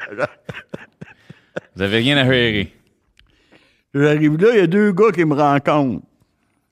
Vous 1.76 1.82
avez 1.82 1.98
rien 1.98 2.18
à 2.18 2.24
gérer. 2.26 2.74
J'arrive 3.94 4.38
là, 4.42 4.50
il 4.54 4.58
y 4.58 4.62
a 4.62 4.68
deux 4.68 4.92
gars 4.92 5.12
qui 5.12 5.24
me 5.26 5.36
rencontrent. 5.36 6.02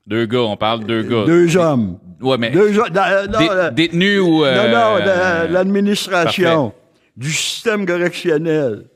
Deux 0.06 0.26
gars, 0.26 0.40
on 0.40 0.56
parle 0.56 0.80
de 0.80 0.86
deux 0.86 1.02
gars. 1.02 1.24
Deux 1.26 1.56
hommes. 1.56 1.98
Ouais, 2.20 2.36
mais. 2.38 2.50
Deux 2.50 2.76
hommes. 2.78 3.74
détenus 3.74 4.20
ou. 4.20 4.44
euh, 4.44 4.56
Non, 4.56 4.98
non, 4.98 5.46
de 5.46 5.52
l'administration, 5.52 6.72
du 7.16 7.30
système 7.30 7.86
correctionnel. 7.86 8.86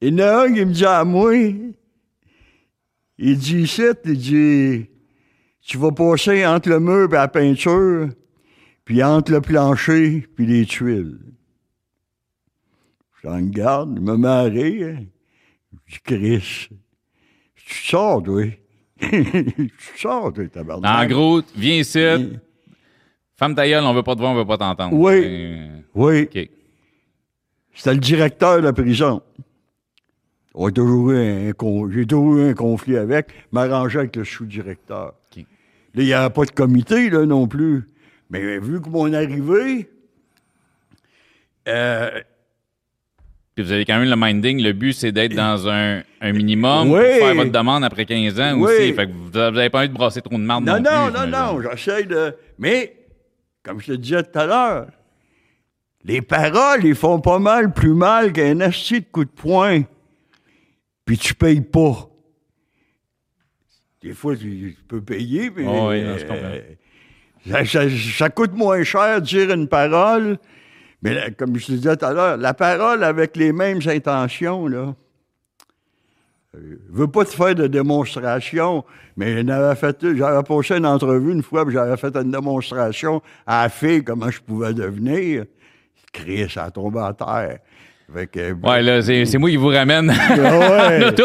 Il 0.00 0.12
y 0.18 0.22
en 0.22 0.26
a 0.26 0.42
un 0.44 0.52
qui 0.52 0.64
me 0.64 0.72
dit 0.72 0.84
à 0.84 1.04
moi, 1.04 1.32
il 3.18 3.38
dit 3.38 3.60
ici, 3.62 3.82
il 4.04 4.18
dit, 4.18 4.86
tu 5.62 5.78
vas 5.78 5.92
passer 5.92 6.46
entre 6.46 6.68
le 6.68 6.80
mur 6.80 7.08
et 7.10 7.14
la 7.14 7.28
peinture, 7.28 8.08
puis 8.84 9.02
entre 9.02 9.32
le 9.32 9.40
plancher 9.40 10.26
puis 10.34 10.46
les 10.46 10.66
tuiles. 10.66 11.18
Je 13.22 13.28
le 13.28 13.34
regarde, 13.34 13.94
il 13.96 14.02
me 14.02 14.48
rire. 14.48 14.98
Je 15.86 15.94
dis, 15.94 16.00
Chris, 16.04 16.68
tu 17.54 17.74
sors, 17.88 18.22
toi. 18.22 18.44
tu 19.00 19.70
sors, 19.96 20.32
toi, 20.32 20.46
tabarnak. 20.48 21.10
En 21.10 21.12
gros, 21.12 21.42
viens 21.56 21.76
ici, 21.76 22.00
Femme 23.38 23.54
ta 23.54 23.68
gueule, 23.68 23.84
on 23.84 23.92
veut 23.92 24.02
pas 24.02 24.14
te 24.14 24.20
voir, 24.20 24.32
on 24.32 24.36
veut 24.36 24.46
pas 24.46 24.56
t'entendre. 24.56 24.94
Oui. 24.96 25.20
Euh, 25.22 25.80
Oui. 25.94 26.22
OK. 26.22 26.48
C'était 27.74 27.92
le 27.92 28.00
directeur 28.00 28.56
de 28.56 28.62
la 28.62 28.72
prison. 28.72 29.22
On 30.58 30.68
a 30.68 30.72
toujours 30.72 31.10
eu 31.12 31.48
un 31.48 31.52
con- 31.52 31.90
J'ai 31.90 32.06
toujours 32.06 32.38
eu 32.38 32.48
un 32.50 32.54
conflit 32.54 32.96
avec, 32.96 33.28
m'arranger 33.52 33.98
avec 34.00 34.16
le 34.16 34.24
sous-directeur. 34.24 35.12
Là, 35.36 35.42
il 36.02 36.04
n'y 36.06 36.12
avait 36.12 36.32
pas 36.32 36.44
de 36.44 36.50
comité, 36.50 37.08
là, 37.10 37.24
non 37.24 37.46
plus. 37.46 37.84
Mais 38.30 38.58
vu 38.58 38.80
que 38.80 38.88
mon 38.88 39.12
arrivée, 39.14 39.88
euh, 41.68 42.10
Puis 43.54 43.64
vous 43.64 43.72
avez 43.72 43.84
quand 43.86 43.98
même 43.98 44.08
le 44.10 44.16
minding. 44.16 44.62
Le 44.62 44.72
but, 44.72 44.92
c'est 44.92 45.12
d'être 45.12 45.34
dans 45.34 45.68
un, 45.68 46.02
un 46.20 46.32
minimum 46.32 46.90
Oui. 46.90 46.98
pour 47.00 47.26
faire 47.26 47.34
votre 47.34 47.52
demande 47.52 47.84
après 47.84 48.04
15 48.04 48.38
ans 48.40 48.54
Oui. 48.58 48.64
aussi. 48.72 48.92
Fait 48.92 49.06
que 49.06 49.12
vous 49.12 49.30
n'avez 49.30 49.70
pas 49.70 49.78
envie 49.80 49.88
de 49.88 49.94
brasser 49.94 50.20
trop 50.20 50.34
de 50.36 50.42
marde 50.42 50.64
non, 50.64 50.74
non, 50.74 50.80
non, 50.82 51.10
plus, 51.22 51.30
non, 51.30 51.52
non, 51.54 51.70
j'essaie 51.70 52.04
de. 52.04 52.34
Mais, 52.58 52.94
comme 53.62 53.80
je 53.80 53.86
te 53.88 53.92
disais 53.92 54.22
tout 54.22 54.38
à 54.38 54.46
l'heure, 54.46 54.86
les 56.04 56.20
paroles, 56.22 56.84
ils 56.84 56.94
font 56.94 57.20
pas 57.20 57.38
mal 57.38 57.72
plus 57.72 57.94
mal 57.94 58.32
qu'un 58.32 58.60
asti 58.60 59.00
de 59.00 59.06
coup 59.10 59.24
de 59.24 59.30
poing. 59.30 59.82
Puis 61.06 61.16
tu 61.16 61.34
payes 61.34 61.62
pas. 61.62 62.10
Des 64.02 64.12
fois, 64.12 64.36
tu, 64.36 64.76
tu 64.78 64.84
peux 64.86 65.00
payer, 65.00 65.50
mais. 65.56 65.64
Oh 65.66 65.88
oui, 65.88 66.02
non, 66.02 66.18
je 66.18 66.24
euh, 66.28 66.60
ça, 67.50 67.64
ça- 67.64 67.88
ça 68.18 68.28
coûte 68.28 68.52
moins 68.52 68.82
cher 68.82 69.20
de 69.22 69.26
dire 69.26 69.50
une 69.52 69.68
parole. 69.68 70.36
Mais 71.02 71.14
là, 71.14 71.30
comme 71.30 71.56
je 71.56 71.66
te 71.66 71.72
disais 71.72 71.96
tout 71.96 72.04
à 72.04 72.12
l'heure, 72.12 72.36
la 72.36 72.52
parole 72.54 73.02
avec 73.04 73.36
les 73.36 73.52
mêmes 73.52 73.80
intentions, 73.86 74.66
là. 74.66 74.94
Je 76.54 76.76
veux 76.88 77.06
pas 77.08 77.24
te 77.26 77.30
faire 77.34 77.54
de 77.54 77.66
démonstration, 77.66 78.82
mais 79.16 79.44
j'avais 79.46 79.74
fait, 79.76 80.14
j'avais 80.16 80.42
passé 80.42 80.76
une 80.76 80.86
entrevue 80.86 81.32
une 81.32 81.42
fois, 81.42 81.64
puis 81.66 81.74
j'avais 81.74 81.98
fait 81.98 82.16
une 82.16 82.30
démonstration 82.30 83.20
à 83.46 83.64
la 83.64 83.68
fille 83.68 84.02
comment 84.02 84.30
je 84.30 84.40
pouvais 84.40 84.72
devenir. 84.72 85.44
Chris, 86.12 86.48
ça 86.48 86.64
a 86.64 86.70
tombé 86.70 87.00
à 87.00 87.12
terre. 87.12 87.58
Fait 88.14 88.26
que, 88.28 88.52
Ouais, 88.52 88.82
là, 88.82 89.02
c'est 89.02 89.24
c'est 89.24 89.38
moi 89.38 89.50
qui 89.50 89.56
vous 89.56 89.68
ramène 89.68 90.08
ouais. 90.10 91.06
auto. 91.08 91.24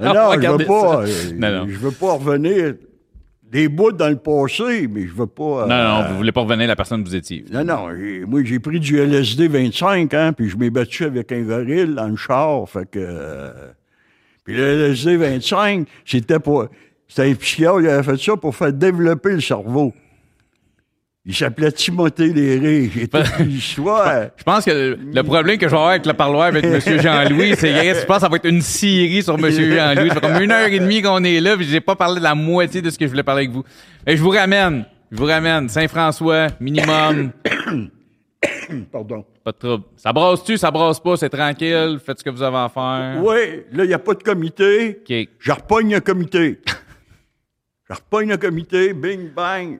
non, 0.00 0.14
non, 0.14 0.32
je 0.40 0.48
veux 0.50 0.64
pas. 0.66 1.02
euh, 1.02 1.06
Non, 1.36 1.50
non. 1.50 1.66
Je 1.68 1.78
veux 1.78 1.90
pas 1.90 2.12
revenir 2.14 2.74
des 3.42 3.68
bouts 3.68 3.92
dans 3.92 4.08
le 4.08 4.16
passé, 4.16 4.88
mais 4.90 5.06
je 5.06 5.12
veux 5.12 5.26
pas. 5.26 5.66
Non, 5.66 5.70
euh, 5.74 5.88
non, 6.02 6.08
vous 6.10 6.16
voulez 6.18 6.32
pas 6.32 6.42
revenir 6.42 6.64
à 6.64 6.68
la 6.68 6.76
personne 6.76 7.02
que 7.02 7.08
vous 7.08 7.16
étiez. 7.16 7.44
non, 7.52 7.64
non, 7.64 7.88
moi 8.26 8.40
j'ai 8.44 8.58
pris 8.58 8.78
du 8.80 8.98
LSD 8.98 9.48
25, 9.48 10.12
hein, 10.14 10.32
puis 10.32 10.48
je 10.48 10.56
m'ai 10.56 10.70
battu 10.70 11.04
avec 11.04 11.32
un 11.32 11.40
gorille 11.42 11.94
dans 11.94 12.08
le 12.08 12.16
char, 12.16 12.68
fait 12.68 12.90
que... 12.90 12.98
euh, 13.00 13.50
puis 14.44 14.56
le 14.56 14.62
LSD 14.88 15.16
25, 15.16 15.86
c'était 16.04 16.38
pour... 16.40 16.66
C'était 17.08 17.30
un 17.30 17.34
psychiatre, 17.34 17.80
il 17.82 17.88
avait 17.88 18.02
fait 18.02 18.16
ça 18.22 18.36
pour 18.38 18.56
faire 18.56 18.72
développer 18.72 19.32
le 19.32 19.40
cerveau. 19.40 19.92
Il 21.24 21.36
s'appelait 21.36 21.70
Timothée 21.70 22.32
Léré, 22.32 22.90
j'ai 22.92 23.08
l'histoire. 23.44 24.30
Je 24.36 24.42
pense 24.42 24.64
que 24.64 24.98
le, 24.98 25.22
problème 25.22 25.56
que 25.56 25.66
je 25.66 25.70
vais 25.70 25.76
avoir 25.76 25.90
avec 25.90 26.04
le 26.04 26.14
parloir 26.14 26.46
avec 26.46 26.64
M. 26.64 26.80
Jean-Louis, 27.00 27.54
c'est 27.56 27.72
que 27.72 28.00
je 28.00 28.04
pense 28.06 28.16
que 28.16 28.22
ça 28.22 28.28
va 28.28 28.36
être 28.36 28.48
une 28.48 28.60
série 28.60 29.22
sur 29.22 29.34
M. 29.34 29.48
Jean-Louis. 29.48 30.08
Ça 30.08 30.14
fait 30.16 30.20
comme 30.20 30.42
une 30.42 30.50
heure 30.50 30.66
et 30.66 30.80
demie 30.80 31.00
qu'on 31.00 31.22
est 31.22 31.38
là, 31.40 31.56
puis 31.56 31.64
j'ai 31.64 31.80
pas 31.80 31.94
parlé 31.94 32.18
de 32.18 32.24
la 32.24 32.34
moitié 32.34 32.82
de 32.82 32.90
ce 32.90 32.98
que 32.98 33.04
je 33.04 33.10
voulais 33.10 33.22
parler 33.22 33.42
avec 33.42 33.52
vous. 33.52 33.62
Et 34.04 34.16
je 34.16 34.22
vous 34.22 34.30
ramène. 34.30 34.84
Je 35.12 35.16
vous 35.16 35.26
ramène. 35.26 35.68
Saint-François, 35.68 36.48
minimum. 36.58 37.30
Pardon. 38.90 39.24
Pas 39.44 39.52
de 39.52 39.58
trouble. 39.58 39.84
Ça 39.96 40.12
brasse-tu, 40.12 40.56
ça 40.58 40.72
brasse 40.72 40.98
pas, 40.98 41.16
c'est 41.16 41.30
tranquille. 41.30 42.00
Faites 42.04 42.18
ce 42.18 42.24
que 42.24 42.30
vous 42.30 42.42
avez 42.42 42.56
à 42.56 42.68
faire. 42.68 43.22
Oui, 43.22 43.62
là, 43.70 43.84
il 43.84 43.88
n'y 43.88 43.94
a 43.94 44.00
pas 44.00 44.14
de 44.14 44.22
comité. 44.24 45.00
OK. 45.08 45.28
Je 45.38 45.52
repogne 45.52 45.94
le 45.94 46.00
comité. 46.00 46.60
Je 47.88 47.94
repogne 47.94 48.30
le 48.30 48.36
comité, 48.38 48.92
bing, 48.92 49.30
bang. 49.32 49.78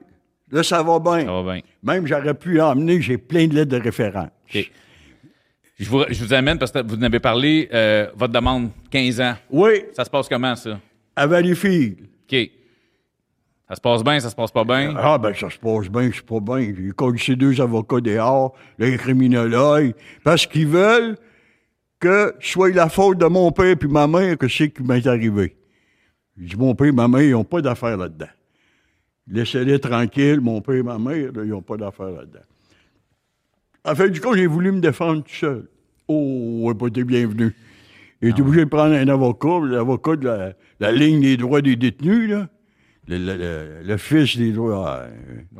Là, 0.53 0.61
ça 0.61 0.83
va 0.83 0.99
bien. 0.99 1.25
Ça 1.25 1.41
va 1.41 1.53
bien. 1.53 1.61
Même, 1.81 2.05
j'aurais 2.05 2.35
pu 2.35 2.61
emmener, 2.61 3.01
j'ai 3.01 3.17
plein 3.17 3.47
de 3.47 3.55
lettres 3.55 3.71
de 3.71 3.81
référence. 3.81 4.29
Je 4.47 5.89
vous, 5.89 6.03
je 6.09 6.23
vous 6.23 6.31
amène 6.31 6.59
parce 6.59 6.71
que 6.71 6.85
vous 6.85 6.95
en 6.95 7.01
avez 7.01 7.19
parlé, 7.19 7.67
euh, 7.73 8.07
votre 8.15 8.31
demande, 8.31 8.69
15 8.91 9.19
ans. 9.19 9.33
Oui, 9.49 9.85
Ça 9.93 10.05
se 10.05 10.11
passe 10.11 10.29
comment, 10.29 10.55
ça? 10.55 10.79
à 11.15 11.25
Valleyfield. 11.25 11.97
OK. 12.31 12.49
Ça 13.67 13.75
se 13.75 13.81
passe 13.81 14.03
bien, 14.03 14.19
ça 14.19 14.29
se 14.29 14.35
passe 14.35 14.51
pas 14.51 14.63
bien? 14.63 14.93
Ah, 14.95 15.17
ben, 15.17 15.33
ça 15.33 15.49
se 15.49 15.57
passe 15.57 15.89
bien, 15.89 16.11
c'est 16.13 16.23
pas 16.25 16.39
bien. 16.39 16.71
J'ai 16.77 17.17
ces 17.17 17.35
deux 17.35 17.59
avocats 17.59 17.99
dehors, 17.99 18.53
les 18.77 18.95
criminologues, 18.97 19.95
parce 20.23 20.45
qu'ils 20.45 20.67
veulent 20.67 21.17
que 21.99 22.35
ce 22.39 22.51
soit 22.51 22.69
la 22.69 22.89
faute 22.89 23.17
de 23.17 23.25
mon 23.25 23.51
père 23.51 23.75
puis 23.75 23.89
ma 23.89 24.05
mère 24.05 24.37
que 24.37 24.47
c'est 24.47 24.69
qui 24.69 24.83
m'est 24.83 25.07
arrivé. 25.07 25.55
J'ai 26.37 26.45
dit, 26.49 26.57
mon 26.57 26.75
père 26.75 26.87
et 26.87 26.91
ma 26.91 27.07
mère, 27.07 27.21
ils 27.23 27.31
n'ont 27.31 27.43
pas 27.43 27.61
d'affaires 27.61 27.97
là-dedans. 27.97 28.27
Laissez-les 29.29 29.79
tranquilles, 29.79 30.41
mon 30.41 30.61
père 30.61 30.75
et 30.75 30.83
ma 30.83 30.97
mère, 30.97 31.31
là, 31.33 31.43
ils 31.43 31.49
n'ont 31.49 31.61
pas 31.61 31.77
d'affaires 31.77 32.09
là-dedans. 32.11 32.39
En 33.85 33.95
fait, 33.95 34.09
du 34.09 34.19
coup, 34.21 34.35
j'ai 34.35 34.47
voulu 34.47 34.71
me 34.71 34.79
défendre 34.81 35.23
tout 35.23 35.33
seul. 35.33 35.67
Oh, 36.07 36.73
pas 36.77 36.87
été 36.87 37.03
bienvenu. 37.03 37.55
J'ai 38.21 38.29
été 38.29 38.41
obligé 38.41 38.65
de 38.65 38.69
prendre 38.69 38.93
un 38.95 39.07
avocat, 39.07 39.59
l'avocat 39.65 40.15
de 40.17 40.25
la, 40.25 40.53
la 40.79 40.91
ligne 40.91 41.21
des 41.21 41.37
droits 41.37 41.61
des 41.61 41.75
détenus, 41.75 42.29
là. 42.29 42.47
Le, 43.07 43.17
le- 43.17 43.37
le- 43.37 43.81
le 43.83 43.97
fils 43.97 44.37
des 44.37 44.53
droits. 44.53 45.03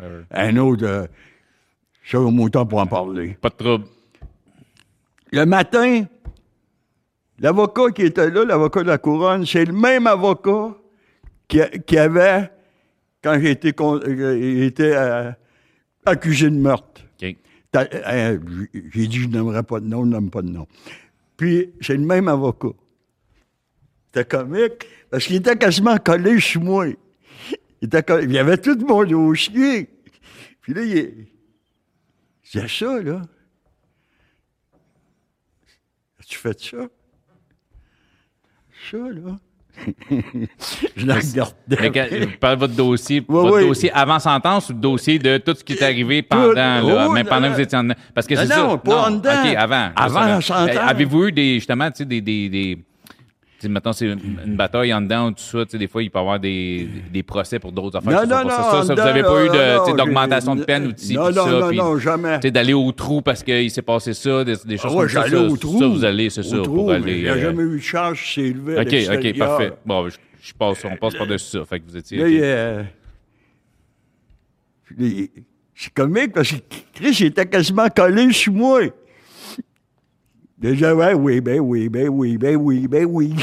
euh, 0.02 0.22
un 0.32 0.56
autre. 0.58 0.86
euh, 0.86 1.06
ça, 2.06 2.20
mon 2.20 2.48
temps 2.50 2.66
pour 2.66 2.80
en 2.80 2.88
parler. 2.88 3.38
Pas 3.42 3.50
de 3.50 3.56
trouble. 3.56 3.86
Le 5.34 5.46
matin, 5.46 6.06
l'avocat 7.40 7.92
qui 7.94 8.04
était 8.04 8.30
là, 8.30 8.46
l'avocat 8.46 8.84
de 8.84 8.88
la 8.88 8.98
couronne, 8.98 9.46
c'est 9.46 9.66
le 9.66 9.74
même 9.74 10.08
avocat 10.08 10.76
qui 11.48 11.98
avait, 11.98 12.50
quand 13.24 13.40
j'ai 13.40 13.52
été, 13.52 13.74
con- 13.74 14.00
euh, 14.06 14.66
été, 14.66 14.96
euh, 14.96 15.32
accusé 16.06 16.50
de 16.50 16.56
meurtre. 16.56 17.02
Euh, 17.76 18.40
J'ai 18.94 19.08
dit, 19.08 19.22
je 19.22 19.28
n'aimerais 19.30 19.64
pas 19.64 19.80
de 19.80 19.86
nom, 19.86 20.04
je 20.06 20.10
n'aime 20.10 20.30
pas 20.30 20.42
de 20.42 20.50
nom. 20.50 20.68
Puis, 21.38 21.72
c'est 21.82 21.96
le 21.96 22.06
même 22.06 22.28
avocat. 22.28 22.68
C'était 24.08 24.26
comique, 24.26 24.86
parce 25.10 25.26
qu'il 25.26 25.38
était 25.38 25.58
quasiment 25.58 25.98
collé 25.98 26.40
sur 26.40 26.62
moi. 26.62 26.86
Il, 26.88 27.86
était 27.88 28.04
collé- 28.04 28.28
il 28.30 28.38
avait 28.38 28.58
tout 28.58 28.78
mon 28.86 29.04
dossier. 29.04 29.90
Puis 30.62 30.74
là, 30.74 30.84
il. 30.84 31.28
C'est 32.44 32.70
ça, 32.70 33.02
là. 33.02 33.22
As-tu 36.20 36.38
fait 36.38 36.60
ça? 36.60 36.78
Ça, 38.92 38.98
là. 38.98 39.40
je 40.96 41.06
la 41.06 41.16
regardais. 41.16 41.54
Mais 41.82 41.92
quand- 41.92 42.06
vous 42.12 42.38
parlez 42.40 42.56
de 42.56 42.60
votre 42.60 42.74
dossier, 42.76 43.24
votre 43.28 43.60
dossier 43.62 43.92
avant 43.92 44.20
sentence 44.20 44.70
ou 44.70 44.74
le 44.74 44.80
dossier 44.80 45.20
de 45.20 45.38
tout 45.38 45.56
ce 45.58 45.64
qui 45.64 45.74
est 45.74 45.82
arrivé 45.84 46.22
pendant, 46.22 46.54
là, 46.54 47.08
Oh, 47.08 47.12
même 47.12 47.26
pendant 47.28 47.50
que 47.50 47.54
vous 47.56 47.62
étiez 47.62 47.78
en? 47.78 47.88
Parce 48.14 48.28
que 48.28 48.36
c'est 48.36 48.48
ça? 48.48 48.58
non, 48.58 48.78
pas 48.78 49.08
en 49.08 49.12
dedans. 49.12 49.32
OK, 49.44 49.56
avant. 49.56 49.90
Avant 49.96 50.20
la 50.26 50.42
sentence. 50.42 50.70
Eh, 50.74 50.78
Avez-vous 50.78 51.26
eu 51.28 51.32
des, 51.32 51.56
justement, 51.56 51.90
tu 51.90 51.98
sais, 51.98 52.06
des, 52.06 52.22
des, 52.22 52.50
des 52.50 52.78
mettons, 53.70 53.94
c'est 53.94 54.06
une 54.06 54.20
une 54.46 54.56
bataille 54.56 54.94
en 54.94 55.02
dedans 55.02 55.28
ou 55.28 55.32
tout 55.32 55.44
ça, 55.44 55.66
tu 55.66 55.72
sais, 55.72 55.78
des 55.78 55.88
fois, 55.88 56.04
il 56.04 56.10
peut 56.10 56.20
y 56.20 56.22
avoir 56.22 56.40
des, 56.40 56.88
des 57.12 57.24
procès 57.24 57.60
pour 57.60 57.72
d'autres 57.72 57.98
affaires. 57.98 58.12
Non, 58.12 58.28
non, 58.28 58.44
non, 58.44 58.50
Ça, 58.50 58.84
ça, 58.84 58.94
vous 58.94 59.00
avez 59.00 59.22
dedans, 59.22 59.34
pas 59.34 59.46
eu 59.46 59.50
de, 59.92 59.98
d'augmentation 59.98 60.56
de 60.56 60.64
peine 60.64 60.88
ou 60.88 60.92
de 60.92 61.00
ci, 61.00 61.14
Non, 61.16 61.32
non, 61.32 61.46
ça, 61.46 61.52
non, 61.52 61.68
puis, 61.70 61.78
non, 61.78 61.98
jamais. 61.98 62.40
tu 62.40 62.48
sais, 62.48 62.52
d'aller 62.52 62.74
au 62.74 62.92
trou 62.92 63.22
parce 63.22 63.44
qu'il 63.44 63.70
s'est 63.72 63.82
passé 63.82 64.14
ça, 64.14 64.44
des, 64.44 64.56
des 64.66 64.78
choses 64.78 64.92
Ah 64.94 64.98
ouais, 64.98 65.08
comme 65.14 65.28
ça. 65.48 65.54
au 65.54 65.58
trou. 65.58 65.80
Ça, 65.80 65.88
vous 65.88 66.04
allez, 66.06 66.30
c'est 66.30 66.42
trou, 66.44 66.64
pour 66.64 66.92
aller... 66.92 67.18
Il 67.18 67.24
n'y 67.24 67.30
a 67.30 67.34
euh, 67.34 67.42
jamais 67.42 67.64
eu 67.64 67.78
de 67.78 67.82
charge 67.82 68.24
qui 68.24 68.34
s'est 68.34 68.42
élevé 68.50 68.78
à 68.78 68.82
OK, 68.82 69.18
OK, 69.18 69.38
parfait. 69.38 69.74
Bon, 69.86 70.10
je, 70.10 70.18
je 70.42 70.54
passe, 70.54 70.84
on 70.86 70.96
passe 70.98 71.16
par-dessus 71.16 71.58
ça. 71.58 71.66
Fait 71.66 71.80
que 71.80 71.86
vous 71.88 71.98
étiez... 71.98 72.18
Là, 72.18 72.26
OK. 72.26 72.32
il, 72.32 72.40
euh, 72.44 72.84
c'est 75.76 75.94
comique 75.94 76.34
parce 76.34 76.52
que 76.52 76.58
Chris 76.94 77.18
il 77.22 77.26
était 77.28 77.46
quasiment 77.48 77.88
collé 77.90 78.32
sur 78.32 78.54
moi. 78.54 78.82
Déjà, 80.64 80.96
ouais, 80.96 81.14
oui, 81.14 81.42
ben 81.42 81.60
oui, 81.60 81.90
ben 81.90 82.08
oui, 82.08 82.38
ben 82.38 82.56
oui, 82.56 82.88
ben 82.88 83.06
oui. 83.06 83.36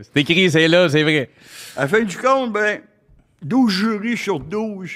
C'est 0.00 0.16
écrit, 0.16 0.50
c'est 0.50 0.66
là, 0.68 0.88
c'est 0.88 1.02
vrai. 1.02 1.28
à 1.76 1.82
la 1.82 1.88
fin 1.88 2.00
du 2.02 2.16
compte, 2.16 2.50
ben, 2.50 2.80
12 3.42 3.70
jurys 3.70 4.16
sur 4.16 4.40
12, 4.40 4.90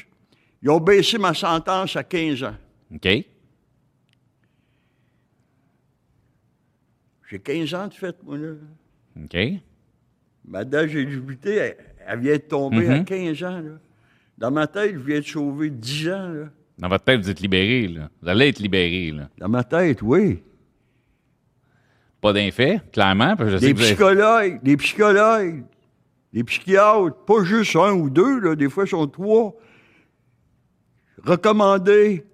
ils 0.63 0.71
ont 0.71 0.81
baissé 0.81 1.19
ma 1.19 1.35
sentence 1.35 1.95
à 1.97 2.03
15 2.03 2.45
ans. 2.45 2.57
OK. 2.95 3.09
J'ai 7.31 7.39
15 7.39 7.75
ans 7.75 7.89
de 7.89 7.95
fait, 7.95 8.17
moi, 8.23 8.39
là. 8.39 8.53
OK. 9.23 9.37
Ma 10.47 10.65
date 10.65 10.89
d'éligibilité, 10.89 11.55
elle, 11.57 11.77
elle 12.07 12.21
vient 12.21 12.33
de 12.37 12.39
tomber 12.39 12.89
à 12.89 12.97
Mhm. 12.99 13.05
15 13.05 13.43
ans, 13.45 13.61
là. 13.61 13.79
Dans 14.39 14.51
ma 14.51 14.67
tête, 14.67 14.93
je 14.95 14.99
viens 14.99 15.19
de 15.21 15.25
sauver 15.27 15.69
10 15.69 16.09
ans, 16.09 16.29
là. 16.29 16.45
Dans 16.79 16.89
votre 16.89 17.05
tête, 17.05 17.21
vous 17.21 17.31
êtes 17.31 17.41
libéré, 17.41 17.89
là. 17.89 18.09
Vous 18.23 18.29
allez 18.29 18.49
être 18.49 18.61
libéré, 18.61 19.11
là. 19.11 19.29
Dans 19.39 19.49
ma 19.49 19.65
tête, 19.65 20.01
oui. 20.03 20.43
Pas 22.21 22.33
d'infait, 22.33 22.81
clairement. 22.93 23.37
parce 23.37 23.51
que 23.51 23.57
je 23.57 23.59
sais 23.59 23.67
Des 23.67 23.73
que 23.75 23.79
vous 23.79 23.85
avez- 23.85 23.95
psychologues, 23.95 24.63
des 24.63 24.77
psychologues, 24.77 25.65
des 26.33 26.45
psychiatres, 26.45 27.17
pas 27.25 27.45
juste 27.45 27.75
un 27.77 27.93
ou 27.93 28.11
deux, 28.11 28.39
là, 28.41 28.55
des 28.55 28.69
fois, 28.69 28.85
ils 28.85 28.89
sont 28.91 29.07
trois. 29.09 29.55
Recommandés. 31.25 32.25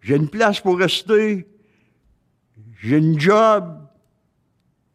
J'ai 0.00 0.16
une 0.16 0.28
place 0.28 0.60
pour 0.60 0.78
rester. 0.78 1.46
J'ai 2.80 2.98
une 2.98 3.18
job 3.18 3.64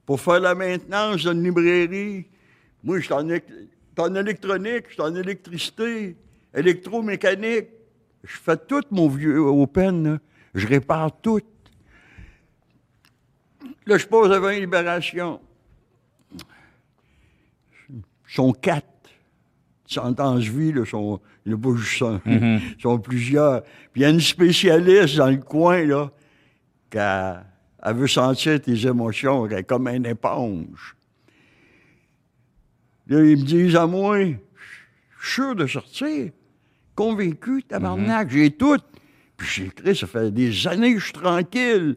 pour 0.06 0.20
faire 0.22 0.40
la 0.40 0.56
maintenance 0.56 1.24
d'une 1.26 1.44
librairie. 1.44 2.26
Moi, 2.84 3.00
je 3.00 3.06
suis 3.06 3.14
en, 3.14 3.28
éc- 3.28 3.44
en 3.98 4.16
électronique, 4.16 4.86
je 4.88 4.94
suis 4.94 5.02
en 5.02 5.14
électricité, 5.16 6.16
électromécanique. 6.54 7.68
Je 8.24 8.38
fais 8.38 8.58
tout 8.58 8.82
mon 8.92 9.08
vieux 9.10 9.40
open, 9.40 10.04
là. 10.14 10.20
Je 10.56 10.68
répare 10.68 11.20
tout. 11.22 11.42
Là, 13.86 13.98
je 13.98 14.06
pose 14.08 14.32
avant 14.32 14.50
une 14.50 14.60
libération. 14.62 15.42
Ils 17.90 18.02
sont 18.28 18.54
quatre. 18.54 18.88
Sentence 19.86 20.44
vie, 20.46 20.72
là, 20.72 20.86
sont, 20.86 21.20
a 21.48 21.58
pas 21.58 21.76
juste 21.76 22.02
un. 22.02 22.22
Ils 22.26 22.82
sont 22.82 22.98
plusieurs. 23.00 23.64
Puis 23.92 23.98
il 23.98 24.02
y 24.02 24.06
a 24.06 24.10
une 24.10 24.22
spécialiste 24.22 25.18
dans 25.18 25.30
le 25.30 25.38
coin, 25.38 25.86
là, 25.86 26.10
qui 26.90 26.98
a- 26.98 27.46
elle 27.84 27.96
veut 27.96 28.08
sentir 28.08 28.62
tes 28.62 28.88
émotions, 28.88 29.46
elle 29.46 29.54
est 29.60 29.64
comme 29.64 29.88
une 29.90 30.06
éponge. 30.06 30.96
Là, 33.08 33.24
ils 33.24 33.38
me 33.38 33.44
disent 33.46 33.76
à 33.76 33.86
moi, 33.86 34.20
je 34.24 34.32
suis 35.28 35.34
sûr 35.34 35.56
de 35.56 35.68
sortir. 35.68 36.32
Convaincu, 36.96 37.64
tabarnak, 37.64 38.30
j'ai 38.30 38.52
tout. 38.52 38.78
Puis 39.38 39.48
j'ai 39.48 39.66
écrit, 39.66 39.96
ça 39.96 40.08
fait 40.08 40.32
des 40.32 40.68
années 40.68 40.94
que 40.94 41.00
je 41.00 41.06
suis 41.06 41.14
tranquille. 41.14 41.96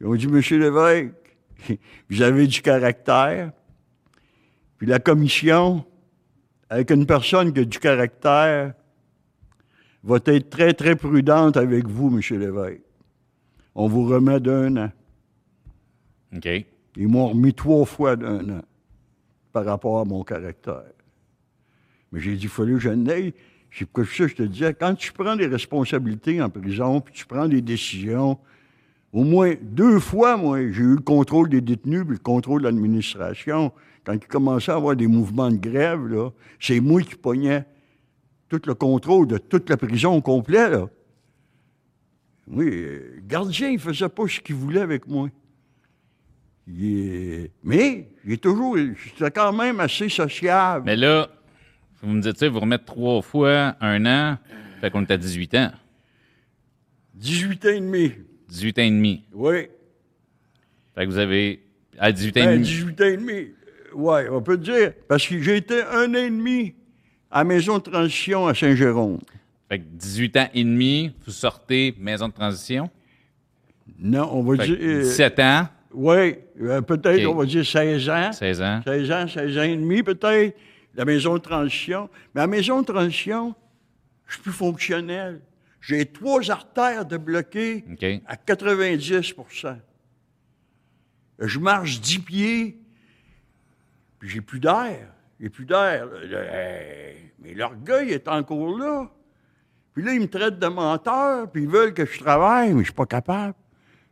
Ils 0.00 0.06
ont 0.06 0.14
dit, 0.14 0.28
Monsieur 0.28 0.58
Lévesque, 0.58 1.14
vous 2.10 2.22
avez 2.22 2.46
du 2.46 2.60
caractère. 2.62 3.52
Puis 4.78 4.86
la 4.86 4.98
commission, 4.98 5.84
avec 6.68 6.90
une 6.90 7.06
personne 7.06 7.52
qui 7.52 7.60
a 7.60 7.64
du 7.64 7.78
caractère, 7.78 8.74
va 10.02 10.18
être 10.26 10.50
très, 10.50 10.72
très 10.72 10.94
prudente 10.94 11.56
avec 11.56 11.86
vous, 11.88 12.10
Monsieur 12.10 12.38
Lévesque. 12.38 12.82
On 13.74 13.88
vous 13.88 14.06
remet 14.06 14.40
d'un 14.40 14.76
an. 14.76 14.92
OK. 16.34 16.48
Ils 16.96 17.08
m'ont 17.08 17.28
remis 17.28 17.52
trois 17.52 17.84
fois 17.84 18.16
d'un 18.16 18.58
an 18.58 18.62
par 19.52 19.64
rapport 19.64 20.00
à 20.00 20.04
mon 20.04 20.22
caractère. 20.22 20.95
J'ai 22.18 22.34
dit, 22.36 22.44
il 22.44 22.48
fallait 22.48 22.72
que 22.74 22.78
je 22.78 22.90
n'aille? 22.90 23.34
C'est 23.70 23.88
pour 23.88 24.06
ça 24.06 24.26
je 24.26 24.34
te 24.34 24.42
disais, 24.42 24.72
quand 24.74 24.94
tu 24.94 25.12
prends 25.12 25.36
des 25.36 25.46
responsabilités 25.46 26.40
en 26.40 26.48
prison, 26.48 27.00
puis 27.00 27.12
tu 27.14 27.26
prends 27.26 27.46
des 27.48 27.60
décisions, 27.60 28.38
au 29.12 29.22
moins 29.24 29.54
deux 29.62 29.98
fois, 29.98 30.36
moi, 30.36 30.58
j'ai 30.70 30.82
eu 30.82 30.94
le 30.96 31.02
contrôle 31.02 31.48
des 31.48 31.60
détenus 31.60 32.02
puis 32.04 32.12
le 32.14 32.18
contrôle 32.22 32.62
de 32.62 32.66
l'administration. 32.68 33.72
Quand 34.04 34.12
il 34.14 34.20
commençait 34.26 34.72
à 34.72 34.76
avoir 34.76 34.94
des 34.96 35.06
mouvements 35.06 35.50
de 35.50 35.56
grève, 35.56 36.06
là, 36.06 36.30
c'est 36.60 36.80
moi 36.80 37.02
qui 37.02 37.16
pognais 37.16 37.64
tout 38.48 38.60
le 38.66 38.74
contrôle 38.74 39.26
de 39.26 39.38
toute 39.38 39.68
la 39.68 39.76
prison 39.76 40.14
au 40.16 40.22
complet. 40.22 40.70
Là. 40.70 40.88
Oui, 42.48 42.66
le 42.70 43.20
gardien, 43.26 43.70
il 43.70 43.78
faisait 43.80 44.08
pas 44.08 44.28
ce 44.28 44.40
qu'il 44.40 44.54
voulait 44.54 44.80
avec 44.80 45.06
moi. 45.08 45.28
Il 46.68 46.84
est- 46.84 47.50
Mais 47.64 48.08
j'ai 48.24 48.38
toujours. 48.38 48.76
J'étais 48.76 49.30
quand 49.30 49.52
même 49.52 49.80
assez 49.80 50.08
sociable. 50.08 50.84
Mais 50.86 50.96
là, 50.96 51.28
vous 52.06 52.12
me 52.14 52.20
dites 52.22 52.38
ça, 52.38 52.48
vous 52.48 52.60
remettez 52.60 52.84
trois 52.84 53.20
fois 53.22 53.76
un 53.80 54.04
an, 54.06 54.38
fait 54.80 54.90
qu'on 54.90 55.02
est 55.02 55.10
à 55.10 55.16
18 55.16 55.54
ans. 55.56 55.70
18 57.14 57.64
ans 57.64 57.68
et 57.70 57.80
demi. 57.80 58.12
18 58.48 58.78
ans 58.78 58.82
et 58.82 58.90
demi. 58.90 59.24
Oui. 59.32 59.66
Fait 60.94 61.04
que 61.04 61.10
vous 61.10 61.18
avez. 61.18 61.62
À 61.98 62.12
18 62.12 62.36
ans 62.36 62.40
et 62.40 62.44
Ben, 62.44 62.52
demi. 62.54 62.64
18 62.66 63.00
ans 63.00 63.04
et 63.04 63.16
demi. 63.16 63.48
Oui, 63.94 64.20
on 64.30 64.42
peut 64.42 64.58
dire. 64.58 64.92
Parce 65.08 65.26
que 65.26 65.40
j'ai 65.40 65.56
été 65.56 65.82
un 65.82 66.10
an 66.10 66.18
et 66.18 66.30
demi 66.30 66.74
à 67.30 67.42
maison 67.44 67.78
de 67.78 67.82
transition 67.82 68.46
à 68.46 68.54
Saint-Jérôme. 68.54 69.18
Fait 69.68 69.78
que 69.78 69.84
18 69.84 70.36
ans 70.36 70.48
et 70.54 70.62
demi, 70.64 71.12
vous 71.24 71.32
sortez 71.32 71.94
maison 71.98 72.28
de 72.28 72.32
transition? 72.34 72.90
Non, 73.98 74.28
on 74.32 74.42
va 74.42 74.56
Fait 74.62 74.66
dire. 74.68 74.78
euh, 74.80 75.02
17 75.02 75.38
ans, 75.40 75.68
oui, 75.94 76.34
euh, 76.60 76.82
peut-être, 76.82 77.24
on 77.26 77.34
va 77.34 77.46
dire 77.46 77.64
16 77.64 78.08
ans. 78.10 78.32
16 78.32 78.60
ans. 78.62 78.80
16 78.84 79.10
ans, 79.10 79.26
16 79.28 79.58
ans 79.58 79.62
et 79.62 79.76
demi, 79.76 80.02
peut-être. 80.02 80.54
La 80.96 81.04
maison 81.04 81.34
de 81.34 81.38
transition. 81.38 82.10
Mais 82.34 82.40
la 82.40 82.46
maison 82.46 82.80
de 82.80 82.86
transition, 82.86 83.54
je 84.26 84.34
suis 84.34 84.42
plus 84.42 84.52
fonctionnel. 84.52 85.40
J'ai 85.80 86.04
trois 86.06 86.50
artères 86.50 87.06
de 87.06 87.16
bloquées 87.16 87.84
OK. 87.92 88.04
à 88.26 88.34
90% 88.34 89.76
Je 91.38 91.58
marche 91.60 92.00
10 92.00 92.18
pieds, 92.20 92.80
puis 94.18 94.28
j'ai 94.28 94.40
plus 94.40 94.58
d'air. 94.58 95.12
J'ai 95.38 95.48
plus 95.48 95.66
d'air. 95.66 96.08
Mais 97.38 97.54
l'orgueil 97.54 98.10
est 98.10 98.26
encore 98.26 98.76
là. 98.76 99.08
Puis 99.92 100.02
là, 100.02 100.12
ils 100.12 100.20
me 100.20 100.28
traitent 100.28 100.58
de 100.58 100.66
menteur, 100.66 101.50
puis 101.50 101.62
ils 101.62 101.68
veulent 101.68 101.94
que 101.94 102.04
je 102.04 102.18
travaille, 102.18 102.72
mais 102.74 102.80
je 102.80 102.86
suis 102.86 102.94
pas 102.94 103.06
capable. 103.06 103.54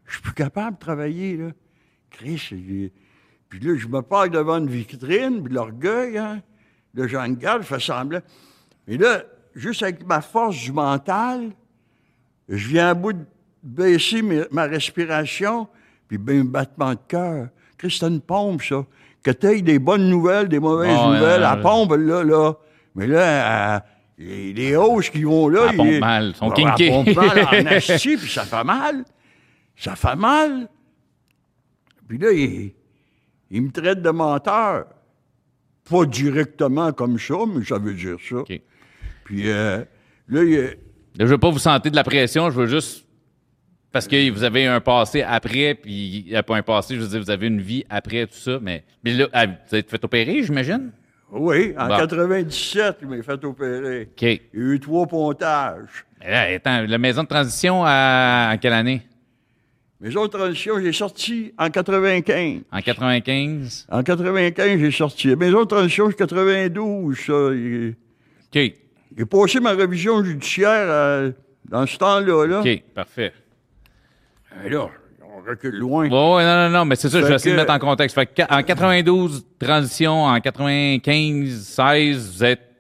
Je 0.07 0.13
suis 0.13 0.23
plus 0.23 0.33
capable 0.33 0.77
de 0.77 0.81
travailler, 0.81 1.37
là. 1.37 1.51
Chris, 2.11 2.91
puis 3.49 3.61
là, 3.61 3.77
je 3.77 3.89
me 3.89 4.01
parle 4.01 4.31
devant 4.31 4.59
une 4.59 4.71
vitrine, 4.71 5.43
puis 5.43 5.53
l'orgueil, 5.53 6.19
hein. 6.19 6.43
Là, 6.95 7.07
j'en 7.09 7.29
garde, 7.29 7.63
je 7.63 7.67
fais 7.67 7.81
semblant. 7.81 8.21
Mais 8.87 8.97
là, 8.97 9.23
juste 9.55 9.83
avec 9.83 10.07
ma 10.07 10.21
force 10.21 10.57
du 10.63 10.73
mental, 10.73 11.51
je 12.49 12.69
viens 12.69 12.89
à 12.91 12.95
bout 12.95 13.13
de 13.15 13.25
baisser 13.63 14.23
mes- 14.23 14.45
ma 14.51 14.65
respiration, 14.65 15.67
puis 16.07 16.19
ben, 16.19 16.41
un 16.43 16.45
battement 16.45 16.91
de 16.93 16.99
cœur. 17.09 17.49
Chris, 17.79 17.97
c'est 17.99 18.07
une 18.07 18.21
pompe, 18.21 18.63
ça. 18.63 18.85
Que 19.23 19.31
tu 19.31 19.63
des 19.63 19.79
bonnes 19.79 20.09
nouvelles, 20.09 20.49
des 20.49 20.59
mauvaises 20.61 20.97
Oh, 21.01 21.07
nouvelles, 21.07 21.23
euh, 21.25 21.39
la 21.39 21.57
pompe, 21.57 21.93
là, 21.97 22.23
là. 22.23 22.53
Mais 22.95 23.07
là, 23.07 23.77
euh, 23.77 23.81
les, 24.19 24.53
les 24.53 24.77
hausses 24.77 25.09
qui 25.11 25.25
vont 25.25 25.49
là... 25.49 25.69
Elle 25.71 25.77
pompe 25.77 25.87
ils- 25.91 26.01
mal, 26.01 26.29
ils 26.29 26.35
sont 26.37 26.51
Ah, 26.51 26.55
kinkés. 26.55 26.91
pompe 26.91 27.17
mal 27.17 27.39
en 27.41 27.67
asti, 27.73 28.17
puis 28.17 28.31
ça 28.31 28.45
fait 28.45 28.63
mal. 28.65 29.05
Ça 29.77 29.97
fait 29.97 30.15
mal. 30.15 30.69
Puis 32.07 32.19
là, 32.19 32.31
il, 32.33 32.73
il 33.51 33.63
me 33.63 33.71
traite 33.73 34.03
de 34.03 34.11
menteur. 34.11 34.87
Pas 35.89 36.07
directement 36.07 36.93
comme 36.93 37.19
ça, 37.19 37.35
mais 37.47 37.65
ça 37.65 37.79
veut 37.79 37.95
dire 37.95 38.17
ça. 38.27 38.37
OK. 38.37 38.61
Puis 39.25 39.51
euh, 39.51 39.85
là, 40.29 40.43
il, 40.43 40.77
je 41.19 41.25
veux 41.27 41.39
pas 41.39 41.51
vous 41.51 41.59
sentir 41.59 41.91
de 41.91 41.97
la 41.97 42.05
pression, 42.05 42.51
je 42.51 42.61
veux 42.61 42.67
juste. 42.67 43.07
Parce 43.93 44.09
que 44.09 44.29
vous 44.31 44.43
avez 44.43 44.67
un 44.67 44.81
passé 44.81 45.23
après, 45.23 45.75
puis 45.75 45.93
il 45.93 46.31
n'y 46.31 46.35
a 46.35 46.43
pas 46.43 46.57
un 46.57 46.63
passé, 46.63 46.97
je 46.97 47.01
veux 47.01 47.07
dire, 47.07 47.21
vous 47.21 47.31
avez 47.31 47.47
une 47.47 47.61
vie 47.61 47.85
après 47.89 48.27
tout 48.27 48.35
ça, 48.35 48.59
mais, 48.61 48.83
mais 49.05 49.13
là, 49.13 49.29
ah, 49.33 49.47
vous 49.47 49.77
êtes 49.77 49.89
fait 49.89 50.05
opérer, 50.05 50.43
j'imagine? 50.43 50.91
oui, 51.31 51.75
en 51.79 51.87
Bon. 51.89 51.99
97, 51.99 52.97
il 53.03 53.09
m'a 53.09 53.23
fait 53.23 53.45
opérer. 53.45 54.09
OK. 54.11 54.23
Il 54.23 54.31
y 54.53 54.57
a 54.63 54.75
eu 54.75 54.81
trois 54.81 55.07
pontages. 55.07 56.05
là, 56.27 56.43
attends, 56.55 56.85
la 56.89 56.99
maison 56.99 57.23
de 57.23 57.29
transition 57.29 57.85
à, 57.85 58.51
en 58.53 58.59
quelle 58.59 58.73
année? 58.73 59.03
Maison 60.01 60.25
de 60.25 60.31
transition, 60.31 60.81
j'ai 60.81 60.93
sorti 60.93 61.53
en 61.57 61.71
95. 61.71 62.63
En 62.73 62.81
95? 62.81 63.87
En 63.91 64.03
95, 64.03 64.81
j'ai 64.81 64.91
sorti. 64.91 65.29
La 65.29 65.37
Maison 65.37 65.61
de 65.61 65.69
transition, 65.69 66.11
c'est 66.11 66.17
92, 66.17 67.17
ça. 67.17 67.33
OK. 67.33 68.73
J'ai 69.17 69.25
passé 69.25 69.61
ma 69.61 69.71
révision 69.71 70.23
judiciaire 70.25 70.87
euh, 70.89 71.31
dans 71.69 71.87
ce 71.87 71.97
temps-là. 71.97 72.47
Là. 72.47 72.61
OK, 72.61 72.83
parfait. 72.95 73.33
Et 74.65 74.69
là, 74.69 74.89
on 75.23 75.49
recule 75.49 75.77
loin. 75.77 76.05
Ouais, 76.05 76.45
non, 76.45 76.69
non, 76.69 76.71
non, 76.71 76.85
mais 76.85 76.97
c'est 76.97 77.09
ça, 77.09 77.21
je 77.21 77.27
vais 77.27 77.35
essayer 77.35 77.55
de 77.55 77.61
mettre 77.61 77.73
en 77.73 77.79
contexte. 77.79 78.15
Fait 78.15 78.27
que 78.27 78.43
en 78.43 78.63
92, 78.63 79.45
transition, 79.59 80.25
en 80.25 80.41
95, 80.41 81.51
16, 81.51 82.33
vous 82.37 82.45
êtes 82.45 82.74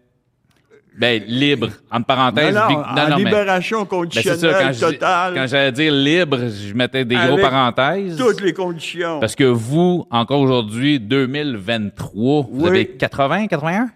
ben, 0.96 1.22
libre, 1.26 1.68
entre 1.90 1.98
Non, 1.98 2.02
parenthèses. 2.04 2.54
non, 2.54 2.68
vi- 2.68 2.74
en 3.12 3.16
libération 3.16 3.80
ben, 3.80 3.86
conditionnelle 3.86 4.38
ça, 4.38 4.62
quand, 4.62 4.72
je, 4.72 4.80
totale, 4.80 5.34
quand 5.34 5.46
j'allais 5.46 5.72
dire 5.72 5.92
libre, 5.92 6.38
je 6.48 6.72
mettais 6.74 7.04
des 7.04 7.16
gros 7.16 7.36
parenthèses. 7.36 8.16
toutes 8.16 8.40
les 8.40 8.52
conditions. 8.52 9.18
Parce 9.20 9.34
que 9.34 9.44
vous, 9.44 10.06
encore 10.10 10.40
aujourd'hui, 10.40 11.00
2023, 11.00 12.42
vous 12.50 12.62
Oui. 12.62 12.68
avez 12.68 12.86
80, 12.88 13.46
81? 13.48 13.90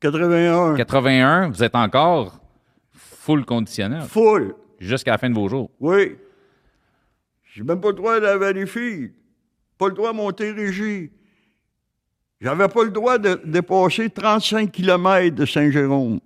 81, 0.00 0.74
81, 0.76 1.48
vous 1.48 1.62
êtes 1.62 1.74
encore 1.74 2.38
full 2.92 3.44
conditionnel 3.46 4.02
full, 4.02 4.54
jusqu'à 4.78 5.12
la 5.12 5.18
fin 5.18 5.30
de 5.30 5.34
vos 5.34 5.48
jours. 5.48 5.70
oui. 5.80 6.16
J'ai 7.54 7.62
même 7.62 7.80
pas 7.80 7.88
le 7.90 7.94
droit 7.94 8.18
de 8.18 8.24
laver 8.24 8.52
les 8.52 8.66
filles. 8.66 9.12
Pas 9.78 9.86
le 9.86 9.94
droit 9.94 10.10
de 10.10 10.16
monter 10.16 10.50
régie. 10.50 11.10
J'avais 12.40 12.66
pas 12.66 12.82
le 12.82 12.90
droit 12.90 13.16
de 13.16 13.40
dépasser 13.44 14.10
35 14.10 14.72
km 14.72 15.36
de 15.36 15.46
Saint-Jérôme. 15.46 16.18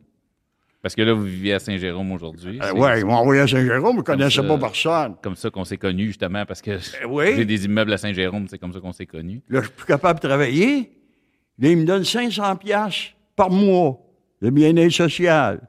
Parce 0.81 0.95
que 0.95 1.03
là, 1.03 1.13
vous 1.13 1.25
vivez 1.25 1.53
à 1.55 1.59
Saint-Jérôme 1.59 2.13
aujourd'hui. 2.13 2.61
Euh, 2.63 2.73
ouais, 2.73 3.01
ils 3.01 3.05
m'ont 3.07 3.15
envoyé 3.15 3.43
à 3.43 3.49
Saint-Jérôme, 3.49 3.97
je 3.99 4.03
connaissais 4.03 4.37
ça. 4.37 4.43
pas 4.45 4.59
personne. 4.59 5.17
comme 5.21 5.35
ça 5.35 5.51
qu'on 5.51 5.65
s'est 5.65 5.77
connus, 5.77 6.09
justement, 6.09 6.47
parce 6.47 6.63
que 6.63 6.79
oui. 7.09 7.35
j'ai 7.37 7.45
des 7.45 7.65
immeubles 7.65 7.93
à 7.93 7.99
Saint-Jérôme, 7.99 8.47
c'est 8.49 8.59
comme 8.59 8.73
ça 8.73 8.79
qu'on 8.79 8.93
s'est 8.93 9.07
connus. 9.07 9.43
Là, 9.49 9.61
je 9.61 9.67
suis 9.67 9.75
plus 9.75 9.87
capable 9.87 10.21
de 10.21 10.29
travailler. 10.29 10.93
Là, 11.59 11.71
ils 11.71 11.77
me 11.77 11.85
donnent 11.85 12.05
500 12.05 12.57
pièces 12.57 13.09
par 13.35 13.51
mois 13.51 13.99
de 14.41 14.51
bien-être 14.51 14.93
social. 14.93 15.61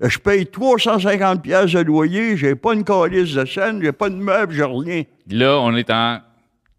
Là, 0.00 0.08
Je 0.08 0.18
paye 0.18 0.46
350 0.46 1.40
pièces 1.42 1.72
de 1.72 1.80
loyer, 1.80 2.36
j'ai 2.36 2.56
pas 2.56 2.74
une 2.74 2.84
calice 2.84 3.34
de 3.34 3.44
scène, 3.44 3.80
j'ai 3.80 3.92
pas 3.92 4.10
de 4.10 4.16
meubles, 4.16 4.52
j'ai 4.52 4.64
rien. 4.64 5.04
Là, 5.30 5.60
on 5.60 5.74
est 5.76 5.90
en 5.90 6.18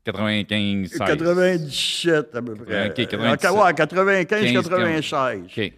95, 0.03 0.89
16. 0.89 0.99
97 0.99 2.35
à 2.35 2.41
peu 2.41 2.55
près. 2.55 2.89
Ok, 2.89 2.93
97. 2.95 3.51
Euh, 3.51 3.63
ouais, 3.63 3.73
95, 3.73 4.25
15, 4.25 4.69
96. 4.69 5.41
OK. 5.45 5.73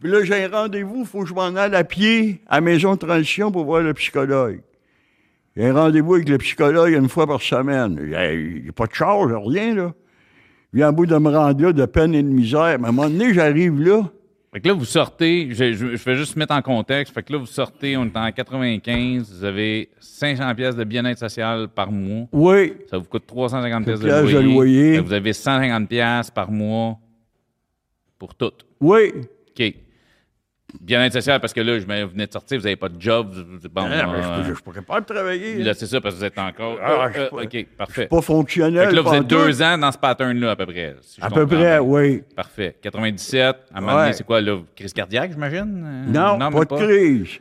Puis 0.00 0.10
là, 0.10 0.22
j'ai 0.22 0.44
un 0.44 0.48
rendez-vous, 0.48 1.00
il 1.00 1.06
faut 1.06 1.22
que 1.22 1.28
je 1.28 1.34
m'en 1.34 1.54
aille 1.56 1.74
à 1.74 1.82
pied 1.84 2.40
à 2.46 2.56
la 2.56 2.60
maison 2.60 2.94
de 2.94 2.98
transition 2.98 3.50
pour 3.50 3.64
voir 3.64 3.82
le 3.82 3.92
psychologue. 3.94 4.60
J'ai 5.56 5.66
un 5.66 5.74
rendez-vous 5.74 6.14
avec 6.14 6.28
le 6.28 6.38
psychologue 6.38 6.92
une 6.92 7.08
fois 7.08 7.26
par 7.26 7.42
semaine. 7.42 7.98
Il 8.00 8.62
n'y 8.62 8.68
a, 8.68 8.72
pas 8.72 8.86
de 8.86 8.94
charge, 8.94 9.32
rien, 9.44 9.74
là. 9.74 9.92
Vient 10.72 10.88
à 10.88 10.92
bout 10.92 11.06
de 11.06 11.16
me 11.16 11.30
rendre 11.30 11.60
là 11.62 11.72
de 11.72 11.84
peine 11.86 12.14
et 12.14 12.22
de 12.22 12.28
misère. 12.28 12.78
Mais 12.78 12.86
à 12.86 12.88
un 12.90 12.92
moment 12.92 13.08
donné, 13.08 13.34
j'arrive 13.34 13.80
là. 13.80 14.02
Fait 14.52 14.60
que 14.60 14.68
là, 14.68 14.74
vous 14.74 14.84
sortez, 14.84 15.48
je, 15.50 15.72
je, 15.72 15.96
je 15.96 16.04
vais 16.04 16.14
juste 16.14 16.36
mettre 16.36 16.54
en 16.54 16.62
contexte. 16.62 17.12
Fait 17.12 17.22
que 17.22 17.32
là, 17.32 17.38
vous 17.38 17.46
sortez, 17.46 17.96
on 17.96 18.04
est 18.04 18.16
en 18.16 18.30
95, 18.30 19.38
vous 19.38 19.44
avez 19.44 19.90
500 19.98 20.54
pièces 20.54 20.76
de 20.76 20.84
bien-être 20.84 21.18
social 21.18 21.68
par 21.68 21.90
mois. 21.90 22.26
Oui, 22.32 22.74
Ça 22.88 22.98
vous 22.98 23.04
coûte 23.04 23.26
350 23.26 23.84
pièces 23.84 24.00
de 24.00 24.06
de 24.08 24.38
loyer. 24.38 24.96
que 24.96 25.00
vous 25.00 25.12
avez 25.12 25.32
150 25.32 25.88
pièces 25.88 26.30
par 26.30 26.50
mois 26.50 26.98
pour 28.18 28.34
tout. 28.34 28.52
oui. 28.80 29.12
OK. 29.58 29.74
Bien-être 30.82 31.14
social, 31.14 31.40
parce 31.40 31.54
que 31.54 31.60
là, 31.62 31.78
je 31.78 31.86
venez 31.86 32.26
de 32.26 32.32
sortir, 32.32 32.58
vous 32.58 32.64
n'avez 32.64 32.76
pas 32.76 32.90
de 32.90 33.00
job. 33.00 33.32
bon, 33.72 33.86
Ah, 33.86 33.88
mais 33.88 34.18
euh, 34.22 34.42
je, 34.42 34.48
je, 34.50 34.54
je 34.54 34.62
pourrais 34.62 34.82
pas 34.82 35.00
travailler. 35.00 35.62
là, 35.62 35.72
c'est 35.72 35.86
ça, 35.86 35.98
parce 35.98 36.14
que 36.14 36.18
vous 36.20 36.24
êtes 36.26 36.38
encore... 36.38 36.78
Ah, 36.82 37.06
Euh, 37.06 37.08
je 37.14 37.20
suis 37.20 37.30
pas- 37.30 37.42
OK, 37.42 37.66
parfait. 37.78 38.06
pas 38.06 38.20
fonctionnel. 38.20 38.88
Que 38.90 38.94
là, 38.94 39.00
vous 39.00 39.14
êtes 39.14 39.26
deux 39.26 39.62
ans 39.62 39.78
dans 39.78 39.90
ce 39.90 39.96
pattern-là, 39.96 40.50
à 40.50 40.56
peu 40.56 40.66
près. 40.66 40.94
si 41.00 41.22
À 41.22 41.30
peu 41.30 41.46
près, 41.46 41.56
bien. 41.56 41.80
oui. 41.80 42.22
Parfait. 42.36 42.76
97, 42.82 43.56
à 43.72 43.78
un 43.78 43.80
moment 43.80 43.94
donné, 43.96 44.12
c'est 44.12 44.24
quoi, 44.24 44.42
là? 44.42 44.58
Crise 44.76 44.92
cardiaque, 44.92 45.30
j'imagine? 45.32 45.84
Euh, 45.86 46.12
Non, 46.12 46.36
même 46.36 46.52
pas 46.52 46.64
de 46.76 46.84
crise. 46.84 47.38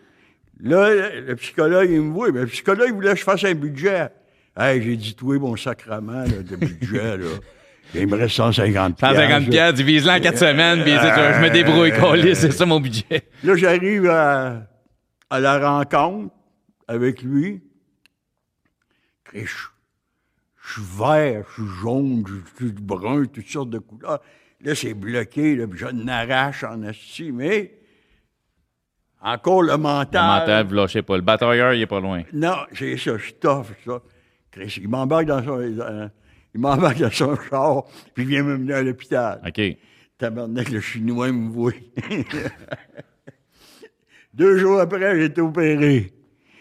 Là, 0.64 0.90
le, 1.28 1.36
psychologue, 1.36 1.90
il 1.92 2.02
me 2.02 2.14
voit. 2.14 2.32
Mais 2.32 2.40
le 2.42 2.48
psychologue, 2.48 2.88
il 2.88 2.94
voulait 2.94 3.12
que 3.12 3.20
je 3.20 3.24
fasse 3.26 3.44
un 3.44 3.54
budget. 3.54 4.08
Hey, 4.58 4.82
j'ai 4.82 4.96
dit, 4.96 5.14
toi, 5.16 5.38
mon 5.38 5.56
sacrement 5.58 6.24
là, 6.24 6.42
de 6.50 6.56
budget, 6.56 7.18
là. 7.18 7.26
Il 7.96 8.08
me 8.08 8.16
reste 8.18 8.36
150 8.36 9.00
150 9.00 9.50
pièces, 9.50 9.74
divise-le 9.74 10.12
en 10.12 10.20
quatre 10.20 10.38
semaines, 10.38 10.84
puis 10.84 10.92
je 10.92 11.42
me 11.42 11.50
débrouille, 11.50 11.92
colis, 11.92 12.36
c'est 12.36 12.52
ça 12.52 12.66
mon 12.66 12.80
budget. 12.80 13.30
Là, 13.44 13.56
j'arrive 13.56 14.08
à, 14.10 14.68
à 15.30 15.40
la 15.40 15.60
rencontre 15.60 16.34
avec 16.88 17.22
lui. 17.22 17.62
Et 19.34 19.46
Je, 19.46 19.56
je 20.64 20.74
suis 20.74 20.82
vert, 20.98 21.44
je 21.50 21.54
suis 21.64 21.72
jaune, 21.82 22.24
je 22.28 22.66
suis 22.66 22.72
brun, 22.74 23.26
toutes 23.26 23.48
sortes 23.48 23.70
de 23.70 23.80
couleurs. 23.80 24.20
Là, 24.62 24.76
c'est 24.76 24.94
bloqué, 24.94 25.56
là, 25.56 25.68
puis 25.68 25.80
je 25.80 25.88
n'arrache 25.88 26.64
en 26.64 26.82
asti, 26.84 27.32
mais 27.32 27.74
encore 29.22 29.62
le 29.64 29.78
mental. 29.78 30.24
Le 30.24 30.40
mental, 30.40 30.68
vous 30.68 30.74
lâchez 30.76 31.02
pas. 31.02 31.16
Le 31.16 31.22
batailleur, 31.22 31.74
il 31.74 31.82
est 31.82 31.88
pas 31.88 32.00
loin. 32.00 32.24
Non, 32.34 32.58
c'est 32.74 32.98
ça, 32.98 33.18
je 33.18 33.32
ça. 33.42 34.02
Chris, 34.52 34.80
il 34.82 34.90
m'embarque 34.90 35.26
dans 35.26 35.44
son, 35.44 35.60
euh, 35.60 36.08
il 36.54 36.62
m'embarque 36.62 37.00
dans 37.00 37.12
son 37.12 37.36
char, 37.36 37.84
puis 38.14 38.24
il 38.24 38.30
vient 38.30 38.44
me 38.44 38.58
mener 38.58 38.74
à 38.74 38.84
l'hôpital. 38.84 39.42
OK. 39.46 39.62
Tabarnak, 40.18 40.70
le 40.70 40.80
Chinois 40.80 41.32
me 41.32 41.50
voit. 41.50 41.74
Deux 44.34 44.58
jours 44.58 44.80
après, 44.80 45.18
j'ai 45.18 45.26
été 45.26 45.42
opéré. 45.42 46.12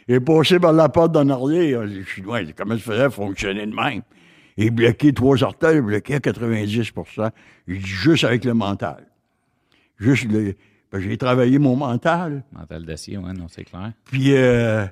J'ai 0.08 0.20
passé 0.20 0.60
par 0.60 0.72
la 0.72 0.88
porte 0.88 1.12
d'en 1.12 1.28
arrière. 1.28 1.84
Le 1.84 2.04
Chinois, 2.04 2.40
comment 2.56 2.74
ça 2.74 2.80
faisait 2.80 3.10
fonctionner 3.10 3.66
de 3.66 3.74
même? 3.74 4.02
Il 4.56 4.70
bloqué 4.70 5.12
trois 5.12 5.42
orteils, 5.42 5.76
il 5.76 5.82
bloqué 5.82 6.14
à 6.14 6.18
90% 6.18 7.30
Il 7.66 7.78
dit 7.80 7.86
juste 7.86 8.24
avec 8.24 8.44
le 8.44 8.54
mental. 8.54 9.06
Juste 9.98 10.30
le. 10.30 10.54
J'ai 10.94 11.18
travaillé 11.18 11.58
mon 11.58 11.76
mental. 11.76 12.44
Mental 12.52 12.86
d'acier, 12.86 13.18
ouais, 13.18 13.32
non, 13.32 13.48
c'est 13.48 13.64
clair. 13.64 13.92
Puis 14.04 14.34
euh, 14.34 14.86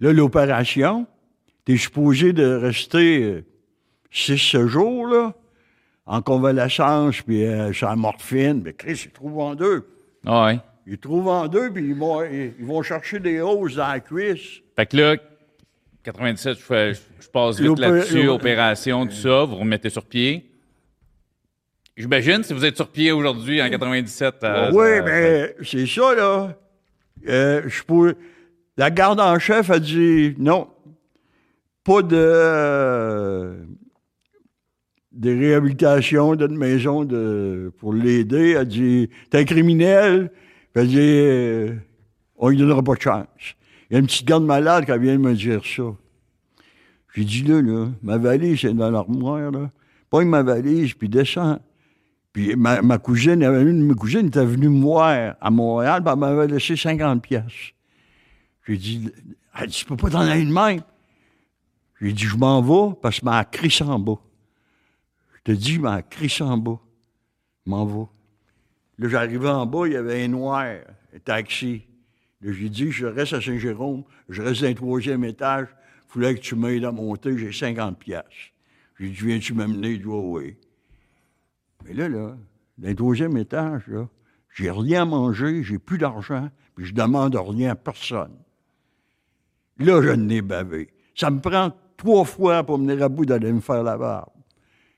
là, 0.00 0.12
l'opération, 0.12 1.06
t'es 1.68 1.76
supposé 1.76 2.32
de 2.32 2.46
rester 2.46 3.22
euh, 3.22 3.44
six 4.10 4.38
ce 4.38 4.66
jours, 4.66 5.06
là, 5.06 5.34
en 6.06 6.22
convalescence, 6.22 7.20
puis 7.20 7.44
euh, 7.44 7.72
la 7.82 7.94
morphine. 7.94 8.62
Mais 8.64 8.72
Chris, 8.72 9.02
ils 9.04 9.10
trouvent 9.10 9.38
en 9.40 9.54
deux. 9.54 9.86
Ah 10.24 10.46
ouais. 10.46 10.60
Ils 10.86 10.96
trouvent 10.96 11.28
en 11.28 11.46
deux, 11.46 11.70
puis 11.70 11.84
ils 11.88 11.94
vont, 11.94 12.24
ils, 12.24 12.54
ils 12.58 12.64
vont 12.64 12.80
chercher 12.80 13.18
des 13.20 13.42
hausses 13.42 13.74
dans 13.74 13.86
la 13.88 14.00
cuisse. 14.00 14.62
Fait 14.76 14.86
que 14.86 14.96
là, 14.96 15.16
97, 16.04 16.56
je, 16.56 16.62
fais- 16.62 16.94
je- 16.94 17.28
passe 17.28 17.60
vite 17.60 17.78
là-dessus, 17.78 18.26
opération, 18.28 19.06
tout 19.06 19.12
ça, 19.12 19.44
vous 19.44 19.56
remettez 19.56 19.90
sur 19.90 20.06
pied. 20.06 20.50
J'imagine, 21.98 22.42
si 22.44 22.54
vous 22.54 22.64
êtes 22.64 22.76
sur 22.76 22.88
pied 22.88 23.12
aujourd'hui, 23.12 23.60
en 23.60 23.68
97... 23.68 24.36
euh, 24.44 24.70
oui, 24.72 24.86
ça- 24.96 25.02
mais 25.02 25.54
c'est 25.62 25.86
ça, 25.86 26.14
là. 26.14 26.56
Euh, 27.28 27.62
je 27.66 27.82
pourrais- 27.82 28.14
La 28.78 28.90
garde 28.90 29.20
en 29.20 29.38
chef 29.38 29.68
a 29.70 29.78
dit 29.78 30.34
non, 30.38 30.68
pas 31.88 32.02
de, 32.02 32.16
euh, 32.20 33.64
de 35.10 35.30
réhabilitation 35.30 36.34
d'une 36.36 36.58
maison 36.58 37.06
de, 37.06 37.72
pour 37.78 37.94
l'aider. 37.94 38.56
Elle 38.58 38.68
dit 38.68 39.08
T'es 39.30 39.38
un 39.38 39.44
criminel. 39.44 40.30
Elle 40.74 40.88
dit 40.88 40.98
euh, 40.98 41.74
On 42.36 42.50
lui 42.50 42.58
donnera 42.58 42.82
pas 42.82 42.94
de 42.94 43.00
chance. 43.00 43.26
Il 43.88 43.94
y 43.94 43.96
a 43.96 44.00
une 44.00 44.06
petite 44.06 44.26
garde 44.26 44.44
malade 44.44 44.84
qui 44.84 44.98
vient 44.98 45.14
de 45.14 45.22
me 45.22 45.34
dire 45.34 45.62
ça. 45.64 45.84
J'ai 47.14 47.24
dit 47.24 47.42
là, 47.42 47.62
là, 47.62 47.86
ma 48.02 48.18
valise 48.18 48.66
est 48.66 48.74
dans 48.74 48.90
l'armoire, 48.90 49.50
là. 49.50 49.70
Pogne 50.10 50.28
ma 50.28 50.42
valise, 50.42 50.92
puis 50.92 51.08
descends. 51.08 51.58
Puis 52.34 52.54
ma, 52.54 52.98
cousine, 52.98 53.42
une 53.42 53.80
de 53.80 53.84
mes 53.84 53.94
cousines 53.94 54.26
était 54.26 54.44
venue 54.44 54.68
me 54.68 54.82
voir 54.82 55.36
à 55.40 55.50
Montréal, 55.50 56.02
puis 56.02 56.12
elle 56.12 56.18
m'avait 56.18 56.46
laissé 56.48 56.76
50 56.76 57.22
pièces. 57.22 57.72
J'ai 58.66 58.76
dit, 58.76 59.10
elle 59.58 59.68
dit, 59.68 59.74
tu 59.74 59.84
peux 59.86 59.96
pas 59.96 60.10
t'en 60.10 60.20
aller 60.20 60.44
de 60.44 60.52
même. 60.52 60.82
J'ai 62.00 62.12
dit, 62.12 62.24
je 62.24 62.36
m'en 62.36 62.62
vais 62.62 62.94
parce 63.02 63.20
que 63.20 63.24
m'a 63.24 63.44
crissé 63.44 63.84
en 63.84 63.98
bas. 63.98 64.20
Je 65.34 65.52
te 65.52 65.52
dis, 65.52 65.78
m'a 65.78 66.02
crissé 66.02 66.44
en 66.44 66.56
bas. 66.56 66.78
Je 67.66 67.70
m'en 67.70 67.84
vais. 67.84 68.06
Là, 68.98 69.08
j'arrivais 69.08 69.48
en 69.48 69.66
bas, 69.66 69.86
il 69.86 69.92
y 69.92 69.96
avait 69.96 70.24
un 70.24 70.28
noir, 70.28 70.64
un 70.64 71.18
taxi. 71.24 71.82
Là, 72.40 72.52
j'ai 72.52 72.68
dit, 72.68 72.90
je 72.90 73.06
reste 73.06 73.32
à 73.32 73.40
Saint-Jérôme, 73.40 74.04
je 74.28 74.42
reste 74.42 74.62
dans 74.62 74.68
le 74.68 74.74
troisième 74.74 75.24
étage, 75.24 75.68
il 76.08 76.12
fallait 76.12 76.34
que 76.34 76.40
tu 76.40 76.54
m'aides 76.54 76.84
à 76.84 76.92
monter, 76.92 77.36
j'ai 77.36 77.52
50 77.52 77.98
pièces. 77.98 78.24
J'ai 78.98 79.08
dit, 79.08 79.14
viens-tu 79.14 79.54
m'amener? 79.54 79.92
Il 79.92 79.98
dit, 79.98 80.06
oui, 80.06 80.42
oui. 80.44 80.56
Mais 81.84 81.94
là, 81.94 82.08
là, 82.08 82.36
dans 82.78 82.88
le 82.88 82.94
deuxième 82.94 83.36
étage, 83.36 83.86
là, 83.88 84.08
j'ai 84.54 84.70
rien 84.70 85.02
à 85.02 85.04
manger, 85.04 85.62
j'ai 85.62 85.78
plus 85.78 85.98
d'argent, 85.98 86.50
puis 86.74 86.86
je 86.86 86.94
demande 86.94 87.36
rien 87.36 87.72
à 87.72 87.74
personne. 87.76 88.36
Là, 89.78 90.02
je 90.02 90.10
n'ai 90.10 90.42
bavé. 90.42 90.88
Ça 91.14 91.30
me 91.30 91.40
prend 91.40 91.72
trois 91.98 92.24
fois 92.24 92.64
pour 92.64 92.78
venir 92.78 93.02
à 93.02 93.08
bout 93.10 93.26
d'aller 93.26 93.52
me 93.52 93.60
faire 93.60 93.82
la 93.82 93.98
barbe. 93.98 94.30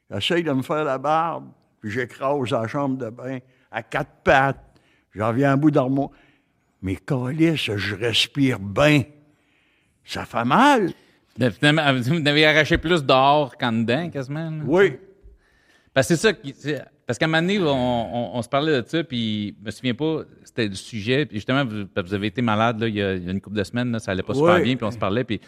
J'essaye 0.09 0.45
de 0.45 0.53
me 0.53 0.63
faire 0.63 0.85
la 0.85 0.99
barbe, 0.99 1.51
puis 1.81 1.91
j'écrase 1.91 2.51
la 2.51 2.69
chambre 2.69 2.97
de 2.99 3.11
bain 3.11 3.39
à 3.73 3.83
quatre 3.83 4.23
pattes. 4.23 4.65
J'en 5.13 5.33
viens 5.33 5.53
à 5.53 5.57
bout 5.57 5.73
d'armoire. 5.73 6.11
Mais 6.83 6.97
calice, 6.97 7.77
je 7.77 7.97
respire 7.97 8.61
bien. 8.61 9.03
Ça 10.05 10.25
fait 10.25 10.45
mal. 10.45 10.93
Finalement, 11.53 11.93
vous 11.93 12.29
avez 12.29 12.47
arraché 12.47 12.79
plus 12.79 13.05
dehors 13.05 13.57
qu'en 13.57 13.73
dedans, 13.73 14.09
quasiment. 14.11 14.51
là. 14.51 14.63
Oui. 14.65 14.99
Parce 15.93 16.09
que 16.09 16.15
c'est 16.15 16.21
ça 16.21 16.33
qui. 16.33 16.55
Parce 17.11 17.19
qu'à 17.19 17.25
un 17.25 17.29
moment 17.29 17.43
donné, 17.43 17.59
on, 17.59 17.67
on- 17.67 18.39
on 18.39 18.41
se 18.43 18.49
parlait 18.49 18.81
de 18.83 18.87
ça, 18.87 19.03
puis 19.03 19.57
je 19.61 19.67
me 19.67 19.71
souviens 19.73 19.95
pas, 19.95 20.21
c'était 20.45 20.69
le 20.69 20.75
sujet, 20.77 21.27
puis 21.27 21.39
justement, 21.39 21.65
vous, 21.65 21.83
vous 22.07 22.15
avez 22.15 22.29
été 22.29 22.41
malade 22.41 22.79
là, 22.79 22.87
il, 22.87 22.95
y 22.95 23.03
a, 23.03 23.15
il 23.17 23.25
y 23.25 23.29
a 23.29 23.33
une 23.33 23.41
couple 23.41 23.57
de 23.57 23.65
semaines, 23.65 23.91
là, 23.91 23.99
ça 23.99 24.13
allait 24.13 24.23
pas 24.23 24.33
super 24.33 24.61
bien, 24.63 24.77
puis 24.77 24.85
on 24.85 24.93
se 24.93 24.97
parlait, 24.99 25.25
puis, 25.25 25.41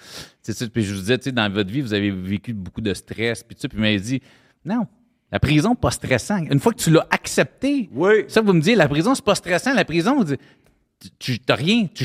je 0.45 0.93
vous 0.95 1.01
disais, 1.01 1.19
dans 1.31 1.53
votre 1.53 1.71
vie, 1.71 1.81
vous 1.81 1.95
avez 1.95 2.11
vécu 2.11 2.53
beaucoup 2.53 2.81
de 2.81 2.93
stress, 2.95 3.45
puis 3.45 3.55
tout 3.55 3.61
ça, 3.63 3.69
puis 3.69 3.77
vous 3.79 3.83
m'avez 3.85 4.01
dit, 4.01 4.21
non, 4.65 4.89
la 5.31 5.39
prison, 5.39 5.77
pas 5.77 5.93
stressant. 5.93 6.39
Une 6.51 6.59
fois 6.59 6.73
que 6.73 6.79
tu 6.83 6.91
l'as 6.91 7.07
accepté, 7.11 7.89
Oui. 7.95 8.25
ça, 8.27 8.41
vous 8.41 8.53
me 8.53 8.61
dites, 8.61 8.75
la 8.77 8.89
prison, 8.89 9.15
c'est 9.15 9.25
pas 9.25 9.37
stressant, 9.37 9.73
la 9.73 9.85
prison, 9.85 10.17
vous 10.17 10.25
dites, 10.25 10.41
tu 11.19 11.39
t'as 11.41 11.55
rien, 11.55 11.87
tu 11.95 12.05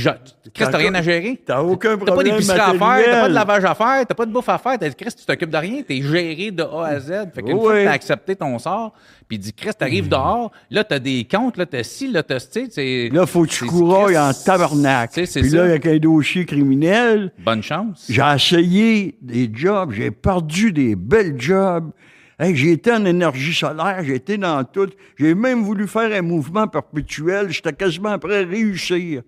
Chris, 0.54 0.66
t'as 0.72 0.78
rien 0.78 0.94
à 0.96 1.02
gérer. 1.02 1.40
T'as 1.46 1.62
aucun 1.62 1.98
T'as 1.98 2.06
pas 2.06 2.12
problème 2.14 2.34
d'épicerie 2.36 2.60
à 2.60 2.74
faire, 2.74 2.80
t'as 3.06 3.22
pas 3.22 3.30
de 3.30 3.34
lavage 3.34 3.66
à 3.66 3.76
faire, 3.76 4.06
t'as 4.08 4.16
pas 4.16 4.26
de 4.26 4.32
bouffe 4.32 4.50
à 4.50 4.58
faire, 4.58 4.78
t'as 4.80 4.90
dit, 4.90 4.96
Chris, 4.96 5.14
tu 5.18 5.26
t'occupes 5.26 5.50
de 5.50 5.58
rien, 5.58 5.82
t'es 5.88 6.02
géré 6.02 6.52
de 6.52 6.64
A 6.64 6.86
à 6.86 7.00
Z. 7.00 7.12
Fait 7.36 7.44
qu'une 7.44 7.60
fois 7.60 7.74
Oui. 7.74 7.80
que 7.80 7.86
t'as 7.86 7.92
accepté 7.92 8.36
ton 8.36 8.58
sort, 8.60 8.94
puis 9.28 9.38
dit, 9.38 9.54
Chris, 9.54 9.72
t'arrives 9.78 10.08
dehors, 10.10 10.52
là, 10.72 10.84
t'as 10.84 11.00
des 11.00 11.28
comptes, 11.30 11.58
là, 11.58 11.66
t'as 11.66 11.84
ci, 11.84 12.12
là, 12.12 12.24
t'as 12.24 12.40
ci. 12.40 13.10
Là, 13.12 13.26
faut 13.26 13.44
que 13.44 13.50
tu 13.50 13.66
courailles 13.66 14.18
en 14.18 14.32
tabarnak. 14.34 15.12
Puis 15.12 15.22
là, 15.26 15.50
ça. 15.50 15.64
avec 15.64 15.86
un 15.86 15.98
dossier 15.98 16.46
criminel, 16.46 17.32
Bonne 17.40 17.64
chance. 17.64 18.06
j'ai 18.10 18.24
essayé 18.36 19.18
des 19.22 19.50
jobs, 19.54 19.92
j'ai 19.92 20.12
perdu 20.12 20.72
des 20.72 20.96
belles 20.96 21.40
jobs. 21.40 21.92
Hey, 22.40 22.56
j'ai 22.56 22.74
été 22.74 22.92
en 22.92 23.04
énergie 23.06 23.54
solaire, 23.54 24.04
j'ai 24.04 24.16
été 24.16 24.38
dans 24.38 24.64
tout. 24.64 24.90
J'ai 25.18 25.34
même 25.34 25.64
voulu 25.64 25.88
faire 25.88 26.12
un 26.16 26.22
mouvement 26.22 26.68
perpétuel. 26.68 27.50
J'étais 27.50 27.74
quasiment 27.74 28.20
prêt 28.20 28.44
à 28.44 28.48
réussir. 28.48 29.24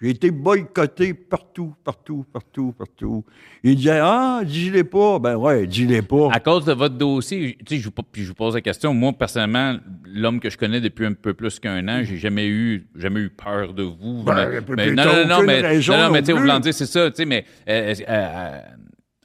J'ai 0.00 0.10
été 0.10 0.30
boycotté 0.30 1.12
partout, 1.12 1.74
partout, 1.82 2.24
partout, 2.32 2.72
partout. 2.78 3.24
Il 3.64 3.74
disait, 3.74 3.98
ah, 4.00 4.42
dis-les 4.44 4.84
pas. 4.84 5.18
Ben 5.18 5.34
ouais, 5.34 5.66
dis-les 5.66 6.02
pas. 6.02 6.28
À 6.30 6.38
cause 6.38 6.64
de 6.64 6.72
votre 6.72 6.94
dossier, 6.94 7.58
tu 7.66 7.74
sais, 7.74 7.80
je 7.82 7.86
vous, 7.88 8.02
puis 8.12 8.22
je 8.22 8.28
vous 8.28 8.34
pose 8.34 8.54
la 8.54 8.60
question. 8.60 8.94
Moi, 8.94 9.12
personnellement, 9.12 9.76
l'homme 10.06 10.38
que 10.38 10.50
je 10.50 10.56
connais 10.56 10.80
depuis 10.80 11.06
un 11.06 11.14
peu 11.14 11.34
plus 11.34 11.58
qu'un 11.58 11.88
an, 11.88 12.04
j'ai 12.04 12.16
jamais 12.18 12.46
eu, 12.46 12.86
jamais 12.94 13.18
eu 13.18 13.30
peur 13.30 13.74
de 13.74 13.82
vous. 13.82 14.22
Ben, 14.22 14.62
mais, 14.68 14.76
mais- 14.76 14.94
t'as 14.94 15.04
non, 15.04 15.28
non, 15.28 15.40
non, 15.40 15.42
mais, 15.42 15.62
non, 15.62 15.98
non, 15.98 16.10
mais 16.12 16.20
tu 16.22 16.26
sais, 16.26 16.32
vous 16.34 16.58
dire, 16.60 16.74
c'est 16.74 16.86
ça, 16.86 17.10
tu 17.10 17.16
sais, 17.16 17.24
mais, 17.24 17.44
euh, 17.68 17.92
euh, 17.98 18.04
euh, 18.08 18.60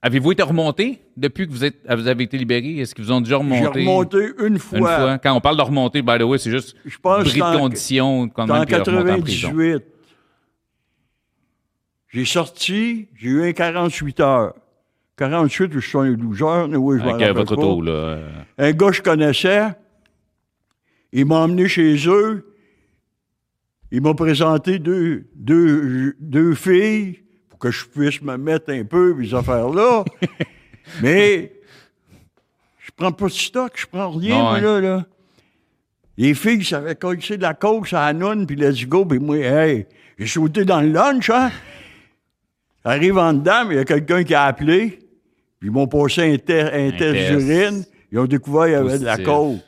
avez-vous 0.04 0.34
été 0.34 0.44
remonté 0.44 1.00
depuis 1.18 1.48
que 1.48 1.52
vous 1.52 1.64
êtes, 1.66 1.78
vous 1.90 2.08
avez 2.08 2.26
été 2.26 2.38
libéré? 2.38 2.78
Est-ce 2.78 2.94
qu'ils 2.94 3.04
vous 3.06 3.12
ont 3.12 3.22
déjà 3.22 3.38
J'ai 3.38 3.44
remonté? 3.66 3.80
remonté 3.80 4.18
une 4.46 4.60
fois. 4.60 4.78
Une 4.78 4.86
fois. 4.86 5.18
Quand 5.18 5.34
on 5.34 5.42
parle 5.42 5.58
de 5.58 5.62
remonter, 5.64 6.02
by 6.04 6.20
the 6.20 6.24
way, 6.24 6.38
c'est 6.38 6.52
juste 6.52 6.76
Je 6.86 6.98
pense 7.00 7.24
bris 7.24 7.40
de 7.40 7.58
conditions, 7.58 8.30
quand 8.30 8.44
en 8.50 8.54
même, 8.54 8.66
puis 8.66 8.76
remonter 8.76 9.12
en 9.12 9.22
prison. 9.22 9.48
98. 9.50 9.84
J'ai 12.10 12.26
sorti, 12.26 13.08
j'ai 13.16 13.30
eu 13.30 13.44
un 13.44 13.54
48 13.54 14.20
heures. 14.20 14.54
48 15.18 15.74
ou 15.76 15.82
72 15.82 16.42
heures, 16.44 16.68
mais 16.68 16.78
oui, 16.78 16.98
je 17.00 17.04
m'en 17.04 17.10
Avec 17.16 17.22
rappelle 17.28 17.36
votre 17.38 17.54
auto, 17.58 17.82
là. 17.82 17.92
euh, 17.92 18.30
Un 18.58 18.72
gars 18.72 18.88
que 18.90 18.94
je 18.96 19.02
connaissais, 19.02 19.64
Il 21.12 21.26
m'a 21.28 21.38
emmené 21.42 21.68
chez 21.68 21.96
eux. 22.08 22.54
Il 23.92 24.02
m'a 24.02 24.14
présenté 24.16 24.80
deux, 24.80 25.28
deux, 25.36 26.16
deux 26.20 26.56
filles 26.56 27.23
que 27.64 27.72
je 27.72 27.86
puisse 27.86 28.22
me 28.22 28.36
mettre 28.38 28.72
un 28.72 28.84
peu, 28.84 29.16
ces 29.24 29.34
affaires-là. 29.34 30.04
Mais 31.02 31.54
je 32.80 32.92
prends 32.94 33.14
pas 33.14 33.28
de 33.28 33.32
stock, 33.32 33.72
je 33.76 33.86
prends 33.86 34.12
rien, 34.12 34.38
moi, 34.38 34.54
ouais. 34.54 34.62
là, 34.62 34.82
là. 34.82 35.06
Les 36.18 36.34
filles 36.34 36.64
savaient 36.64 36.96
coller 36.96 37.38
de 37.38 37.42
la 37.42 37.54
coke 37.54 37.90
la 37.92 38.12
nonne, 38.12 38.46
puis 38.46 38.58
let's 38.58 38.86
go, 38.86 39.06
puis 39.06 39.20
moi, 39.20 39.38
hey, 39.38 39.86
j'ai 40.20 40.28
sauté 40.28 40.66
dans 40.66 40.82
le 40.82 40.90
lunch, 40.90 41.30
hein. 41.30 41.52
Arrive 42.84 43.18
en 43.18 43.32
dedans, 43.32 43.66
mais 43.66 43.76
il 43.76 43.78
y 43.78 43.82
a 43.82 43.86
quelqu'un 43.86 44.26
qui 44.26 44.36
a 44.36 44.44
appelé, 44.44 45.00
puis 45.60 45.70
ils 45.70 45.72
m'ont 45.72 45.88
passé 45.88 46.34
un, 46.34 46.38
te- 46.38 46.52
un 46.52 46.92
test 46.92 47.00
test. 47.00 47.32
d'urine, 47.32 47.86
ils 48.12 48.20
ont 48.20 48.26
découvert 48.26 48.64
qu'il 48.64 48.74
y 48.74 48.76
avait 48.76 49.00
de 49.00 49.06
la 49.06 49.18
coke. 49.18 49.62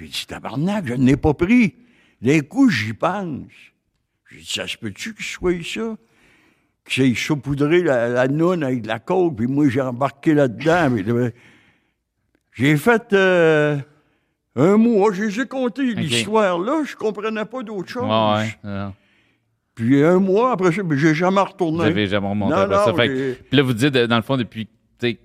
J'ai 0.00 0.06
dit, 0.06 0.26
tabarnak, 0.26 0.86
je 0.88 0.94
ne 0.94 1.06
l'ai 1.06 1.16
pas 1.16 1.34
pris. 1.34 1.76
D'un 2.20 2.40
coup, 2.40 2.68
j'y 2.68 2.94
pense. 2.94 3.46
J'ai 4.28 4.38
dit, 4.38 4.52
ça 4.52 4.66
se 4.66 4.76
peut-tu 4.76 5.14
que 5.14 5.22
je 5.22 5.28
sois 5.28 5.52
ça? 5.62 5.96
J'ai 6.88 7.14
saupoudré 7.14 7.82
la, 7.82 8.08
la 8.08 8.28
noune 8.28 8.64
avec 8.64 8.82
de 8.82 8.88
la 8.88 8.98
coke, 8.98 9.36
puis 9.36 9.46
moi, 9.46 9.68
j'ai 9.68 9.80
embarqué 9.82 10.32
là-dedans. 10.34 10.96
J'ai 12.54 12.76
fait 12.76 13.12
euh, 13.12 13.76
un 14.56 14.76
mois, 14.76 15.12
je 15.12 15.24
les 15.24 15.40
ai 15.40 15.46
compté 15.46 15.94
l'histoire 15.94 16.58
là, 16.58 16.82
je 16.84 16.96
comprenais 16.96 17.44
pas 17.44 17.62
d'autre 17.62 17.88
chose. 17.88 18.02
Ouais, 18.04 18.48
ouais. 18.64 18.86
Puis 19.74 20.02
un 20.02 20.18
mois 20.18 20.52
après 20.52 20.72
ça, 20.72 20.82
j'ai 20.90 21.14
jamais 21.14 21.40
retourné. 21.40 21.76
Vous 21.78 21.82
avez 21.84 22.06
jamais 22.08 22.28
remonté 22.28 22.52
Non, 22.54 22.60
après 22.62 22.84
ça. 22.84 22.94
Fait 22.94 23.08
que- 23.08 23.16
j'ai- 23.16 23.34
puis 23.34 23.56
là, 23.56 23.62
vous 23.62 23.72
dites, 23.74 23.94
euh, 23.94 24.06
dans 24.08 24.16
le 24.16 24.22
fond, 24.22 24.36
depuis 24.36 24.66
tu 24.66 25.10
sais, 25.10 25.18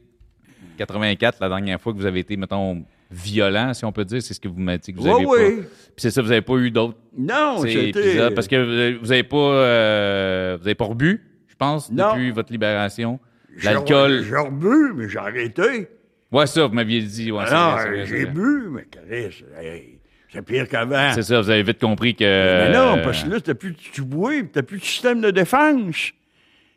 84, 0.78 1.40
la 1.42 1.50
dernière 1.50 1.82
fois 1.82 1.92
que 1.94 1.98
vous 1.98 2.06
avez 2.06 2.20
été, 2.20 2.38
mettons, 2.38 2.84
violent, 3.10 3.74
si 3.74 3.84
on 3.86 3.92
peut 3.92 4.06
dire, 4.06 4.22
c'est 4.22 4.36
ce 4.36 4.40
que 4.40 4.48
vous 4.48 4.60
m'avez 4.60 4.78
dit 4.78 4.94
que 4.94 5.00
vous 5.00 5.08
avez 5.08 5.26
ouais. 5.26 5.52
pas. 5.56 5.62
Puis 5.62 5.68
c'est 5.98 6.12
ça, 6.12 6.22
vous 6.22 6.30
n'avez 6.30 6.42
pas 6.42 6.56
eu 6.58 6.70
d'autres 6.70 6.98
Non, 7.18 7.58
c'était. 7.62 8.30
parce 8.36 8.48
que 8.48 8.98
vous- 9.00 9.08
n'avez 9.08 9.24
pas, 9.24 9.38
euh, 9.38 10.58
vous 10.62 10.68
avez 10.68 10.76
pas 10.76 10.86
rebu, 10.86 11.20
pense, 11.64 11.92
Non. 11.92 12.10
depuis 12.14 12.32
votre 12.32 12.52
libération? 12.52 13.20
L'alcool? 13.64 14.24
J'ai 14.24 14.36
rebu, 14.36 14.94
mais 14.96 15.10
j'ai 15.10 15.20
arrêté. 15.20 15.88
Ouais, 16.32 16.48
ça, 16.48 16.66
vous 16.66 16.74
m'aviez 16.74 17.02
dit. 17.02 17.32
Ouais, 17.32 17.44
non, 17.52 17.76
j'ai 18.06 18.26
bu, 18.26 18.70
mais 18.72 18.88
Chris, 18.90 19.44
hey, 19.62 20.00
c'est 20.32 20.42
pire 20.42 20.68
qu'avant. 20.68 21.12
C'est 21.14 21.22
ça, 21.22 21.40
vous 21.40 21.50
avez 21.50 21.62
vite 21.62 21.80
compris 21.80 22.16
que. 22.16 22.24
Mais 22.24 22.74
non, 22.74 22.98
euh, 22.98 23.04
parce 23.04 23.24
que 23.24 23.30
là, 23.30 23.40
t'as 23.40 23.54
plus, 23.54 23.76
tu 23.76 24.02
bois, 24.02 24.32
puis 24.32 24.50
t'as 24.52 24.64
plus 24.64 24.80
de 24.80 24.84
système 24.84 25.22
de 25.22 25.30
défense. 25.30 26.12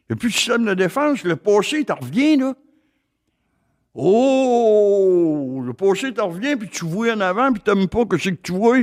T'as 0.09 0.15
plus 0.15 0.29
de 0.29 0.35
système 0.35 0.67
de 0.67 0.75
défense. 0.75 1.25
Le 1.25 1.37
passé, 1.37 1.85
t'en 1.85 1.95
reviens, 1.97 2.37
là. 2.37 2.55
Oh! 3.95 5.63
Le 5.65 5.73
passé, 5.73 6.13
t'en 6.13 6.29
reviens, 6.29 6.57
puis 6.57 6.69
tu 6.69 6.85
vois 6.85 7.15
en 7.15 7.21
avant, 7.21 7.51
puis 7.53 7.63
t'aimes 7.63 7.89
pas 7.89 8.05
que 8.05 8.19
c'est 8.19 8.33
que 8.33 8.43
tu 8.43 8.53
vois. 8.53 8.79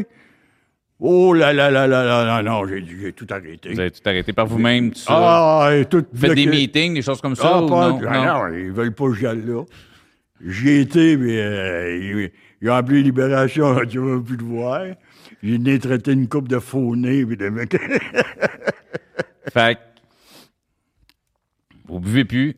Oh 1.05 1.33
là 1.33 1.51
là 1.51 1.69
là 1.69 1.85
là 1.85 2.05
là 2.05 2.23
là, 2.23 2.41
non, 2.43 2.65
j'ai 2.65 2.81
j'ai 2.85 3.11
tout 3.11 3.27
arrêté. 3.29 3.73
Vous 3.73 3.79
avez 3.81 3.91
tout 3.91 3.99
arrêté 4.05 4.31
par 4.31 4.47
vous-même, 4.47 4.91
tout 4.91 4.99
ça? 4.99 5.65
Ah, 5.65 5.75
et 5.75 5.83
tout. 5.83 6.05
Vous 6.13 6.17
faites 6.27 6.33
des 6.33 6.45
meetings, 6.45 6.93
des 6.93 7.01
choses 7.01 7.19
comme 7.19 7.35
ça? 7.35 7.55
Ah, 7.55 7.61
ou 7.61 7.67
pas, 7.67 7.89
non? 7.89 7.99
ah, 8.07 8.47
non, 8.49 8.55
ils 8.57 8.71
veulent 8.71 8.93
pas 8.95 9.09
que 9.09 9.13
j'y 9.15 9.27
aille 9.27 9.45
là. 9.45 9.63
J'y 10.45 10.69
ai 10.69 10.79
été, 10.79 11.17
mais 11.17 11.41
euh, 11.41 12.31
ils, 12.61 12.69
ont 12.69 12.73
appelé 12.73 13.03
Libération, 13.03 13.75
tu 13.85 13.99
vas 13.99 14.21
plus 14.21 14.37
le 14.37 14.45
voir. 14.45 14.81
J'ai 15.43 15.57
né 15.57 15.77
traité 15.77 16.13
une 16.13 16.29
coupe 16.29 16.47
de 16.47 16.59
faux 16.59 16.95
nez, 16.95 17.25
puis 17.25 17.35
de 17.35 17.49
mecs. 17.49 17.75
Fait 19.53 19.77
vous 21.85 21.99
buvez 21.99 22.23
plus. 22.23 22.55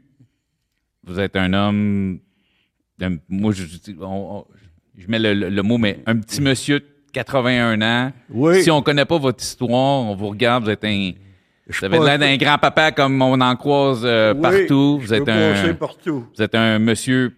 Vous 1.03 1.19
êtes 1.19 1.35
un 1.35 1.51
homme. 1.53 2.19
un- 3.01 3.17
moi, 3.27 3.51
je, 3.53 3.63
je- 3.65 3.91
on- 4.01 4.37
on- 4.41 4.45
je 4.95 5.07
mets 5.07 5.17
le, 5.19 5.33
le- 5.33 5.49
le 5.49 5.63
mot, 5.63 5.79
mais 5.79 6.03
un 6.05 6.17
petit 6.17 6.41
monsieur 6.41 6.79
81 7.15 7.81
ans. 7.81 8.11
Oui. 8.29 8.61
Si 8.61 8.69
on 8.69 8.81
connaît 8.81 9.05
pas 9.05 9.17
votre 9.17 9.41
histoire, 9.41 10.01
on 10.01 10.15
vous 10.15 10.29
regarde, 10.29 10.65
vous 10.65 10.69
êtes 10.69 10.83
un. 10.83 11.11
Je 11.67 11.79
Vous 11.79 11.85
avez 11.85 11.99
l'air 11.99 12.19
d'un 12.19 12.37
grand-papa 12.37 12.91
comme 12.91 13.19
on 13.21 13.41
en 13.41 13.55
croise 13.55 14.01
euh, 14.03 14.33
Oui, 14.35 14.41
partout. 14.41 14.99
Vous 14.99 15.13
êtes 15.13 15.27
un. 15.27 15.73
partout. 15.73 16.27
Vous 16.35 16.43
êtes 16.43 16.53
un 16.53 16.77
monsieur 16.77 17.33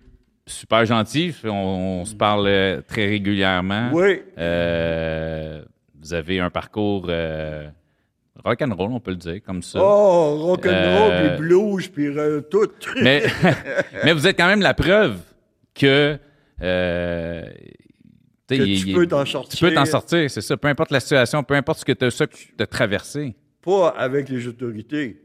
super 0.47 0.84
gentil. 0.86 1.34
On, 1.45 2.01
on 2.01 2.05
se 2.05 2.15
parle 2.15 2.47
euh, 2.47 2.82
très 2.86 3.05
régulièrement. 3.05 3.89
Oui. 3.93 4.21
Euh, 4.38 5.61
vous 6.01 6.13
avez 6.13 6.39
un 6.39 6.49
parcours 6.49 7.05
euh, 7.07 7.67
rock'n'roll, 8.43 8.91
on 8.91 8.99
peut 8.99 9.11
le 9.11 9.17
dire, 9.17 9.39
comme 9.45 9.61
ça. 9.61 9.80
Oh, 9.82 10.38
rock'n'roll, 10.41 11.11
puis 11.19 11.38
blues, 11.38 11.88
puis 11.88 12.09
tout. 12.49 12.67
Mais, 13.01 13.23
mais 14.03 14.13
vous 14.13 14.25
êtes 14.28 14.38
quand 14.38 14.47
même 14.47 14.61
la 14.61 14.73
preuve 14.73 15.19
que, 15.73 16.17
Que 18.55 18.63
il- 18.63 18.81
tu 18.81 18.87
il- 18.89 18.95
peux 18.95 19.07
t'en 19.07 19.23
Tu 19.23 19.31
sortir. 19.31 19.59
peux 19.59 19.73
t'en 19.75 19.85
sortir, 19.85 20.29
c'est 20.31 20.41
ça. 20.41 20.55
Peu 20.55 20.67
importe 20.69 20.91
la 20.91 20.99
situation, 20.99 21.43
peu 21.43 21.55
importe 21.55 21.79
ce 21.79 21.85
que 21.85 21.91
tu 21.91 22.05
as 22.59 22.67
traversé. 22.67 23.35
Pas 23.61 23.89
avec 23.89 24.29
les 24.29 24.47
autorités. 24.47 25.21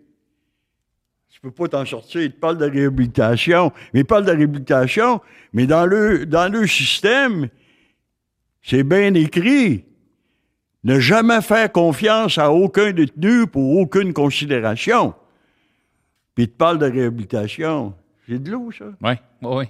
Tu 1.31 1.41
peux 1.41 1.51
pas 1.53 1.69
t'en 1.69 1.85
sortir. 1.85 2.21
Ils 2.23 2.33
te 2.33 2.39
parlent 2.41 2.59
de 2.59 2.69
réhabilitation. 2.69 3.73
Mais 3.95 4.01
ils 4.01 4.05
parlent 4.05 4.25
de 4.25 4.33
réhabilitation, 4.33 5.21
mais 5.53 5.67
dans 5.67 5.87
le, 5.87 6.27
dans 6.27 6.51
le 6.53 6.67
système, 6.67 7.49
c'est 8.63 8.83
bien 8.83 9.15
écrit. 9.15 9.85
Ne 10.85 10.99
jamais 10.99 11.41
faire 11.43 11.71
confiance 11.71 12.39
à 12.39 12.51
aucun 12.53 12.91
détenu 12.93 13.47
pour 13.47 13.79
aucune 13.79 14.13
considération. 14.13 15.15
Puis 16.35 16.45
ils 16.45 16.49
te 16.49 16.57
parlent 16.57 16.79
de 16.79 16.87
réhabilitation. 16.91 17.95
C'est 18.29 18.43
de 18.43 18.51
l'eau, 18.51 18.71
ça? 18.73 18.87
Oui, 19.01 19.13
oui, 19.43 19.49
oui. 19.59 19.65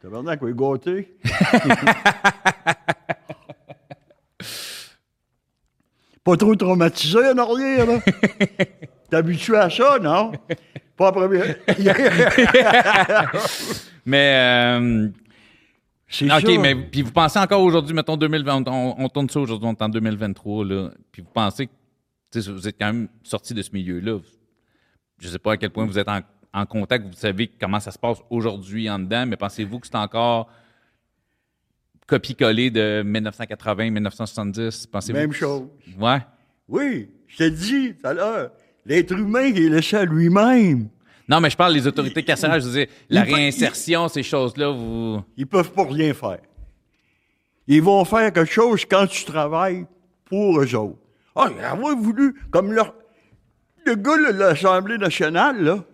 Tabarnak, 0.00 0.40
oui, 0.42 0.52
gâté. 0.54 1.16
Pas 6.24 6.36
trop 6.36 6.54
traumatisé 6.54 7.18
en 7.18 7.38
arrière, 7.38 7.86
là. 7.86 8.00
T'es 9.10 9.16
habitué 9.16 9.56
à 9.56 9.68
ça, 9.70 9.98
non? 9.98 10.32
Pas 10.96 11.08
après. 11.08 11.26
Mais, 14.04 14.34
euh, 14.36 15.08
C'est 16.08 16.30
OK, 16.32 16.58
mais 16.60 16.74
puis 16.74 17.02
vous 17.02 17.12
pensez 17.12 17.38
encore 17.38 17.62
aujourd'hui, 17.62 17.94
mettons 17.94 18.16
2020, 18.16 18.68
on, 18.68 18.94
on 18.98 19.08
tourne 19.08 19.28
ça 19.28 19.40
aujourd'hui, 19.40 19.68
on 19.68 19.72
est 19.72 19.82
en 19.82 19.88
2023, 19.88 20.64
là, 20.64 20.90
puis 21.12 21.22
vous 21.22 21.30
pensez 21.32 21.66
que 21.66 22.50
vous 22.50 22.68
êtes 22.68 22.76
quand 22.78 22.86
même 22.86 23.08
sorti 23.22 23.52
de 23.52 23.60
ce 23.62 23.70
milieu-là. 23.72 24.18
Je 25.20 25.28
sais 25.28 25.38
pas 25.38 25.52
à 25.52 25.56
quel 25.56 25.70
point 25.70 25.84
vous 25.86 25.98
êtes 25.98 26.08
en, 26.08 26.20
en 26.52 26.66
contact, 26.66 27.06
vous 27.06 27.12
savez 27.12 27.50
comment 27.60 27.80
ça 27.80 27.90
se 27.90 27.98
passe 27.98 28.18
aujourd'hui 28.30 28.88
en 28.88 28.98
dedans, 28.98 29.26
mais 29.26 29.36
pensez-vous 29.36 29.80
que 29.80 29.86
c'est 29.86 29.96
encore 29.96 30.48
copie-collé 32.06 32.70
de 32.70 33.02
1980, 33.04 33.90
1970? 33.90 34.86
Pensez-vous 34.86 35.18
Même 35.18 35.32
chose. 35.32 35.68
Ouais. 35.98 36.18
Oui, 36.68 37.10
je 37.26 37.36
t'ai 37.36 37.50
dit 37.50 37.94
tout 37.94 38.06
à 38.06 38.14
l'heure, 38.14 38.50
l'être 38.84 39.12
humain 39.12 39.54
est 39.54 39.68
laissé 39.68 39.96
à 39.96 40.04
lui-même. 40.04 40.88
Non, 41.28 41.40
mais 41.40 41.50
je 41.50 41.56
parle 41.56 41.74
des 41.74 41.86
autorités 41.86 42.22
carcérales, 42.22 42.62
je 42.62 42.66
veux 42.66 42.72
dire, 42.72 42.86
la 43.10 43.22
réinsertion, 43.22 44.08
ces 44.08 44.22
choses-là, 44.22 44.70
vous... 44.70 45.22
Ils 45.36 45.46
peuvent 45.46 45.72
pas 45.72 45.84
rien 45.84 46.14
faire. 46.14 46.38
Ils 47.66 47.82
vont 47.82 48.02
faire 48.06 48.32
quelque 48.32 48.50
chose 48.50 48.86
quand 48.86 49.06
tu 49.06 49.26
travailles 49.26 49.86
pour 50.24 50.58
eux 50.60 50.74
autres. 50.74 50.98
Ah, 51.36 51.50
ils 51.50 51.98
voulu, 51.98 52.34
comme 52.50 52.72
leur, 52.72 52.94
le 53.84 53.94
gars 53.94 54.32
de 54.32 54.38
l'Assemblée 54.38 54.96
nationale, 54.96 55.62
là, 55.62 55.84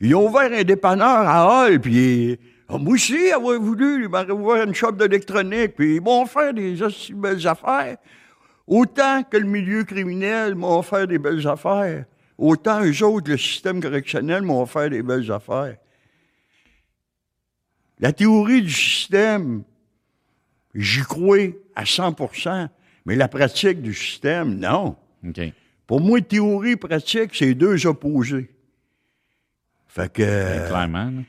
ils 0.00 0.14
ont 0.14 0.28
ouvert 0.28 0.52
un 0.52 0.64
dépanneur 0.64 1.06
à 1.06 1.66
Hall, 1.66 1.80
puis 1.80 2.38
ah, 2.68 2.78
moi 2.78 2.94
aussi, 2.94 3.30
avoir 3.30 3.60
voulu, 3.60 4.04
ils 4.04 4.32
ouvert 4.32 4.64
une 4.64 4.74
shop 4.74 4.92
d'électronique, 4.92 5.74
puis 5.76 5.96
ils 5.96 6.00
m'ont 6.00 6.26
fait 6.26 6.52
des 6.52 6.82
aussi 6.82 7.12
belles 7.12 7.46
affaires. 7.46 7.96
Autant 8.66 9.22
que 9.22 9.36
le 9.36 9.46
milieu 9.46 9.84
criminel 9.84 10.54
m'a 10.54 10.68
offert 10.68 11.06
des 11.06 11.18
belles 11.18 11.46
affaires, 11.46 12.06
autant 12.38 12.82
eux 12.82 13.02
autres, 13.04 13.30
le 13.30 13.36
système 13.36 13.80
correctionnel, 13.80 14.42
m'ont 14.42 14.62
offert 14.62 14.88
des 14.88 15.02
belles 15.02 15.30
affaires. 15.30 15.76
La 18.00 18.12
théorie 18.12 18.62
du 18.62 18.72
système, 18.72 19.62
j'y 20.74 21.02
crois 21.02 21.48
à 21.76 21.84
100% 21.84 22.68
mais 23.04 23.16
la 23.16 23.28
pratique 23.28 23.82
du 23.82 23.94
système, 23.94 24.58
non. 24.58 24.96
OK. 25.26 25.40
Pour 25.86 26.00
moi, 26.00 26.20
théorie 26.20 26.72
et 26.72 26.76
pratique, 26.76 27.34
c'est 27.34 27.54
deux 27.54 27.86
opposés. 27.86 28.50
Fait 29.94 30.12
que 30.12 30.22
euh, 30.24 30.66
Clairement. 30.68 31.04
là. 31.04 31.22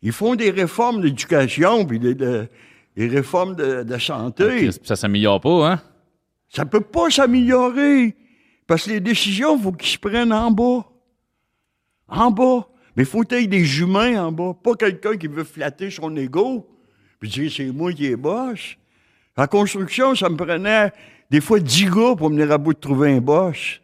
ils 0.00 0.12
font 0.12 0.34
des 0.34 0.50
réformes 0.50 1.02
d'éducation 1.02 1.84
puis 1.84 1.98
des, 1.98 2.14
de- 2.14 2.48
des 2.96 3.06
réformes 3.06 3.54
de, 3.54 3.82
de 3.82 3.98
santé. 3.98 4.70
Ça 4.82 4.96
s'améliore 4.96 5.40
pas, 5.42 5.72
hein? 5.72 5.82
Ça 6.48 6.64
peut 6.64 6.80
pas 6.80 7.10
s'améliorer. 7.10 8.16
Parce 8.66 8.84
que 8.86 8.90
les 8.90 9.00
décisions, 9.00 9.56
il 9.58 9.62
faut 9.62 9.72
qu'ils 9.72 9.90
se 9.90 9.98
prennent 9.98 10.32
en 10.32 10.50
bas. 10.50 10.86
En 12.08 12.30
bas. 12.30 12.66
Mais 12.96 13.02
il 13.02 13.06
faut 13.06 13.20
qu'il 13.22 13.40
y 13.40 13.44
ait 13.44 13.46
des 13.46 13.80
humains 13.80 14.24
en 14.24 14.32
bas. 14.32 14.54
Pas 14.62 14.74
quelqu'un 14.74 15.16
qui 15.18 15.26
veut 15.26 15.44
flatter 15.44 15.90
son 15.90 16.16
ego. 16.16 16.66
Puis 17.20 17.28
dire, 17.28 17.52
c'est 17.54 17.66
moi 17.66 17.92
qui 17.92 18.06
est 18.06 18.16
boss. 18.16 18.76
En 19.36 19.46
construction, 19.46 20.14
ça 20.14 20.28
me 20.30 20.36
prenait 20.36 20.92
des 21.30 21.40
fois 21.42 21.60
dix 21.60 21.84
gars 21.84 22.14
pour 22.16 22.30
venir 22.30 22.50
à 22.50 22.56
bout 22.58 22.72
de 22.72 22.78
trouver 22.78 23.12
un 23.12 23.20
boss. 23.20 23.80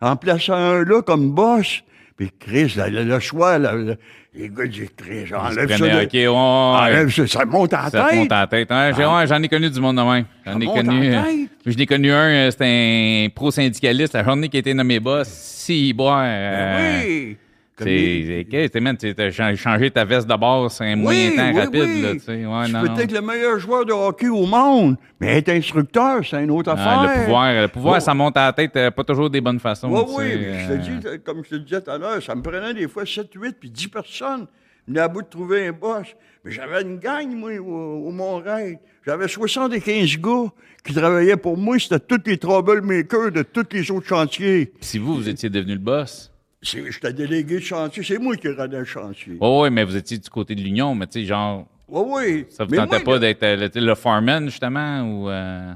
En 0.00 0.16
plaçant 0.16 0.52
un 0.54 0.84
là 0.84 1.00
comme 1.02 1.30
boss, 1.32 1.82
Puis 2.18 2.30
Chris, 2.38 2.74
le, 2.76 3.04
le 3.04 3.18
choix, 3.20 3.58
là, 3.58 3.72
le- 3.74 3.96
les 4.34 4.48
gars 4.50 4.66
disent 4.66 4.90
Chris, 4.96 5.32
enlève 5.34 5.70
ça. 5.70 5.78
de- 5.78 6.04
OK, 6.04 6.12
ouais, 6.12 6.26
ouais, 6.26 6.32
enlève 6.34 7.10
ça, 7.10 7.26
ça 7.26 7.44
monte 7.44 7.72
en 7.72 7.84
Ça 7.84 7.90
te 7.90 7.96
tête. 7.96 8.04
Ah. 8.10 8.14
monte 8.16 8.32
en 8.32 8.46
tête. 8.48 8.70
Ouais, 8.70 9.04
ouais, 9.06 9.26
J'en 9.26 9.42
ai 9.42 9.48
connu 9.48 9.70
du 9.70 9.80
monde 9.80 9.96
de 9.96 10.02
même. 10.02 10.24
J'en 10.44 10.52
Ça 10.52 10.58
ai 10.58 10.66
connu. 10.66 10.90
en 11.16 11.20
euh, 11.20 11.22
tête. 11.24 11.48
J'en 11.66 11.80
ai 11.82 11.86
connu 11.86 12.10
un, 12.12 12.28
euh, 12.28 12.50
c'était 12.50 13.24
un 13.26 13.28
pro-syndicaliste. 13.34 14.12
La 14.14 14.24
journée 14.24 14.48
qui 14.48 14.56
a 14.56 14.60
été 14.60 14.74
nommé 14.74 14.98
boss, 15.00 15.28
si, 15.28 15.92
boire. 15.92 16.24
Ben 16.24 17.02
oui. 17.06 17.36
C'est, 17.78 17.84
les- 17.84 18.46
c'est, 18.50 18.70
c'est, 18.72 18.80
man, 18.80 18.96
tu 18.96 19.14
as 19.16 19.30
cha- 19.30 19.54
changé 19.54 19.90
ta 19.90 20.04
veste 20.04 20.26
de 20.28 20.34
bord, 20.36 20.70
c'est 20.70 20.84
un 20.84 20.96
moyen 20.96 21.30
temps 21.36 21.50
oui, 21.54 21.60
rapide, 21.60 21.80
oui. 21.82 22.02
là, 22.02 22.12
tu 22.14 22.18
sais. 22.20 22.32
Ouais, 22.46 22.68
non, 22.68 22.80
peux 22.82 22.88
non. 22.88 22.98
être 22.98 23.12
le 23.12 23.20
meilleur 23.20 23.58
joueur 23.58 23.84
de 23.86 23.92
hockey 23.92 24.28
au 24.28 24.46
monde, 24.46 24.96
mais 25.20 25.38
être 25.38 25.48
instructeur, 25.50 26.20
c'est 26.28 26.42
une 26.42 26.50
autre 26.50 26.72
Ah, 26.76 27.02
affaire. 27.02 27.02
le 27.18 27.24
pouvoir, 27.24 27.52
le 27.62 27.68
pouvoir, 27.68 27.94
Oh. 27.98 28.00
ça 28.00 28.14
monte 28.14 28.36
à 28.36 28.46
la 28.46 28.52
tête, 28.52 28.76
euh, 28.76 28.90
pas 28.90 29.04
toujours 29.04 29.30
des 29.30 29.40
bonnes 29.40 29.60
façons. 29.60 29.88
Oui, 29.90 30.00
oui, 30.18 30.24
je 30.62 30.66
te 30.68 30.72
euh, 30.72 30.76
dis, 31.16 31.22
comme 31.24 31.44
je 31.44 31.50
te 31.50 31.54
disais 31.56 31.80
tout 31.80 31.90
à 31.90 31.98
l'heure, 31.98 32.22
ça 32.22 32.34
me 32.34 32.42
prenait 32.42 32.74
des 32.74 32.88
fois 32.88 33.06
7, 33.06 33.28
8, 33.34 33.56
puis 33.60 33.70
10 33.70 33.88
personnes. 33.88 34.46
Venait 34.86 35.00
à 35.00 35.08
bout 35.08 35.20
de 35.20 35.26
trouver 35.28 35.66
un 35.66 35.72
boss. 35.72 36.06
Mais 36.44 36.50
j'avais 36.50 36.80
une 36.80 36.96
gang, 36.98 37.28
moi, 37.34 37.50
au, 37.58 38.06
au 38.06 38.10
Mont-Rêve. 38.10 38.76
J'avais 39.04 39.28
75 39.28 40.16
gars 40.18 40.46
qui 40.82 40.94
travaillaient 40.94 41.36
pour 41.36 41.58
moi. 41.58 41.78
C'était 41.78 41.98
tous 42.00 42.22
les 42.24 42.38
troublemakers 42.38 43.30
de 43.32 43.42
tous 43.42 43.66
les 43.72 43.90
autres 43.90 44.06
chantiers. 44.06 44.72
Si 44.80 44.98
vous, 44.98 45.14
vous 45.16 45.28
étiez 45.28 45.50
devenu 45.50 45.74
le 45.74 45.78
boss. 45.78 46.32
J'étais 46.60 47.12
délégué 47.12 47.56
de 47.56 47.60
chantier. 47.64 48.02
C'est 48.02 48.18
moi 48.18 48.36
qui 48.36 48.48
rendais 48.48 48.78
le 48.78 48.84
chantier. 48.84 49.34
Oui, 49.40 49.48
oui, 49.62 49.70
mais 49.70 49.84
vous 49.84 49.96
étiez 49.96 50.18
du 50.18 50.28
côté 50.28 50.54
de 50.54 50.60
l'Union, 50.60 50.94
mais 50.94 51.06
tu 51.06 51.20
sais, 51.20 51.24
genre, 51.26 51.66
Oui, 51.88 52.02
oui. 52.08 52.46
ça 52.50 52.64
vous 52.64 52.70
Mais 52.72 52.78
tentait 52.78 52.96
moi, 52.96 53.04
pas 53.04 53.18
d'être 53.20 53.42
euh, 53.44 53.68
le, 53.74 53.80
le 53.86 53.94
foreman, 53.94 54.46
justement, 54.46 55.02
ou... 55.02 55.30
euh, 55.30 55.72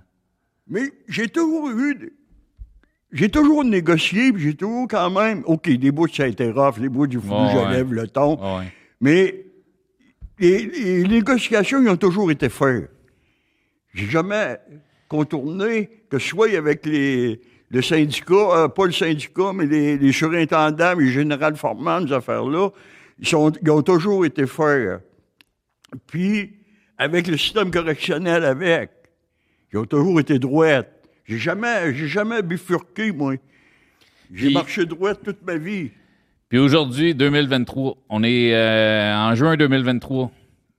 Mais 0.69 0.91
j'ai 1.09 1.29
toujours 1.29 1.71
eu. 1.71 2.13
J'ai 3.13 3.29
toujours 3.29 3.63
négocié, 3.63 4.33
puis 4.33 4.43
j'ai 4.43 4.55
toujours 4.55 4.89
quand 4.89 5.11
même. 5.11 5.43
OK, 5.45 5.69
des 5.71 5.91
bouts, 5.93 6.09
ça 6.09 6.25
a 6.25 6.27
été 6.27 6.51
rough, 6.51 6.79
les 6.81 6.89
bouts, 6.89 7.03
Ouais, 7.03 7.09
que 7.09 7.21
je 7.21 7.29
ouais. 7.59 7.71
lève 7.73 7.93
le 7.93 8.09
ton. 8.09 8.37
ouais. 8.59 8.65
Mais 9.01 9.45
les, 10.39 10.67
les 10.67 11.05
négociations, 11.09 11.81
ils 11.83 11.89
ont 11.91 11.97
toujours 11.97 12.31
été 12.31 12.49
faites. 12.49 12.91
J'ai 13.95 14.07
jamais 14.07 14.57
contourné, 15.09 15.91
que 16.09 16.19
ce 16.19 16.29
soit 16.29 16.57
avec 16.57 16.87
les, 16.87 17.41
le 17.73 17.81
syndicat, 17.81 18.35
euh, 18.35 18.69
pas 18.69 18.87
le 18.87 18.93
syndicat, 18.93 19.53
mais 19.55 19.67
les, 19.67 19.97
les 19.97 20.13
surintendants, 20.13 20.95
les 20.95 21.11
générales 21.11 21.57
formants, 21.57 22.07
ces 22.07 22.13
affaires-là, 22.13 22.69
ils, 23.19 23.27
sont, 23.27 23.51
ils 23.63 23.71
ont 23.71 23.83
toujours 23.83 24.27
été 24.27 24.47
faits. 24.47 25.01
Puis, 26.07 26.53
avec 26.99 27.27
le 27.27 27.37
système 27.37 27.71
correctionnel 27.71 28.45
avec, 28.45 28.91
ils 29.73 29.79
ont 29.79 29.87
toujours 29.87 30.21
été 30.21 30.39
droits. 30.39 30.83
J'ai 31.25 31.39
jamais, 31.39 31.95
j'ai 31.95 32.09
jamais 32.09 32.43
bifurqué, 32.43 33.11
moi. 33.11 33.37
J'ai 34.33 34.47
Puis- 34.47 34.55
marché 34.55 34.85
droit 34.85 35.15
toute 35.15 35.43
ma 35.43 35.57
vie. 35.57 35.91
Puis 36.51 36.59
aujourd'hui, 36.59 37.15
2023, 37.15 37.97
on 38.11 38.23
est 38.23 38.55
euh, 38.55 39.17
en 39.17 39.35
juin 39.35 39.57
2023. 39.57 40.31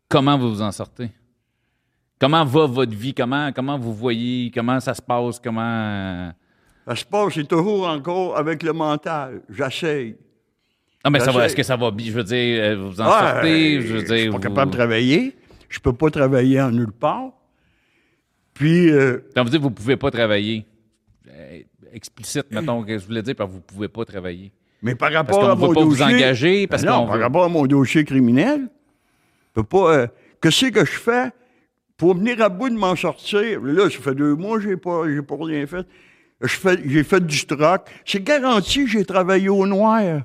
Comment 0.08 0.38
vous 0.38 0.50
vous 0.52 0.62
en 0.62 0.72
sortez? 0.72 1.10
Comment 2.20 2.46
va 2.46 2.68
votre 2.68 2.96
vie? 2.96 3.16
Comment, 3.16 3.52
comment 3.52 3.80
vous 3.80 3.94
voyez? 3.96 4.52
Comment 4.54 4.80
ça 4.80 4.94
se 4.94 5.02
passe? 5.02 5.40
Comment... 5.40 6.32
Ça 6.88 6.96
se 6.96 7.06
passe, 7.06 7.34
c'est 7.36 7.48
toujours 7.48 7.88
encore 7.88 8.38
avec 8.38 8.62
le 8.64 8.74
mental. 8.74 9.42
J'essaye. 9.50 10.16
Ah, 11.04 11.10
mais 11.10 11.20
ça 11.20 11.32
va, 11.32 11.46
est-ce 11.46 11.56
que 11.56 11.64
ça 11.64 11.76
va 11.76 11.92
bien? 11.92 12.08
Je 12.08 12.12
veux 12.14 12.24
dire, 12.24 12.64
euh, 12.64 12.76
vous 12.78 12.92
vous 12.92 13.02
en 13.02 13.06
Ah, 13.08 13.34
sortez? 13.36 13.82
Je 13.82 13.94
veux 13.94 14.00
suis 14.06 14.08
dire, 14.08 14.32
pas 14.32 14.38
vous- 14.38 14.44
capable 14.44 14.72
de 14.72 14.78
travailler. 14.78 15.36
Je 15.70 15.80
peux 15.80 15.94
pas 15.94 16.10
travailler 16.10 16.62
en 16.62 16.72
nulle 16.72 16.92
part. 16.92 17.32
Puis, 18.54 18.90
euh, 18.92 19.20
Quand 19.36 19.44
vous 19.44 19.50
dites 19.50 19.60
que 19.60 19.64
vous 19.64 19.70
ne 19.70 19.76
pouvez 19.76 19.98
pas 19.98 20.12
travailler, 20.12 20.66
euh, 21.30 21.60
explicite, 21.94 22.46
mettons, 22.52 22.84
que 22.84 22.98
je 22.98 23.06
voulais 23.06 23.22
dire, 23.24 23.36
parce 23.36 23.50
que 23.50 23.54
vous 23.54 23.60
ne 23.60 23.64
pouvez 23.64 23.88
pas 23.88 24.06
travailler. 24.06 24.52
mais 24.82 24.96
par 24.96 25.10
Parce 25.10 25.16
rapport 25.26 25.40
qu'on 25.40 25.46
à 25.48 25.56
ne 25.56 25.60
mon 25.60 25.68
veut 25.70 25.74
pas 25.74 25.82
vous 25.84 25.90
dossier... 25.98 26.06
engager, 26.16 26.68
parce 26.68 26.84
Ben 26.84 26.92
non, 26.92 27.08
par 27.08 27.16
veut- 27.18 27.24
rapport 27.24 27.44
à 27.46 27.50
mon 27.50 27.66
dossier 27.66 28.04
criminel, 28.06 28.62
je 28.62 29.54
peux 29.62 29.64
pas... 29.64 29.94
euh, 29.98 30.08
Qu'est-ce 30.42 30.66
que 30.68 30.84
je 30.86 30.92
fais 30.92 31.32
pour 31.98 32.16
venir 32.16 32.42
à 32.42 32.50
bout 32.50 32.70
de 32.70 32.76
m'en 32.76 32.96
sortir? 32.98 33.62
Là, 33.62 33.90
ça 33.90 33.98
fait 34.00 34.14
deux 34.16 34.36
mois 34.36 34.58
que 34.58 34.64
j'ai 34.64 34.76
pas, 34.78 35.04
j'ai 35.08 35.22
pas 35.22 35.36
rien 35.40 35.66
fait. 35.66 35.86
J'ai 36.44 37.04
fait 37.04 37.26
du 37.26 37.38
stock. 37.38 37.90
C'est 38.06 38.24
garanti 38.24 38.84
que 38.86 38.90
j'ai 38.90 39.06
travaillé 39.06 39.50
au 39.50 39.66
noir. 39.66 40.22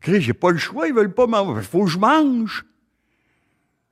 Chris, 0.00 0.20
j'ai 0.20 0.32
pas 0.32 0.50
le 0.50 0.58
choix, 0.58 0.88
ils 0.88 0.94
veulent 0.94 1.14
pas 1.14 1.26
m'en... 1.26 1.56
Il 1.56 1.62
faut 1.62 1.84
que 1.84 1.90
je 1.90 1.98
mange. 1.98 2.64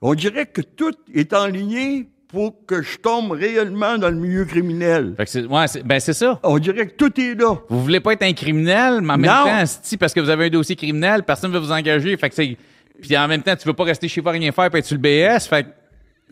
On 0.01 0.15
dirait 0.15 0.47
que 0.47 0.61
tout 0.61 0.95
est 1.15 1.33
enligné 1.33 2.09
pour 2.29 2.65
que 2.67 2.83
je 2.83 2.97
tombe 2.99 3.33
réellement 3.33 3.99
dans 3.99 4.09
le 4.09 4.17
milieu 4.17 4.45
criminel. 4.45 5.15
Fait 5.17 5.25
que 5.25 5.31
c'est, 5.31 5.45
ouais, 5.45 5.67
ben 5.85 6.01
c'est 6.01 6.13
ça. 6.13 6.39
On 6.43 6.59
dirait 6.59 6.87
que 6.89 6.95
tout 6.95 7.21
est 7.21 7.35
là. 7.35 7.57
Vous 7.69 7.83
voulez 7.83 8.01
pas 8.01 8.13
être 8.15 8.23
un 8.23 8.33
criminel, 8.33 9.01
mais 9.03 9.13
en 9.13 9.19
même 9.19 9.31
Non. 9.31 9.45
temps, 9.45 9.65
si 9.83 9.97
parce 9.97 10.13
que 10.15 10.21
vous 10.21 10.31
avez 10.31 10.47
un 10.47 10.51
dossier 10.51 10.75
criminel, 10.77 11.23
personne 11.25 11.51
ne 11.53 11.59
veut 11.59 11.65
vous 11.65 11.73
engager. 11.73 12.17
Fait 12.17 12.29
que 12.29 12.35
c'est, 12.35 12.57
puis 13.01 13.17
en 13.17 13.29
même 13.29 13.43
temps, 13.43 13.55
tu 13.57 13.67
veux 13.67 13.75
pas 13.75 13.85
rester 13.85 14.09
chez 14.09 14.21
vous 14.21 14.29
à 14.29 14.33
rien 14.33 14.53
faire, 14.53 14.71
puis 14.71 14.79
être 14.79 14.87
sur 14.87 14.97
le 14.97 15.03
BS. 15.03 15.47
Fait 15.49 15.65
que 15.65 15.69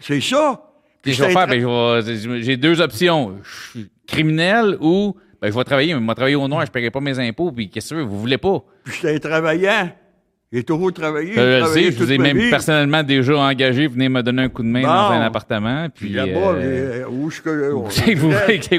C'est 0.00 0.20
ça. 0.20 0.67
Puis 1.02 1.12
Puis 1.12 1.14
je 1.14 1.24
vais 1.24 1.32
faire, 1.32 1.46
ben, 1.46 2.40
j'ai 2.42 2.56
deux 2.56 2.80
options. 2.80 3.36
Je 3.42 3.70
suis 3.70 3.90
criminel 4.06 4.76
ou 4.80 5.14
ben, 5.40 5.50
je 5.52 5.56
vais 5.56 5.64
travailler, 5.64 5.94
mais 5.94 6.00
je 6.00 6.06
vais 6.06 6.14
travailler 6.14 6.36
au 6.36 6.48
noir, 6.48 6.62
je 6.62 6.70
ne 6.70 6.72
paierai 6.72 6.90
pas 6.90 7.00
mes 7.00 7.18
impôts, 7.18 7.52
puis 7.52 7.70
qu'est-ce 7.70 7.90
que 7.90 7.94
tu 7.94 8.00
veux, 8.00 8.06
vous 8.06 8.18
voulez 8.18 8.38
pas. 8.38 8.62
Puis 8.84 8.94
j'étais 9.00 9.14
un 9.14 9.30
travaillant. 9.30 9.90
J'ai 10.50 10.62
toujours 10.62 10.90
travaillé. 10.94 11.32
j'ai 11.34 11.40
Euh, 11.40 11.60
Je 11.60 11.66
sais, 11.74 11.92
je 11.92 11.98
vous 11.98 12.10
ai 12.10 12.16
même 12.16 12.38
vie. 12.38 12.48
personnellement 12.48 13.02
déjà 13.02 13.36
engagé, 13.36 13.86
venez 13.86 14.08
me 14.08 14.22
donner 14.22 14.44
un 14.44 14.48
coup 14.48 14.62
de 14.62 14.68
main 14.68 14.80
Bon. 14.80 14.86
dans 14.88 15.10
un 15.10 15.20
appartement. 15.20 15.88
Puis, 15.94 16.06
Puis 16.06 16.14
là-bas, 16.16 16.30
euh, 16.54 17.02
euh, 17.02 17.04
où 17.10 17.28
est-ce 17.28 17.42
que... 17.42 18.14
vous, 18.16 18.28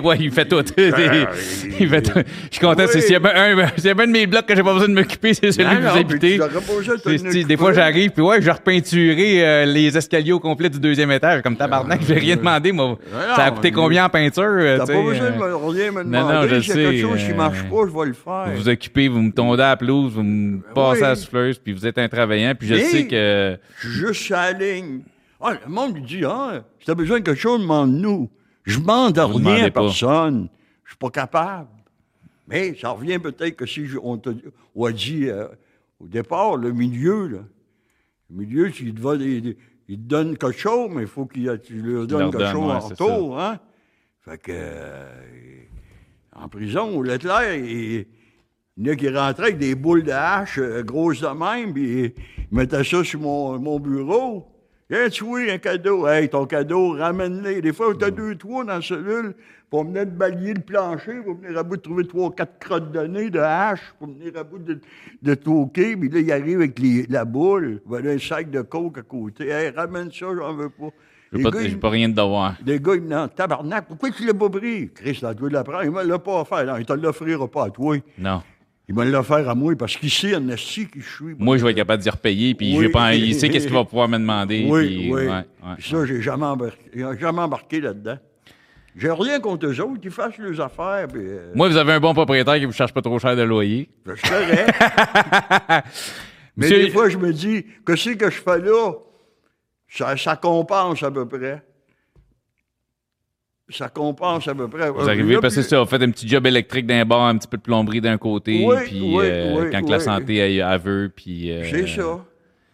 ouais, 0.08 0.18
il 0.20 0.32
fait 0.32 0.46
tout. 0.46 0.64
il 0.76 1.88
fait 1.90 2.02
tout. 2.02 2.12
Je 2.18 2.24
suis 2.50 2.60
content. 2.60 2.86
Oui. 2.92 3.02
S'il 3.04 3.12
y 3.12 3.16
a 3.16 3.20
un, 3.24 3.68
s'il 3.78 3.86
y 3.86 3.90
a 3.90 3.94
bien 3.94 4.04
un 4.06 4.08
de 4.08 4.12
mes 4.14 4.26
blocs 4.26 4.48
que 4.48 4.56
j'ai 4.56 4.64
pas 4.64 4.74
besoin 4.74 4.90
de 4.90 4.96
m'occuper, 4.96 5.36
c'est 5.36 5.52
celui 5.52 5.66
Non, 5.70 5.76
que 5.76 5.84
non, 5.86 5.92
vous 5.92 5.98
habitez. 6.00 7.44
Des 7.44 7.58
fois, 7.58 7.72
j'arrive, 7.72 8.10
puis 8.10 8.24
ouais, 8.24 8.42
je 8.42 8.50
repeinturais 8.50 9.44
euh, 9.44 9.66
les 9.66 9.96
escaliers 9.96 10.32
au 10.32 10.40
complet 10.40 10.72
du 10.72 10.80
deuxième 10.80 11.12
étage. 11.12 11.44
Comme 11.44 11.56
tabarnak, 11.56 12.02
je 12.02 12.08
vais 12.14 12.20
rien 12.20 12.36
demander, 12.36 12.72
moi. 12.72 12.86
non, 12.88 12.98
Ça 13.36 13.44
a 13.46 13.52
coûté 13.52 13.72
combien 13.72 14.06
en 14.06 14.10
peinture? 14.10 14.44
T'as 14.78 14.88
pas 14.88 15.02
besoin 15.04 15.30
de 15.30 15.38
me, 15.38 15.56
rien 15.70 15.92
me 15.92 16.02
non, 16.04 16.22
non, 16.22 16.28
demander. 16.30 16.62
je 16.62 16.72
sais, 16.72 16.74
quelque 16.74 17.02
chose 17.02 17.24
qui 17.24 17.34
marche 17.34 17.62
pas, 17.62 17.82
je 17.88 18.00
vais 18.00 18.06
le 18.08 18.14
faire. 18.14 18.46
Vous 18.48 18.62
vous 18.64 18.70
occupez, 18.70 19.08
vous 19.08 19.22
me 19.22 19.32
tondez 19.32 19.62
à 19.62 19.68
la 19.70 19.78
pelouse, 19.78 20.14
vous 20.16 20.24
me 20.24 20.58
passez 20.74 21.02
oui. 21.02 21.06
à 21.06 21.10
la 21.10 21.16
souffleuse, 21.16 21.59
puis 21.64 21.74
vous 21.74 21.86
êtes 21.86 21.98
un 21.98 22.08
travaillant, 22.10 22.54
puis 22.58 22.68
je 22.68 22.76
sais 22.76 23.08
que... 23.08 23.58
Je 23.80 23.90
suis 23.90 24.00
juste 24.00 24.22
sur 24.24 24.36
la 24.36 24.52
ligne. 24.54 25.02
Ah, 25.42 25.54
le 25.66 25.72
monde 25.72 25.96
lui 25.96 26.02
dit, 26.04 26.22
ah, 26.26 26.64
si 26.80 26.86
t'as 26.86 26.96
besoin 26.96 27.20
de 27.20 27.24
quelque 27.26 27.40
chose, 27.40 27.62
demande-nous. 27.62 28.30
Je 28.66 28.80
demande 28.80 29.18
à 29.18 29.26
rien 29.26 29.66
à 29.66 29.72
personne. 29.72 30.50
Je 30.84 30.90
suis 30.92 30.98
pas 30.98 31.10
capable. 31.10 31.70
Mais 32.48 32.76
ça 32.76 32.90
revient 32.92 33.20
peut-être 33.20 33.56
que 33.56 33.66
si 33.66 33.86
je- 33.86 33.98
on, 34.02 34.18
te, 34.18 34.32
on 34.76 34.86
a 34.86 34.92
dit 34.92 35.30
euh, 35.30 35.48
au 36.00 36.08
départ, 36.08 36.58
le 36.58 36.72
milieu, 36.72 37.28
là. 37.28 37.40
Le 38.32 38.36
milieu, 38.36 38.72
il 38.80 38.94
te, 38.94 39.00
va 39.02 39.18
des- 39.18 39.42
des- 39.42 39.58
il 39.88 39.98
te 39.98 40.02
donne 40.04 40.38
quelque 40.38 40.60
chose, 40.60 40.90
mais 40.94 41.04
il 41.04 41.08
faut 41.08 41.26
qu'il 41.26 41.60
tu 41.64 41.82
leur 41.82 42.06
donnes 42.08 42.32
quelque 42.32 42.52
chose 42.52 42.66
ouais, 42.68 42.74
en 42.74 42.80
retour, 42.80 43.40
hein? 43.40 43.60
Fait 44.26 44.38
que, 44.38 44.52
euh, 44.54 45.62
en 46.36 46.48
prison, 46.50 46.96
au 46.98 47.02
Leclerc, 47.04 47.56
il, 47.56 48.06
il 48.80 48.88
y 48.88 48.90
en 48.90 48.94
a 48.94 48.96
qui 48.96 49.10
rentraient 49.10 49.44
avec 49.44 49.58
des 49.58 49.76
boules 49.76 50.04
de 50.04 50.12
hache 50.12 50.58
euh, 50.58 50.82
grosses 50.84 51.22
de 51.22 51.28
même, 51.28 51.74
puis 51.74 52.14
ils 52.52 52.58
mettaient 52.58 52.84
ça 52.84 53.04
sur 53.04 53.20
mon, 53.20 53.60
mon 53.60 53.80
bureau. 53.80 54.48
Viens, 54.90 55.08
tu 55.10 55.24
vois, 55.24 55.42
un 55.42 55.58
cadeau. 55.60 56.08
Hey, 56.08 56.30
ton 56.30 56.46
cadeau, 56.48 56.94
ramène-les. 56.94 57.62
Des 57.62 57.74
fois, 57.74 57.94
t'as 58.00 58.10
deux, 58.10 58.36
trois 58.36 58.64
dans 58.64 58.74
la 58.76 58.82
cellule, 58.82 59.36
pour 59.70 59.84
venir 59.84 60.06
de 60.08 60.12
balayer 60.12 60.56
le 60.56 60.62
plancher, 60.62 61.20
pour 61.24 61.36
venir 61.36 61.56
à 61.60 61.62
bout 61.62 61.78
de 61.78 61.82
trouver 61.82 62.08
trois, 62.08 62.32
quatre 62.34 62.58
crottes 62.58 62.92
de 62.92 63.02
nez 63.02 63.30
de 63.30 63.38
hache, 63.40 63.82
pour 64.00 64.08
venir 64.08 64.32
à 64.36 64.44
bout 64.44 64.58
de, 64.58 64.80
de 65.22 65.34
toquer, 65.36 65.96
puis 65.96 66.10
là, 66.10 66.20
il 66.20 66.32
arrive 66.32 66.58
avec 66.60 66.80
les- 66.80 67.06
la 67.08 67.24
boule. 67.26 67.82
Voilà 67.86 68.12
un 68.12 68.18
sac 68.18 68.50
de 68.50 68.62
coke 68.62 68.98
à 68.98 69.02
côté. 69.04 69.50
Hey, 69.50 69.70
ramène 69.70 70.10
ça, 70.12 70.26
j'en 70.36 70.56
veux 70.56 70.70
pas. 70.70 70.90
J'ai 71.32 71.44
pas, 71.44 71.52
gars, 71.52 71.60
pas 71.80 71.90
rien 71.92 72.10
de 72.10 72.16
devoir. 72.16 72.56
les 72.66 72.80
gars, 72.80 72.96
ils 72.96 73.02
me 73.04 73.10
disent, 73.10 73.36
tabarnak, 73.36 73.86
pourquoi 73.88 74.10
tu 74.10 74.26
l'as 74.26 74.34
pas 74.34 74.50
pris? 74.50 74.90
Chris, 74.92 75.20
là, 75.22 75.36
tu 75.36 75.44
veux 75.44 75.50
l'apprendre. 75.50 75.84
Il 75.84 75.92
me 75.92 76.04
l'a 76.04 76.18
pas 76.18 76.42
offert. 76.42 76.66
Non, 76.66 76.78
il 76.78 76.86
te 76.88 76.94
l'offrira 76.94 77.48
pas 77.48 77.66
à 77.66 77.70
toi. 77.70 77.96
Non. 78.18 78.42
Il 78.90 78.96
l'a 79.12 79.20
offert 79.20 79.48
à 79.48 79.54
moi 79.56 79.76
parce 79.78 79.96
qu'il 79.96 80.10
sait 80.10 80.36
en 80.36 80.48
esti 80.50 80.88
qui 80.88 81.00
je 81.02 81.08
suis. 81.10 81.36
Moi, 81.38 81.58
je 81.58 81.64
vais 81.64 81.72
être 81.72 81.78
capable 81.78 82.02
d'y 82.02 82.10
repayer, 82.10 82.56
puis 82.56 82.76
Oui. 82.76 82.86
j'ai 82.86 82.90
pas, 82.90 83.14
il 83.14 83.36
sait 83.36 83.48
qu'est-ce 83.50 83.68
qu'il 83.68 83.76
va 83.76 83.86
pouvoir 83.86 84.08
me 84.08 84.18
demander. 84.18 84.66
Oui, 84.68 84.88
puis, 84.88 84.98
oui. 84.98 85.12
ouais, 85.12 85.28
ouais. 85.30 85.44
Puis 85.78 85.90
ça, 85.92 86.06
j'ai 86.06 86.22
jamais 86.22 86.46
embarqué, 86.46 86.80
jamais 87.20 87.40
embarqué 87.42 87.82
là-dedans. 87.82 88.18
J'ai 88.96 89.12
rien 89.12 89.40
contre 89.40 89.68
eux 89.68 89.80
autres, 89.82 90.02
ils 90.04 90.10
fassent 90.10 90.38
leurs 90.40 90.60
affaires, 90.60 91.08
puis 91.08 91.22
euh, 91.24 91.52
Moi, 91.54 91.70
vous 91.70 91.78
avez 91.78 91.94
un 91.94 92.00
bon 92.00 92.14
propriétaire 92.14 92.56
qui 92.58 92.66
vous 92.66 92.72
charge 92.74 92.92
pas 92.92 93.02
trop 93.04 93.20
cher 93.20 93.36
de 93.36 93.44
loyer. 93.44 93.88
je 94.06 94.16
suis 94.16 94.28
correct. 94.28 94.74
Mais 96.58 96.66
Monsieur- 96.66 96.84
des 96.86 96.90
fois, 96.90 97.08
je 97.10 97.18
me 97.18 97.32
dis, 97.32 97.66
qu'est-ce 97.86 98.10
que 98.10 98.30
je 98.30 98.42
fais 98.42 98.60
là? 98.60 98.92
Ça, 99.88 100.18
ça 100.18 100.36
compense 100.36 101.02
à 101.04 101.12
peu 101.12 101.28
près. 101.28 101.64
Ça 103.70 103.88
compense 103.90 104.48
à 104.48 104.56
peu 104.56 104.68
près. 104.68 104.90
Vous 104.90 105.08
arrivez, 105.08 105.38
parce 105.40 105.56
que 105.56 105.62
ça, 105.62 105.80
vous 105.80 105.86
faites 105.86 106.02
un 106.02 106.10
petit 106.12 106.28
job 106.28 106.46
électrique 106.48 106.88
d'un 106.88 107.06
bord, 107.06 107.24
un 107.26 107.38
petit 107.38 107.48
peu 107.48 107.58
de 107.58 107.62
plomberie 107.62 108.02
d'un 108.02 108.18
côté, 108.18 108.64
Oui, 108.66 108.76
puis 108.86 109.02
oui, 109.02 109.24
euh, 109.26 109.62
oui, 109.62 109.70
quand 109.72 109.84
que 109.84 109.92
la 109.92 110.00
santé 110.00 110.38
elle, 110.38 110.60
elle 110.60 110.80
veut, 110.80 111.12
puis... 111.16 111.52
euh, 111.52 111.64
C'est 111.70 111.88
ça. 111.88 112.26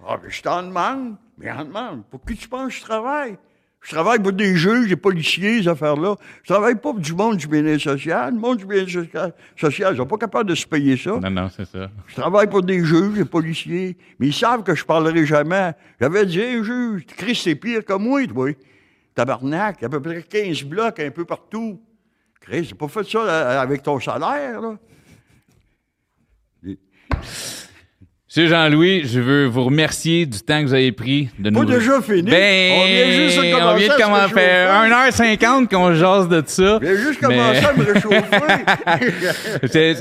Ah, 0.07 0.17
je 0.27 0.41
t'en 0.41 0.63
demande, 0.63 1.15
mais 1.37 1.51
en 1.51 1.65
demande. 1.65 2.03
Pour 2.09 2.23
qui 2.23 2.35
tu 2.35 2.47
penses 2.47 2.73
que 2.73 2.79
je 2.79 2.81
travaille? 2.83 3.35
Je 3.81 3.91
travaille 3.91 4.19
pour 4.19 4.31
des 4.33 4.55
juges, 4.55 4.87
des 4.87 4.95
policiers, 4.95 5.61
ces 5.61 5.67
affaires-là. 5.67 6.15
Je 6.43 6.51
travaille 6.53 6.73
pas 6.73 6.81
pour 6.91 6.99
du 6.99 7.13
monde 7.13 7.37
du 7.37 7.47
bien-être 7.47 7.81
social. 7.81 8.33
Le 8.33 8.39
monde 8.39 8.57
du 8.57 8.65
bien-être 8.65 8.89
social, 8.89 9.33
social, 9.55 9.93
ils 9.93 9.97
sont 9.97 10.07
pas 10.07 10.17
capables 10.17 10.49
de 10.49 10.55
se 10.55 10.65
payer 10.65 10.97
ça. 10.97 11.19
Non, 11.21 11.29
non, 11.29 11.49
c'est 11.55 11.65
ça. 11.65 11.91
Je 12.07 12.15
travaille 12.15 12.47
pour 12.47 12.63
des 12.63 12.83
juges, 12.83 13.13
des 13.13 13.25
policiers. 13.25 13.95
Mais 14.17 14.27
ils 14.27 14.33
savent 14.33 14.63
que 14.63 14.73
je 14.73 14.83
parlerai 14.83 15.25
jamais. 15.27 15.73
J'avais 16.01 16.25
dit, 16.25 16.39
hey, 16.39 16.63
juge, 16.63 17.05
Chris, 17.15 17.35
c'est 17.35 17.53
pire 17.53 17.85
que 17.85 17.93
moi, 17.93 18.25
toi. 18.25 18.49
Tabarnak, 19.15 19.81
à 19.81 19.89
peu 19.89 20.01
près 20.01 20.21
15 20.23 20.63
blocs 20.63 20.99
un 20.99 21.09
peu 21.11 21.25
partout. 21.25 21.81
Chris, 22.41 22.65
j'ai 22.65 22.75
pas 22.75 22.87
fait 22.87 23.03
ça 23.09 23.19
euh, 23.19 23.61
avec 23.61 23.81
ton 23.81 23.99
salaire, 23.99 24.61
là. 24.61 24.75
Monsieur 28.27 28.47
Jean-Louis, 28.49 29.03
je 29.05 29.21
veux 29.21 29.45
vous 29.45 29.63
remercier 29.63 30.25
du 30.25 30.39
temps 30.41 30.59
que 30.61 30.65
vous 30.67 30.73
avez 30.73 30.91
pris 30.91 31.29
de 31.39 31.49
nous. 31.49 31.65
Pas 31.65 31.73
déjà 31.73 32.01
fini. 32.01 32.23
Ben, 32.29 32.81
on 32.81 32.85
vient 32.85 33.11
juste 33.11 33.37
de 33.37 33.43
commencer. 33.53 33.63
on 33.63 33.75
vient 33.77 33.87
de 33.87 34.01
commencer. 34.01 34.35
réchauffer. 34.35 35.35
1h50 35.45 35.67
qu'on 35.69 35.93
jase 35.95 36.27
de 36.27 36.43
ça. 36.45 36.75
On 36.75 36.79
vient 36.79 36.95
juste 36.97 37.21
Mais- 37.21 37.27
commencer 37.27 37.65
à 37.65 37.73
me 37.73 37.83
réchauffer. 37.93 38.21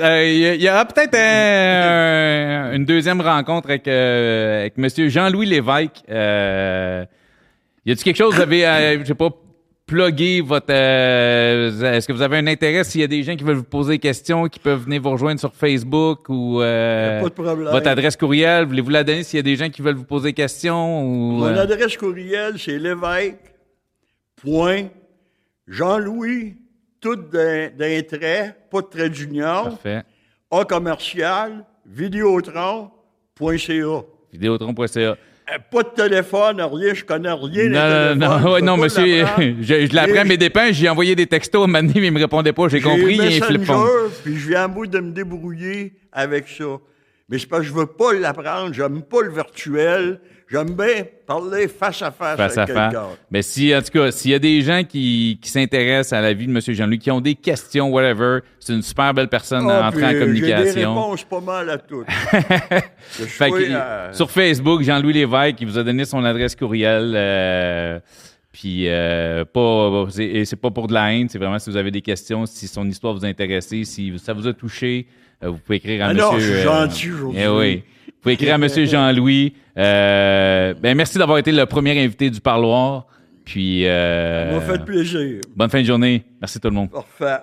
Euh, 0.02 0.54
Il 0.56 0.62
y, 0.62 0.68
aura 0.68 0.84
peut-être 0.84 1.14
un- 1.14 2.72
une 2.74 2.84
deuxième 2.84 3.20
rencontre 3.20 3.68
avec, 3.70 3.86
euh, 3.86 4.62
avec 4.62 4.78
Monsieur 4.78 5.08
Jean-Louis 5.08 5.46
Lévesque. 5.46 6.02
Euh, 6.10 7.04
y 7.86 7.92
a-t-il 7.92 8.04
quelque 8.04 8.16
chose, 8.16 8.34
vous 8.34 8.40
avez, 8.40 8.66
euh, 8.66 8.98
je 9.00 9.04
sais 9.06 9.14
pas, 9.14 9.30
plugué 9.86 10.40
votre... 10.40 10.66
euh, 10.70 11.92
Est-ce 11.92 12.08
que 12.08 12.12
vous 12.14 12.22
avez 12.22 12.38
un 12.38 12.46
intérêt 12.46 12.84
s'il 12.84 13.02
y 13.02 13.04
a 13.04 13.06
des 13.06 13.22
gens 13.22 13.36
qui 13.36 13.44
veulent 13.44 13.56
vous 13.56 13.62
poser 13.64 13.92
des 13.94 13.98
questions, 13.98 14.48
qui 14.48 14.58
peuvent 14.58 14.82
venir 14.84 15.02
vous 15.02 15.10
rejoindre 15.10 15.38
sur 15.38 15.52
Facebook 15.54 16.28
ou... 16.30 16.62
euh, 16.62 17.20
Pas 17.20 17.28
de 17.28 17.34
problème. 17.34 17.68
Votre 17.70 17.88
adresse 17.88 18.16
courriel, 18.16 18.64
voulez-vous 18.64 18.88
la 18.90 19.04
donner 19.04 19.22
s'il 19.22 19.36
y 19.36 19.40
a 19.40 19.42
des 19.42 19.56
gens 19.56 19.68
qui 19.68 19.82
veulent 19.82 19.96
vous 19.96 20.04
poser 20.04 20.30
des 20.30 20.34
questions 20.34 21.02
ou... 21.04 21.32
Mon 21.38 21.44
euh, 21.46 21.62
adresse 21.62 21.96
courriel, 21.98 22.58
c'est 22.58 22.78
l'évêque, 22.78 23.36
point, 24.36 24.84
Jean-Louis, 25.68 26.56
tout 27.00 27.16
d'un 27.16 27.68
d'un 27.68 28.00
trait, 28.02 28.56
pas 28.70 28.80
de 28.80 28.86
trait 28.86 29.10
d'union, 29.10 29.64
Parfait. 29.64 30.02
A 30.50 30.64
commercial, 30.64 31.64
vidéotron.ca. 31.86 32.90
Vidéotron.ca. 34.32 35.16
Euh, 35.50 35.58
Pas 35.70 35.82
de 35.82 35.88
téléphone, 35.90 36.60
rien, 36.60 36.94
je 36.94 37.04
connais 37.04 37.30
rien. 37.32 37.68
Non, 37.68 38.14
non, 38.16 38.40
non, 38.40 38.52
ouais, 38.52 38.62
non, 38.62 38.76
monsieur, 38.78 39.26
je, 39.60 39.86
je 39.86 39.94
l'apprends 39.94 40.20
à 40.20 40.24
mes 40.24 40.36
dépens, 40.38 40.68
j'ai 40.72 40.88
envoyé 40.88 41.14
des 41.14 41.26
textos 41.26 41.62
à 41.62 41.64
un 41.78 41.82
mais 41.82 41.90
il 41.94 42.12
me 42.12 42.18
répondait 42.18 42.52
pas, 42.52 42.68
j'ai 42.68 42.80
compris, 42.80 43.16
il 43.16 43.16
y 43.16 43.20
a 43.20 43.44
un 43.44 43.46
flip 43.46 43.64
phone. 43.64 43.76
Messenger, 43.76 44.14
puis 44.24 44.36
je 44.36 44.48
viens 44.48 44.64
à 44.64 44.68
bout 44.68 44.86
de 44.86 45.00
me 45.00 45.12
débrouiller 45.12 45.92
avec 46.12 46.48
ça. 46.48 46.64
Mais 47.28 47.38
c'est 47.38 47.46
parce 47.46 47.62
que 47.62 47.68
je 47.68 47.74
veux 47.74 47.86
pas 47.86 48.12
l'apprendre, 48.14 48.72
j'aime 48.72 49.02
pas 49.02 49.22
le 49.22 49.32
virtuel, 49.32 50.20
j'aime 50.50 50.74
bien 50.74 51.04
parler 51.26 51.68
face 51.68 52.02
à 52.02 52.10
face, 52.10 52.36
face 52.36 52.58
à 52.58 52.62
avec 52.62 52.74
face. 52.74 52.92
quelqu'un. 52.92 53.08
Mais 53.30 53.42
si, 53.42 53.74
en 53.74 53.80
tout 53.82 53.90
cas, 53.98 54.10
s'il 54.10 54.30
y 54.30 54.34
a 54.34 54.38
des 54.38 54.60
gens 54.62 54.82
qui, 54.84 55.38
qui 55.40 55.48
s'intéressent 55.50 56.12
à 56.12 56.20
la 56.20 56.32
vie 56.32 56.46
de 56.46 56.52
M. 56.52 56.60
Jean-Louis, 56.60 56.98
qui 56.98 57.10
ont 57.10 57.20
des 57.20 57.34
questions, 57.34 57.90
whatever, 57.90 58.40
c'est 58.60 58.74
une 58.74 58.82
super 58.82 59.12
belle 59.14 59.28
personne 59.28 59.68
à 59.70 59.84
Ah, 59.84 59.88
entrer 59.88 60.04
en 60.04 60.08
puis, 60.08 60.18
J'ai 60.18 60.24
des 60.24 60.24
communication. 60.52 60.94
réponses 60.94 61.24
pas 61.24 61.40
mal 61.40 61.70
à 61.70 61.78
toutes. 61.78 62.06
Fait 62.10 63.50
que, 63.50 63.56
euh, 63.72 64.12
Sur 64.12 64.30
Facebook, 64.30 64.82
Jean-Louis 64.82 65.12
Lévesque, 65.14 65.56
il 65.60 65.66
vous 65.68 65.78
a 65.78 65.82
donné 65.82 66.04
son 66.04 66.24
adresse 66.24 66.54
courriel. 66.56 67.12
euh, 67.16 67.98
puis, 68.52 68.84
euh, 68.88 69.44
pas, 69.44 70.06
c'est, 70.10 70.56
pas 70.60 70.70
pour 70.70 70.86
de 70.86 70.94
la 70.94 71.12
haine, 71.12 71.28
c'est 71.28 71.38
vraiment 71.38 71.58
si 71.58 71.70
vous 71.70 71.76
avez 71.76 71.90
des 71.90 72.02
questions, 72.02 72.46
si 72.46 72.68
son 72.68 72.86
histoire 72.88 73.12
vous 73.14 73.24
intéresse, 73.24 73.66
si 73.68 74.12
ça 74.18 74.32
vous 74.32 74.46
a 74.46 74.52
touché, 74.52 75.06
euh, 75.42 75.48
vous 75.48 75.58
pouvez 75.58 75.78
écrire 75.78 76.04
à 76.04 76.08
Ah 76.08 76.14
monsieur. 76.14 76.24
non, 76.24 76.38
je 76.38 76.52
suis 76.52 76.62
gentil 76.62 77.10
aujourd'hui. 77.12 77.40
eh 77.42 77.48
oui. 77.48 77.82
Vous 78.06 78.12
pouvez 78.22 78.34
écrire 78.34 78.54
à 78.54 78.58
monsieur 78.58 78.84
Jean-Louis. 78.86 79.54
Euh, 79.76 80.74
ben, 80.74 80.96
merci 80.96 81.18
d'avoir 81.18 81.38
été 81.38 81.52
le 81.52 81.66
premier 81.66 82.02
invité 82.02 82.30
du 82.30 82.40
parloir. 82.40 83.06
Puis, 83.44 83.86
euh, 83.86 84.50
Ça 84.50 84.54
m'a 84.68 84.78
fait 84.78 84.84
plaisir. 84.84 85.40
bonne 85.54 85.68
fin 85.70 85.80
de 85.80 85.86
journée. 85.86 86.24
Merci 86.40 86.60
tout 86.60 86.68
le 86.68 86.74
monde. 86.74 86.90
Parfait. 86.90 87.42